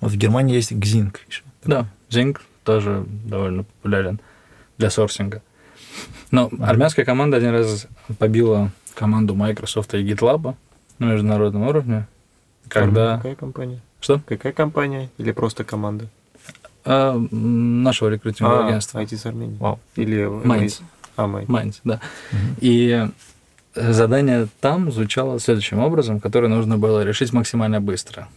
Вот 0.01 0.13
в 0.13 0.17
Германии 0.17 0.55
есть 0.55 0.73
Xing 0.73 1.17
еще. 1.29 1.43
Да, 1.65 1.87
Xing 2.09 2.39
тоже 2.65 3.05
довольно 3.25 3.65
популярен 3.65 4.21
для 4.79 4.91
сорсинга. 4.91 5.43
Но 6.31 6.51
армянская 6.61 7.05
команда 7.05 7.37
один 7.37 7.51
раз 7.51 7.87
побила 8.19 8.71
команду 8.95 9.35
Microsoft 9.35 9.95
и 9.95 9.99
GitLab 9.99 10.55
на 10.99 11.05
международном 11.05 11.67
уровне. 11.67 12.07
Когда... 12.69 13.17
Какая 13.17 13.35
компания? 13.35 13.81
Что? 14.01 14.21
Какая 14.27 14.53
компания 14.53 15.11
или 15.19 15.33
просто 15.33 15.65
команда? 15.65 16.07
А, 16.85 17.19
нашего 17.31 18.09
рекрутингового 18.09 18.65
а, 18.65 18.69
агентства. 18.69 19.03
IT 19.03 19.17
с 19.17 19.27
Армении. 19.27 19.57
Вау. 19.59 19.81
Или 19.97 20.25
Майнц. 20.25 20.81
А, 21.17 21.27
Майнц. 21.27 21.49
Майнц, 21.49 21.81
да. 21.85 22.01
Угу. 22.33 22.39
И 22.61 23.09
задание 23.75 24.49
там 24.61 24.91
звучало 24.91 25.39
следующим 25.39 25.79
образом, 25.79 26.21
которое 26.21 26.49
нужно 26.49 26.79
было 26.79 27.03
решить 27.05 27.33
максимально 27.33 27.81
быстро. 27.81 28.29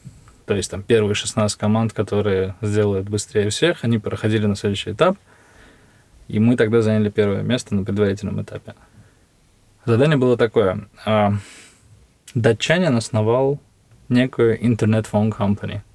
То 0.46 0.54
есть 0.56 0.70
там 0.72 0.84
первые 0.84 1.16
16 1.16 1.58
команд, 1.58 1.94
которые 1.94 2.56
сделают 2.62 3.10
быстрее 3.10 3.50
всех, 3.50 3.84
они 3.84 3.98
проходили 3.98 4.46
на 4.46 4.56
следующий 4.56 4.92
этап, 4.92 5.18
и 6.28 6.40
мы 6.40 6.56
тогда 6.56 6.82
заняли 6.82 7.10
первое 7.10 7.42
место 7.42 7.76
на 7.76 7.84
предварительном 7.84 8.42
этапе. 8.42 8.76
Задание 9.86 10.18
было 10.18 10.38
такое. 10.38 10.88
А, 11.06 11.34
датчанин 12.36 12.96
основал 12.96 13.60
некую 14.10 14.66
интернет-фон 14.66 15.30
company– 15.30 15.82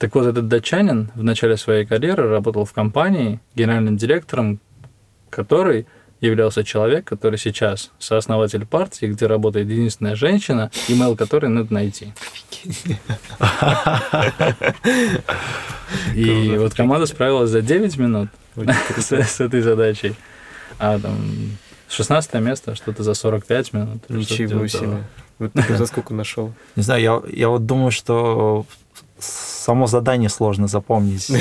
так 0.00 0.14
вот, 0.14 0.24
этот 0.24 0.48
датчанин 0.48 1.10
в 1.14 1.22
начале 1.22 1.58
своей 1.58 1.84
карьеры 1.84 2.26
работал 2.26 2.64
в 2.64 2.72
компании 2.72 3.38
генеральным 3.54 3.98
директором, 3.98 4.58
который 5.28 5.86
являлся 6.20 6.64
человек, 6.64 7.06
который 7.06 7.38
сейчас 7.38 7.90
сооснователь 7.98 8.66
партии, 8.66 9.06
где 9.06 9.26
работает 9.26 9.68
единственная 9.68 10.16
женщина, 10.16 10.70
имейл 10.88 11.16
которой 11.16 11.46
надо 11.46 11.72
найти. 11.72 12.12
И 16.14 16.54
вот 16.58 16.74
команда 16.74 17.06
справилась 17.06 17.50
за 17.50 17.62
9 17.62 17.96
минут 17.96 18.28
с 18.96 19.40
этой 19.40 19.60
задачей. 19.60 20.14
А 20.78 20.98
там 20.98 21.16
16 21.88 22.34
место, 22.34 22.74
что-то 22.74 23.02
за 23.02 23.14
45 23.14 23.72
минут. 23.72 24.02
Ничего 24.08 24.66
себе. 24.66 25.04
Вот 25.38 25.52
ты 25.52 25.76
за 25.76 25.86
сколько 25.86 26.12
нашел? 26.12 26.52
Не 26.76 26.82
знаю, 26.82 27.02
я, 27.02 27.22
я 27.32 27.48
вот 27.48 27.64
думаю, 27.64 27.90
что 27.90 28.66
само 29.24 29.86
задание 29.86 30.28
сложно 30.28 30.66
запомнить. 30.66 31.28
Я 31.28 31.40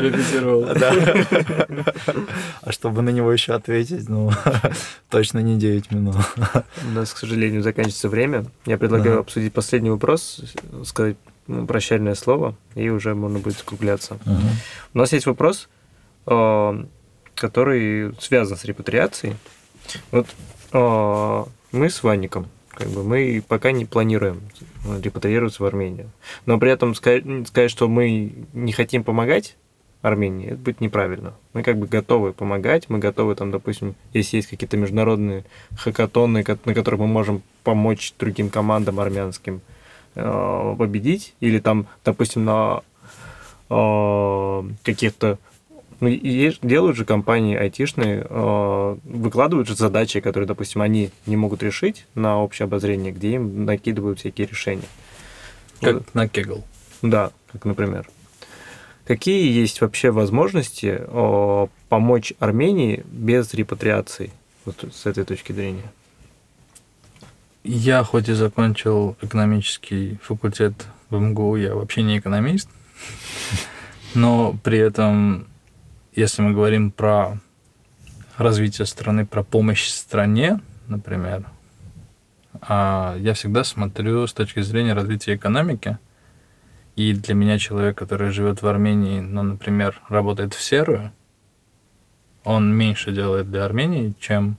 репетировал. 0.00 0.66
А 2.62 2.72
чтобы 2.72 3.02
на 3.02 3.10
него 3.10 3.32
еще 3.32 3.54
ответить, 3.54 4.08
ну, 4.08 4.30
точно 5.10 5.40
не 5.40 5.58
9 5.58 5.90
минут. 5.90 6.16
У 6.84 6.90
нас, 6.90 7.12
к 7.12 7.18
сожалению, 7.18 7.62
заканчивается 7.62 8.08
время. 8.08 8.46
Я 8.66 8.78
предлагаю 8.78 9.20
обсудить 9.20 9.52
последний 9.52 9.90
вопрос, 9.90 10.40
сказать 10.84 11.16
ну, 11.46 11.66
прощальное 11.66 12.14
слово, 12.14 12.54
и 12.74 12.88
уже 12.88 13.14
можно 13.14 13.38
будет 13.38 13.58
скругляться. 13.58 14.18
У 14.94 14.98
нас 14.98 15.12
есть 15.12 15.26
вопрос, 15.26 15.68
э, 16.26 16.84
который 17.34 18.14
связан 18.20 18.56
с 18.56 18.64
репатриацией. 18.64 19.36
Вот 20.10 20.26
э, 20.72 21.44
мы 21.72 21.90
с 21.90 22.02
Ванником 22.02 22.46
как 22.74 22.88
бы 22.88 23.04
мы 23.04 23.42
пока 23.46 23.72
не 23.72 23.84
планируем 23.84 24.40
репатриироваться 25.00 25.62
в 25.62 25.66
Армению. 25.66 26.10
Но 26.46 26.58
при 26.58 26.70
этом 26.70 26.94
сказать, 26.94 27.24
сказать, 27.46 27.70
что 27.70 27.88
мы 27.88 28.32
не 28.52 28.72
хотим 28.72 29.04
помогать 29.04 29.56
Армении, 30.02 30.48
это 30.48 30.56
будет 30.56 30.80
неправильно. 30.80 31.34
Мы 31.52 31.62
как 31.62 31.78
бы 31.78 31.86
готовы 31.86 32.32
помогать, 32.32 32.88
мы 32.88 32.98
готовы 32.98 33.36
там, 33.36 33.52
допустим, 33.52 33.94
если 34.12 34.36
есть 34.36 34.48
какие-то 34.48 34.76
международные 34.76 35.44
хакатоны, 35.76 36.44
на 36.64 36.74
которых 36.74 37.00
мы 37.00 37.06
можем 37.06 37.42
помочь 37.62 38.12
другим 38.18 38.50
командам 38.50 38.98
армянским, 38.98 39.60
э, 40.16 40.74
победить, 40.76 41.34
или 41.38 41.60
там, 41.60 41.86
допустим, 42.04 42.44
на 42.44 42.82
э, 43.70 44.62
каких-то 44.82 45.38
ну, 46.02 46.08
и 46.08 46.52
делают 46.62 46.96
же 46.96 47.04
компании 47.04 47.56
айтишные, 47.56 48.26
э, 48.28 48.96
выкладывают 49.04 49.68
же 49.68 49.76
задачи, 49.76 50.18
которые, 50.18 50.48
допустим, 50.48 50.82
они 50.82 51.10
не 51.26 51.36
могут 51.36 51.62
решить 51.62 52.06
на 52.16 52.42
общее 52.42 52.64
обозрение, 52.64 53.12
где 53.12 53.34
им 53.36 53.64
накидывают 53.64 54.18
всякие 54.18 54.48
решения. 54.48 54.88
Как 55.80 55.94
вот. 55.94 56.14
на 56.14 56.26
Kegel. 56.26 56.64
Да, 57.02 57.30
как, 57.52 57.66
например. 57.66 58.08
Какие 59.04 59.48
есть 59.52 59.80
вообще 59.80 60.10
возможности 60.10 61.02
о, 61.06 61.68
помочь 61.88 62.32
Армении 62.40 63.04
без 63.06 63.54
репатриации, 63.54 64.32
вот 64.64 64.84
с 64.92 65.06
этой 65.06 65.22
точки 65.22 65.52
зрения? 65.52 65.92
Я 67.62 68.02
хоть 68.02 68.28
и 68.28 68.32
закончил 68.32 69.16
экономический 69.22 70.18
факультет 70.20 70.74
в 71.10 71.20
МГУ, 71.20 71.54
я 71.54 71.76
вообще 71.76 72.02
не 72.02 72.18
экономист, 72.18 72.68
но 74.14 74.58
при 74.64 74.78
этом, 74.78 75.46
если 76.14 76.42
мы 76.42 76.52
говорим 76.52 76.90
про 76.90 77.38
развитие 78.36 78.86
страны, 78.86 79.26
про 79.26 79.42
помощь 79.42 79.88
стране, 79.88 80.60
например, 80.88 81.44
а, 82.60 83.16
я 83.18 83.34
всегда 83.34 83.64
смотрю 83.64 84.26
с 84.26 84.32
точки 84.32 84.60
зрения 84.60 84.92
развития 84.94 85.34
экономики– 85.34 85.98
и 86.96 87.14
для 87.14 87.34
меня 87.34 87.58
человек, 87.58 87.96
который 87.96 88.30
живет 88.30 88.60
в 88.60 88.66
Армении, 88.66 89.20
ну, 89.20 89.42
например, 89.42 90.00
работает 90.08 90.52
в 90.52 90.62
серую, 90.62 91.12
он 92.44 92.74
меньше 92.74 93.12
делает 93.12 93.50
для 93.50 93.64
Армении, 93.64 94.14
чем 94.20 94.56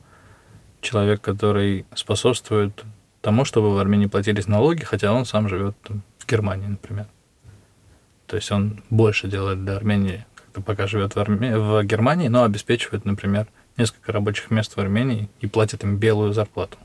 человек, 0.82 1.22
который 1.22 1.86
способствует 1.94 2.84
тому, 3.22 3.46
чтобы 3.46 3.74
в 3.74 3.78
Армении 3.78 4.08
платились 4.08 4.48
налоги, 4.48 4.84
хотя 4.84 5.14
он 5.14 5.26
сам 5.26 5.48
живет 5.48 5.76
в 6.18 6.28
Германии, 6.28 6.68
например. 6.68 7.06
То 8.26 8.36
есть 8.36 8.52
он 8.52 8.82
больше 8.90 9.28
делает 9.28 9.64
для 9.64 9.76
Армении, 9.76 10.26
пока 10.62 10.88
живет 10.88 11.16
в, 11.16 11.20
Арме... 11.20 11.58
в 11.58 11.84
Германии, 11.84 12.28
но 12.28 12.44
обеспечивает, 12.44 13.06
например, 13.06 13.48
несколько 13.78 14.12
рабочих 14.12 14.52
мест 14.52 14.76
в 14.76 14.80
Армении 14.80 15.30
и 15.42 15.48
платит 15.48 15.84
им 15.84 15.98
белую 15.98 16.34
зарплату. 16.34 16.78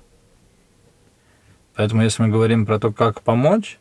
Поэтому 1.75 2.03
если 2.03 2.23
мы 2.23 2.29
говорим 2.29 2.67
про 2.67 2.79
то, 2.79 2.93
как 2.93 3.23
помочь, 3.23 3.79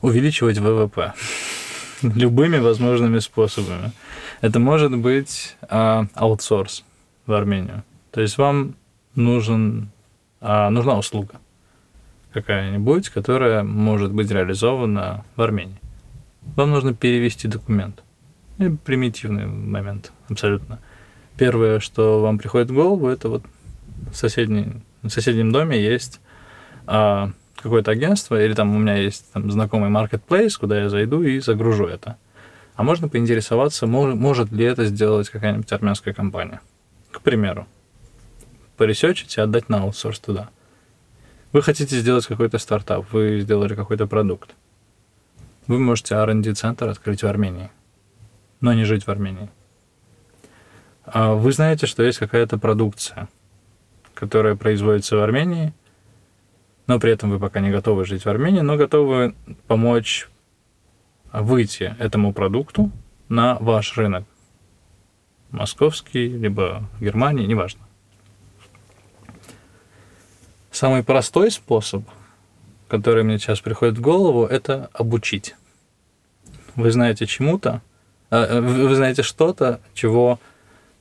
увеличивать 0.00 0.58
ВВП 0.58 1.12
любыми 2.02 2.58
возможными 2.58 3.18
способами. 3.18 3.92
Это 4.40 4.60
может 4.60 4.96
быть 4.96 5.56
а, 5.62 6.06
аутсорс 6.14 6.84
в 7.26 7.32
Армению. 7.32 7.82
То 8.10 8.20
есть 8.20 8.38
вам 8.38 8.76
нужен, 9.14 9.90
а, 10.40 10.70
нужна 10.70 10.96
услуга 10.96 11.40
какая-нибудь, 12.32 13.08
которая 13.08 13.62
может 13.64 14.12
быть 14.12 14.30
реализована 14.30 15.24
в 15.34 15.42
Армении. 15.42 15.80
Вам 16.56 16.70
нужно 16.70 16.94
перевести 16.94 17.48
документ. 17.48 18.02
И 18.58 18.68
примитивный 18.68 19.46
момент, 19.46 20.12
абсолютно. 20.28 20.80
Первое, 21.36 21.78
что 21.78 22.20
вам 22.20 22.38
приходит 22.38 22.70
в 22.70 22.74
голову, 22.74 23.08
это 23.08 23.28
вот 23.28 23.44
в, 24.10 24.16
соседней, 24.16 24.82
в 25.02 25.10
соседнем 25.10 25.52
доме 25.52 25.80
есть 25.80 26.20
а, 26.86 27.30
какое-то 27.54 27.92
агентство, 27.92 28.42
или 28.42 28.54
там 28.54 28.74
у 28.74 28.78
меня 28.78 28.96
есть 28.96 29.30
там, 29.32 29.50
знакомый 29.50 29.90
marketplace, 29.90 30.58
куда 30.58 30.80
я 30.80 30.88
зайду 30.88 31.22
и 31.22 31.38
загружу 31.38 31.86
это. 31.86 32.16
А 32.74 32.82
можно 32.82 33.08
поинтересоваться, 33.08 33.86
может, 33.86 34.16
может 34.16 34.50
ли 34.52 34.64
это 34.64 34.84
сделать 34.86 35.28
какая-нибудь 35.28 35.70
армянская 35.72 36.14
компания. 36.14 36.60
К 37.12 37.20
примеру, 37.20 37.66
поресечить 38.76 39.36
и 39.36 39.40
отдать 39.40 39.68
на 39.68 39.82
аутсорс 39.82 40.18
туда. 40.18 40.50
Вы 41.52 41.62
хотите 41.62 41.98
сделать 41.98 42.26
какой-то 42.26 42.58
стартап, 42.58 43.06
вы 43.12 43.40
сделали 43.40 43.74
какой-то 43.74 44.06
продукт. 44.06 44.50
Вы 45.66 45.78
можете 45.78 46.14
R&D-центр 46.14 46.88
открыть 46.88 47.22
в 47.22 47.26
Армении, 47.26 47.70
но 48.60 48.72
не 48.72 48.84
жить 48.84 49.06
в 49.06 49.10
Армении. 49.10 49.50
А 51.04 51.34
вы 51.34 51.52
знаете, 51.52 51.86
что 51.86 52.02
есть 52.02 52.18
какая-то 52.18 52.58
продукция, 52.58 53.28
которая 54.14 54.56
производится 54.56 55.16
в 55.16 55.20
Армении– 55.20 55.72
но 56.88 56.98
при 56.98 57.12
этом 57.12 57.30
вы 57.30 57.38
пока 57.38 57.60
не 57.60 57.70
готовы 57.70 58.06
жить 58.06 58.24
в 58.24 58.28
Армении, 58.28 58.60
но 58.60 58.76
готовы 58.76 59.34
помочь 59.68 60.28
выйти 61.30 61.94
этому 61.98 62.32
продукту 62.32 62.90
на 63.28 63.56
ваш 63.56 63.96
рынок. 63.98 64.24
Московский, 65.50 66.28
либо 66.28 66.88
Германии, 66.98 67.46
неважно. 67.46 67.82
Самый 70.70 71.04
простой 71.04 71.50
способ, 71.50 72.04
который 72.88 73.22
мне 73.22 73.38
сейчас 73.38 73.60
приходит 73.60 73.98
в 73.98 74.00
голову, 74.00 74.46
это 74.46 74.88
обучить. 74.94 75.56
Вы 76.74 76.90
знаете 76.90 77.26
чему-то, 77.26 77.82
вы 78.30 78.94
знаете 78.94 79.22
что-то, 79.22 79.80
чего 79.94 80.38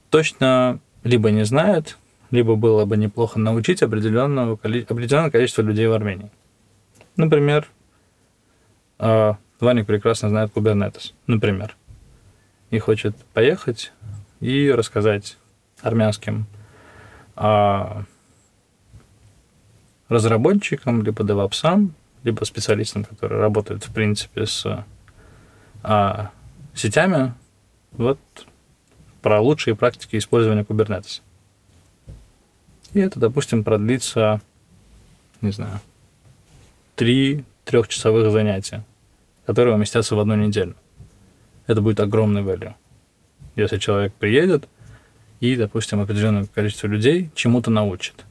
точно 0.09 0.79
либо 1.03 1.31
не 1.31 1.45
знают, 1.45 1.97
либо 2.31 2.55
было 2.55 2.85
бы 2.85 2.97
неплохо 2.97 3.39
научить 3.39 3.81
определенного, 3.83 4.53
определенное 4.53 5.31
количество 5.31 5.61
людей 5.61 5.87
в 5.87 5.93
Армении. 5.93 6.31
Например, 7.15 7.67
а, 8.99 9.37
Ваник 9.59 9.87
прекрасно 9.87 10.29
знает 10.29 10.51
Kubernetes, 10.53 11.13
например, 11.25 11.75
и 12.69 12.79
хочет 12.79 13.15
поехать 13.33 13.91
и 14.39 14.71
рассказать 14.71 15.37
армянским 15.81 16.45
а, 17.35 18.03
разработчикам, 20.09 21.03
либо 21.03 21.23
девопсам, 21.23 21.93
либо 22.23 22.43
специалистам, 22.43 23.03
которые 23.03 23.41
работают, 23.41 23.85
в 23.85 23.93
принципе, 23.93 24.45
с 24.45 24.85
а, 25.83 26.31
сетями, 26.79 27.33
вот 27.91 28.19
про 29.21 29.41
лучшие 29.41 29.75
практики 29.75 30.17
использования 30.17 30.63
Kubernetes. 30.63 31.21
И 32.93 32.99
это, 32.99 33.19
допустим, 33.19 33.63
продлится, 33.63 34.41
не 35.41 35.51
знаю, 35.51 35.79
три 36.95 37.43
трехчасовых 37.65 38.31
занятия, 38.31 38.83
которые 39.45 39.75
уместятся 39.75 40.15
в 40.15 40.19
одну 40.19 40.35
неделю. 40.35 40.75
Это 41.67 41.81
будет 41.81 41.99
огромный 41.99 42.41
value. 42.41 42.73
Если 43.55 43.77
человек 43.77 44.13
приедет 44.13 44.67
и, 45.39 45.55
допустим, 45.55 45.99
определенное 45.99 46.45
количество 46.45 46.87
людей 46.87 47.29
чему-то 47.35 47.69
научит. 47.69 48.25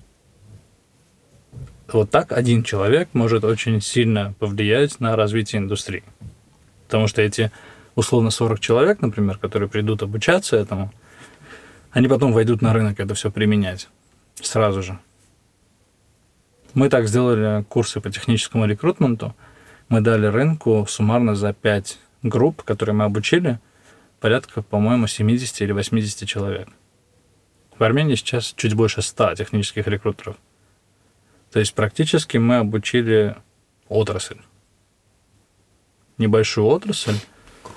Вот 1.93 2.11
так 2.11 2.33
один 2.33 2.65
человек 2.65 3.09
может 3.13 3.45
очень 3.45 3.81
сильно 3.81 4.35
повлиять 4.39 4.99
на 4.99 5.15
развитие 5.15 5.61
индустрии. 5.61 6.03
Потому 6.87 7.07
что 7.07 7.23
эти 7.23 7.53
условно 7.97 8.31
40 8.31 8.61
человек, 8.61 9.03
например, 9.03 9.39
которые 9.39 9.69
придут 9.69 10.03
обучаться 10.03 10.57
этому, 10.57 10.93
они 11.91 12.07
потом 12.07 12.33
войдут 12.33 12.63
на 12.63 12.73
рынок 12.73 13.01
это 13.01 13.15
все 13.15 13.33
применять 13.33 13.89
сразу 14.41 14.83
же. 14.83 14.99
Мы 16.75 16.91
так 16.91 17.09
сделали 17.09 17.65
курсы 17.65 18.01
по 18.01 18.11
техническому 18.11 18.67
рекрутменту. 18.67 19.35
Мы 19.89 20.03
дали 20.03 20.27
рынку 20.27 20.85
суммарно 20.89 21.35
за 21.35 21.55
5 21.55 21.99
групп, 22.23 22.63
которые 22.63 22.95
мы 22.95 23.05
обучили, 23.05 23.59
порядка, 24.21 24.61
по-моему, 24.61 25.07
70 25.07 25.63
или 25.63 25.73
80 25.73 26.29
человек. 26.29 26.69
В 27.79 27.83
Армении 27.83 28.15
сейчас 28.15 28.53
чуть 28.57 28.75
больше 28.75 29.01
100 29.01 29.37
технических 29.37 29.87
рекрутеров. 29.87 30.37
То 31.51 31.61
есть 31.61 31.75
практически 31.75 32.37
мы 32.37 32.57
обучили 32.57 33.37
отрасль. 33.89 34.39
Небольшую 36.19 36.67
отрасль, 36.67 37.17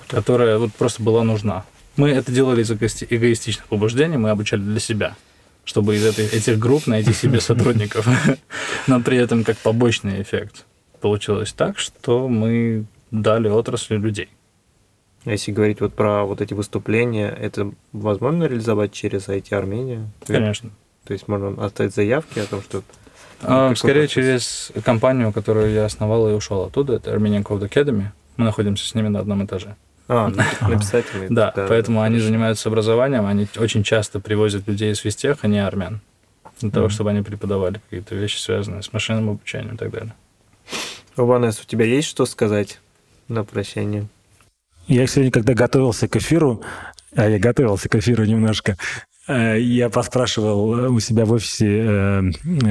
которая 0.08 0.58
вот 0.58 0.74
просто 0.74 1.04
была 1.04 1.24
нужна. 1.24 1.66
Мы 1.96 2.10
это 2.10 2.32
делали 2.32 2.64
из 2.64 2.72
эгоистичных 2.72 3.68
побуждений, 3.68 4.18
мы 4.18 4.30
обучали 4.30 4.62
для 4.62 4.80
себя– 4.80 5.16
чтобы 5.70 5.96
из 5.96 6.04
этой, 6.04 6.26
этих 6.26 6.58
групп 6.58 6.88
найти 6.88 7.14
себе 7.14 7.40
сотрудников. 7.50 8.08
Но 8.88 9.02
при 9.02 9.18
этом 9.18 9.44
как 9.44 9.56
побочный 9.58 10.20
эффект 10.24 10.66
получилось 11.00 11.54
так, 11.54 11.78
что 11.78 12.28
мы 12.28 12.86
дали 13.12 13.50
отрасли 13.50 13.98
людей. 13.98 14.30
А 15.26 15.32
если 15.32 15.52
говорить 15.52 15.80
вот 15.80 15.94
про 15.94 16.24
вот 16.26 16.42
эти 16.42 16.56
выступления, 16.56 17.30
это 17.30 17.72
возможно 17.94 18.46
реализовать 18.46 18.94
через 18.94 19.28
IT 19.28 19.54
Армения? 19.54 20.10
Конечно. 20.26 20.72
То 21.04 21.14
есть 21.14 21.28
можно 21.28 21.64
оставить 21.64 21.94
заявки 21.94 22.40
о 22.40 22.46
том, 22.46 22.64
что... 22.64 22.82
А, 23.42 23.76
скорее 23.76 24.08
процесс? 24.08 24.12
через 24.12 24.72
компанию, 24.84 25.32
которую 25.32 25.72
я 25.72 25.86
основал 25.86 26.28
и 26.30 26.34
ушел 26.34 26.64
оттуда, 26.64 26.96
это 26.96 27.14
Armenian 27.14 27.44
Code 27.44 27.70
Academy. 27.70 28.08
Мы 28.40 28.46
находимся 28.46 28.88
с 28.88 28.96
ними 28.96 29.10
на 29.10 29.20
одном 29.20 29.44
этаже. 29.44 29.76
А, 30.08 30.30
написать 30.62 31.06
Да, 31.30 31.52
поэтому 31.54 32.02
они 32.02 32.20
занимаются 32.20 32.70
образованием, 32.70 33.26
они 33.26 33.50
очень 33.58 33.84
часто 33.84 34.22
привозят 34.22 34.66
людей 34.66 34.94
из 34.94 35.00
физтеха, 35.00 35.42
а 35.42 35.48
не 35.48 35.60
армян, 35.60 36.00
для 36.62 36.72
того, 36.72 36.88
чтобы 36.88 37.10
они 37.10 37.22
преподавали 37.22 37.82
какие-то 37.84 38.16
вещи, 38.16 38.38
связанные 38.38 38.82
с 38.82 38.94
машинным 38.94 39.32
обучением 39.32 39.76
и 39.76 39.78
так 39.78 39.92
далее. 39.92 40.14
Ванес, 41.18 41.60
у 41.60 41.66
тебя 41.66 41.84
есть 41.84 42.08
что 42.08 42.26
сказать 42.26 42.80
на 43.28 43.44
прощание? 43.44 44.08
Я 44.88 45.06
сегодня, 45.06 45.32
когда 45.32 45.54
готовился 45.54 46.08
к 46.08 46.16
эфиру, 46.16 46.64
а 47.18 47.28
я 47.28 47.40
готовился 47.40 47.90
к 47.90 47.96
эфиру 47.96 48.24
немножко, 48.24 48.78
я 49.30 49.90
поспрашивал 49.90 50.92
у 50.92 51.00
себя 51.00 51.26
в 51.26 51.32
офисе 51.32 51.68
э, 51.68 52.22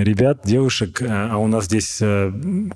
ребят, 0.03 0.41
девушек, 0.45 1.01
а 1.03 1.37
у 1.39 1.47
нас 1.47 1.67
здесь 1.67 2.03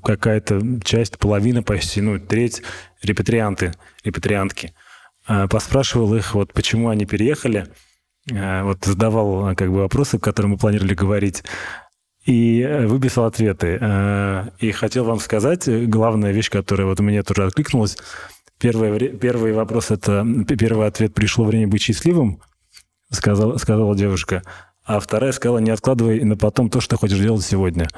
какая-то 0.03 0.81
часть, 0.85 1.19
половина 1.19 1.63
почти, 1.63 2.01
ну, 2.01 2.19
треть 2.19 2.63
репатрианты, 3.03 3.73
репатриантки. 4.05 4.75
Поспрашивал 5.27 6.15
их, 6.15 6.35
вот 6.35 6.53
почему 6.53 6.89
они 6.89 7.07
переехали. 7.07 7.67
Вот 8.29 8.85
задавал 8.85 9.55
как 9.55 9.71
бы 9.71 9.79
вопросы, 9.81 10.17
о 10.17 10.21
которых 10.21 10.53
мы 10.53 10.59
планировали 10.59 10.95
говорить 10.95 11.45
и 12.25 12.65
выписал 12.87 13.25
ответы. 13.25 13.81
И 14.59 14.71
хотел 14.73 15.05
вам 15.05 15.21
сказать, 15.21 15.69
главная 15.89 16.33
вещь, 16.33 16.51
которая 16.51 16.87
вот 16.87 17.01
у 17.01 17.03
меня 17.05 17.23
тоже 17.23 17.45
откликнулась, 17.45 17.97
Первый, 18.63 19.09
первый 19.09 19.53
вопрос 19.53 19.91
это 19.91 20.25
первый 20.57 20.87
ответ 20.87 21.13
пришло 21.15 21.45
время 21.45 21.67
быть 21.67 21.83
счастливым, 21.83 22.41
сказала, 23.13 23.57
сказала 23.59 23.95
девушка. 23.97 24.43
А 24.85 24.99
вторая 24.99 25.33
сказала, 25.33 25.59
не 25.59 25.71
откладывай 25.71 26.25
на 26.25 26.37
потом 26.37 26.69
то, 26.69 26.81
что 26.81 26.97
хочешь 26.97 27.19
делать 27.19 27.45
сегодня. 27.45 27.89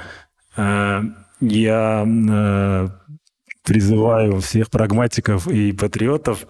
Э, 0.56 1.00
я 1.40 2.04
э, 2.06 2.88
призываю 3.64 4.40
всех 4.40 4.70
прагматиков 4.70 5.48
и 5.48 5.72
патриотов, 5.72 6.46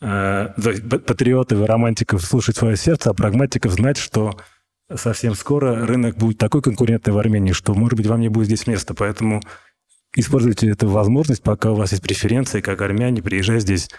э, 0.00 0.48
патриотов 1.06 1.60
и 1.60 1.64
романтиков 1.64 2.22
слушать 2.22 2.56
свое 2.56 2.76
сердце, 2.76 3.10
а 3.10 3.14
прагматиков 3.14 3.72
знать, 3.72 3.96
что 3.96 4.36
совсем 4.92 5.34
скоро 5.34 5.86
рынок 5.86 6.16
будет 6.16 6.38
такой 6.38 6.62
конкурентный 6.62 7.12
в 7.12 7.18
Армении, 7.18 7.52
что, 7.52 7.74
может 7.74 7.96
быть, 7.96 8.06
вам 8.06 8.20
не 8.20 8.28
будет 8.28 8.46
здесь 8.46 8.66
места. 8.66 8.94
Поэтому 8.94 9.40
Используйте 10.16 10.68
эту 10.68 10.88
возможность, 10.88 11.42
пока 11.42 11.70
у 11.70 11.76
вас 11.76 11.92
есть 11.92 12.02
преференции, 12.02 12.60
как 12.60 12.80
армяне, 12.80 13.22
приезжать 13.22 13.62
здесь 13.62 13.90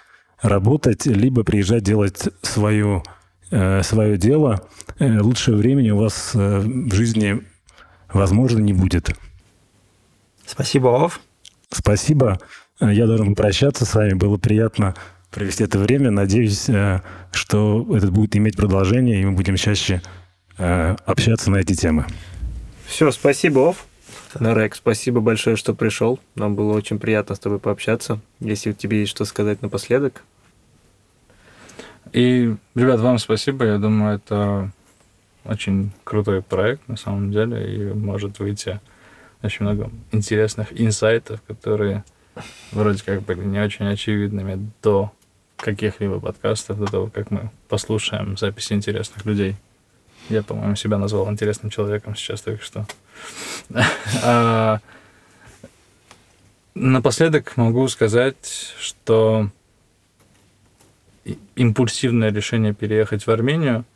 работать, 0.42 1.06
либо 1.06 1.44
приезжать 1.44 1.84
делать 1.84 2.28
свое, 2.42 3.02
э, 3.06 3.21
свое 3.52 4.18
дело. 4.18 4.68
Э, 5.00 5.20
лучшего 5.20 5.58
времени 5.58 5.92
у 5.92 5.98
вас 5.98 6.32
э, 6.36 6.60
в 6.60 6.94
жизни, 6.94 7.42
возможно, 8.14 8.60
не 8.60 8.74
будет. 8.74 9.16
Спасибо, 10.46 10.88
Ов. 10.88 11.20
Спасибо. 11.70 12.40
Э, 12.80 12.92
я 12.94 13.08
должен 13.08 13.36
прощаться 13.36 13.86
с 13.86 13.94
вами. 13.94 14.14
Было 14.14 14.38
приятно 14.38 14.96
провести 15.32 15.64
это 15.64 15.80
время. 15.80 16.12
Надеюсь, 16.12 16.70
э, 16.70 17.02
что 17.32 17.88
это 17.96 18.12
будет 18.12 18.36
иметь 18.36 18.58
продолжение, 18.58 19.22
и 19.22 19.26
мы 19.26 19.32
будем 19.32 19.56
чаще 19.56 20.02
э, 20.58 20.96
общаться 21.06 21.50
на 21.50 21.58
эти 21.58 21.74
темы. 21.74 22.06
Все, 22.86 23.12
спасибо, 23.12 23.60
Ов. 23.60 23.86
Нарек, 24.40 24.76
спасибо 24.76 25.20
большое, 25.20 25.56
что 25.56 25.74
пришел. 25.74 26.20
Нам 26.36 26.56
было 26.56 26.74
очень 26.74 27.00
приятно 27.00 27.36
с 27.36 27.40
тобой 27.40 27.60
пообщаться. 27.60 28.20
Если 28.40 28.72
у 28.72 28.74
тебя 28.74 28.98
есть 28.98 29.12
что 29.12 29.26
сказать 29.26 29.62
напоследок. 29.62 30.24
И, 32.12 32.56
ребят, 32.76 33.00
вам 33.00 33.20
спасибо. 33.20 33.66
Я 33.66 33.78
думаю, 33.78 34.16
это 34.16 34.72
очень 35.46 35.92
крутой 36.04 36.42
проект 36.42 36.88
на 36.88 36.98
самом 36.98 37.32
деле, 37.32 37.76
и 37.76 37.94
может 37.94 38.40
выйти 38.40 38.80
очень 39.42 39.66
много 39.66 39.90
интересных 40.12 40.68
инсайтов, 40.80 41.42
которые 41.48 42.04
вроде 42.72 43.04
как 43.04 43.22
были 43.24 43.44
не 43.44 43.60
очень 43.60 43.88
очевидными 43.88 44.72
до 44.84 45.12
каких-либо 45.58 46.20
подкастов, 46.20 46.80
до 46.80 46.86
того, 46.86 47.08
как 47.08 47.32
мы 47.32 47.50
послушаем 47.70 48.38
записи 48.38 48.74
интересных 48.74 49.26
людей. 49.26 49.56
Я, 50.30 50.44
по-моему, 50.44 50.76
себя 50.76 50.98
назвал 50.98 51.30
интересным 51.30 51.70
человеком 51.70 52.16
сейчас 52.16 52.42
только 52.42 52.64
что. 52.64 52.86
А, 54.24 54.80
напоследок 56.74 57.56
могу 57.58 57.88
сказать, 57.88 58.74
что 58.80 59.50
импульсивное 61.56 62.32
решение 62.32 62.74
переехать 62.74 63.26
в 63.26 63.32
Армению– 63.32 63.86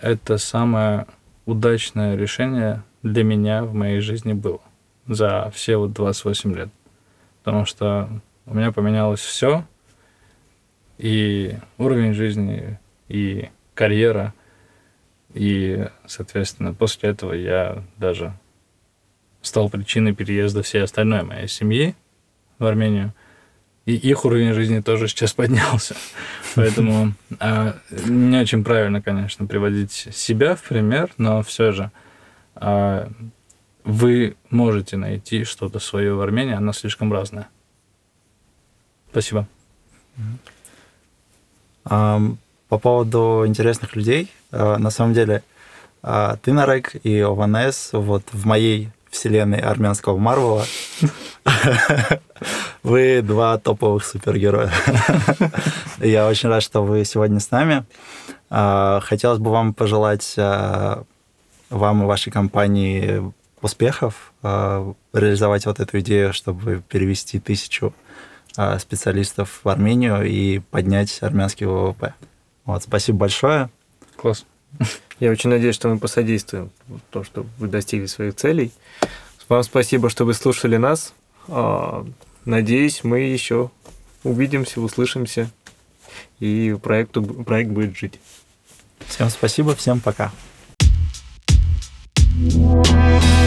это 0.00 0.38
самое 0.38 1.06
удачное 1.46 2.16
решение 2.16 2.82
для 3.02 3.24
меня 3.24 3.64
в 3.64 3.74
моей 3.74 4.00
жизни 4.00 4.32
было 4.32 4.60
за 5.06 5.50
все 5.54 5.76
вот 5.76 5.92
28 5.92 6.54
лет. 6.54 6.68
Потому 7.42 7.64
что 7.64 8.08
у 8.46 8.54
меня 8.54 8.72
поменялось 8.72 9.20
все, 9.20 9.64
и 10.98 11.56
уровень 11.78 12.12
жизни, 12.12 12.78
и 13.08 13.48
карьера, 13.74 14.34
и, 15.32 15.86
соответственно, 16.06 16.74
после 16.74 17.10
этого 17.10 17.32
я 17.32 17.82
даже 17.96 18.32
стал 19.42 19.70
причиной 19.70 20.14
переезда 20.14 20.62
всей 20.62 20.82
остальной 20.82 21.22
моей 21.22 21.48
семьи 21.48 21.94
в 22.58 22.64
Армению. 22.66 23.14
И 23.88 23.94
их 23.94 24.26
уровень 24.26 24.52
жизни 24.52 24.80
тоже 24.80 25.08
сейчас 25.08 25.32
поднялся. 25.32 25.96
Поэтому 26.56 27.14
э, 27.40 27.72
не 28.04 28.36
очень 28.36 28.62
правильно, 28.62 29.00
конечно, 29.00 29.46
приводить 29.46 30.08
себя 30.12 30.56
в 30.56 30.62
пример, 30.62 31.08
но 31.16 31.42
все 31.42 31.72
же 31.72 31.90
э, 32.56 33.08
вы 33.84 34.36
можете 34.50 34.98
найти 34.98 35.44
что-то 35.44 35.78
свое 35.78 36.12
в 36.12 36.20
Армении, 36.20 36.52
оно 36.52 36.74
слишком 36.74 37.10
разное. 37.10 37.48
Спасибо. 39.10 39.48
По 41.84 42.28
поводу 42.68 43.44
интересных 43.46 43.96
людей, 43.96 44.30
uh, 44.50 44.76
на 44.76 44.90
самом 44.90 45.14
деле, 45.14 45.42
uh, 46.02 46.38
ты, 46.42 46.52
Нарек, 46.52 46.94
и 47.02 47.18
Ованес 47.20 47.90
вот 47.94 48.24
в 48.32 48.44
моей 48.44 48.90
вселенной 49.10 49.58
армянского 49.58 50.16
Марвела. 50.18 50.64
Вы 52.82 53.22
два 53.22 53.58
топовых 53.58 54.04
супергероя. 54.04 54.70
Я 55.98 56.28
очень 56.28 56.48
рад, 56.48 56.62
что 56.62 56.82
вы 56.82 57.04
сегодня 57.04 57.40
с 57.40 57.50
нами. 57.50 57.84
А, 58.50 59.00
хотелось 59.00 59.38
бы 59.38 59.50
вам 59.50 59.74
пожелать 59.74 60.34
а, 60.38 61.04
вам 61.70 62.02
и 62.02 62.06
вашей 62.06 62.30
компании 62.30 63.32
успехов, 63.60 64.32
а, 64.42 64.92
реализовать 65.12 65.66
вот 65.66 65.80
эту 65.80 66.00
идею, 66.00 66.32
чтобы 66.32 66.82
перевести 66.88 67.38
тысячу 67.38 67.94
специалистов 68.78 69.60
в 69.62 69.68
Армению 69.68 70.26
и 70.26 70.58
поднять 70.58 71.22
армянский 71.22 71.64
ВВП. 71.66 72.14
Вот, 72.64 72.82
спасибо 72.82 73.18
большое. 73.18 73.70
Класс. 74.16 74.44
Я 75.20 75.30
очень 75.30 75.50
надеюсь, 75.50 75.74
что 75.74 75.88
мы 75.88 75.98
посодействуем 75.98 76.70
в 76.86 77.00
том, 77.10 77.24
чтобы 77.24 77.48
вы 77.58 77.68
достигли 77.68 78.06
своих 78.06 78.36
целей. 78.36 78.72
Вам 79.48 79.62
спасибо, 79.62 80.10
что 80.10 80.24
вы 80.24 80.34
слушали 80.34 80.76
нас. 80.76 81.14
А, 81.48 82.06
надеюсь, 82.44 83.02
мы 83.02 83.20
еще 83.20 83.70
увидимся, 84.22 84.80
услышимся, 84.80 85.50
и 86.38 86.76
проекту, 86.82 87.22
проект 87.22 87.70
будет 87.70 87.96
жить. 87.96 88.20
Всем 89.06 89.30
спасибо, 89.30 89.74
всем 89.74 90.00
пока. 90.00 90.32
thank 92.40 93.24
you 93.24 93.37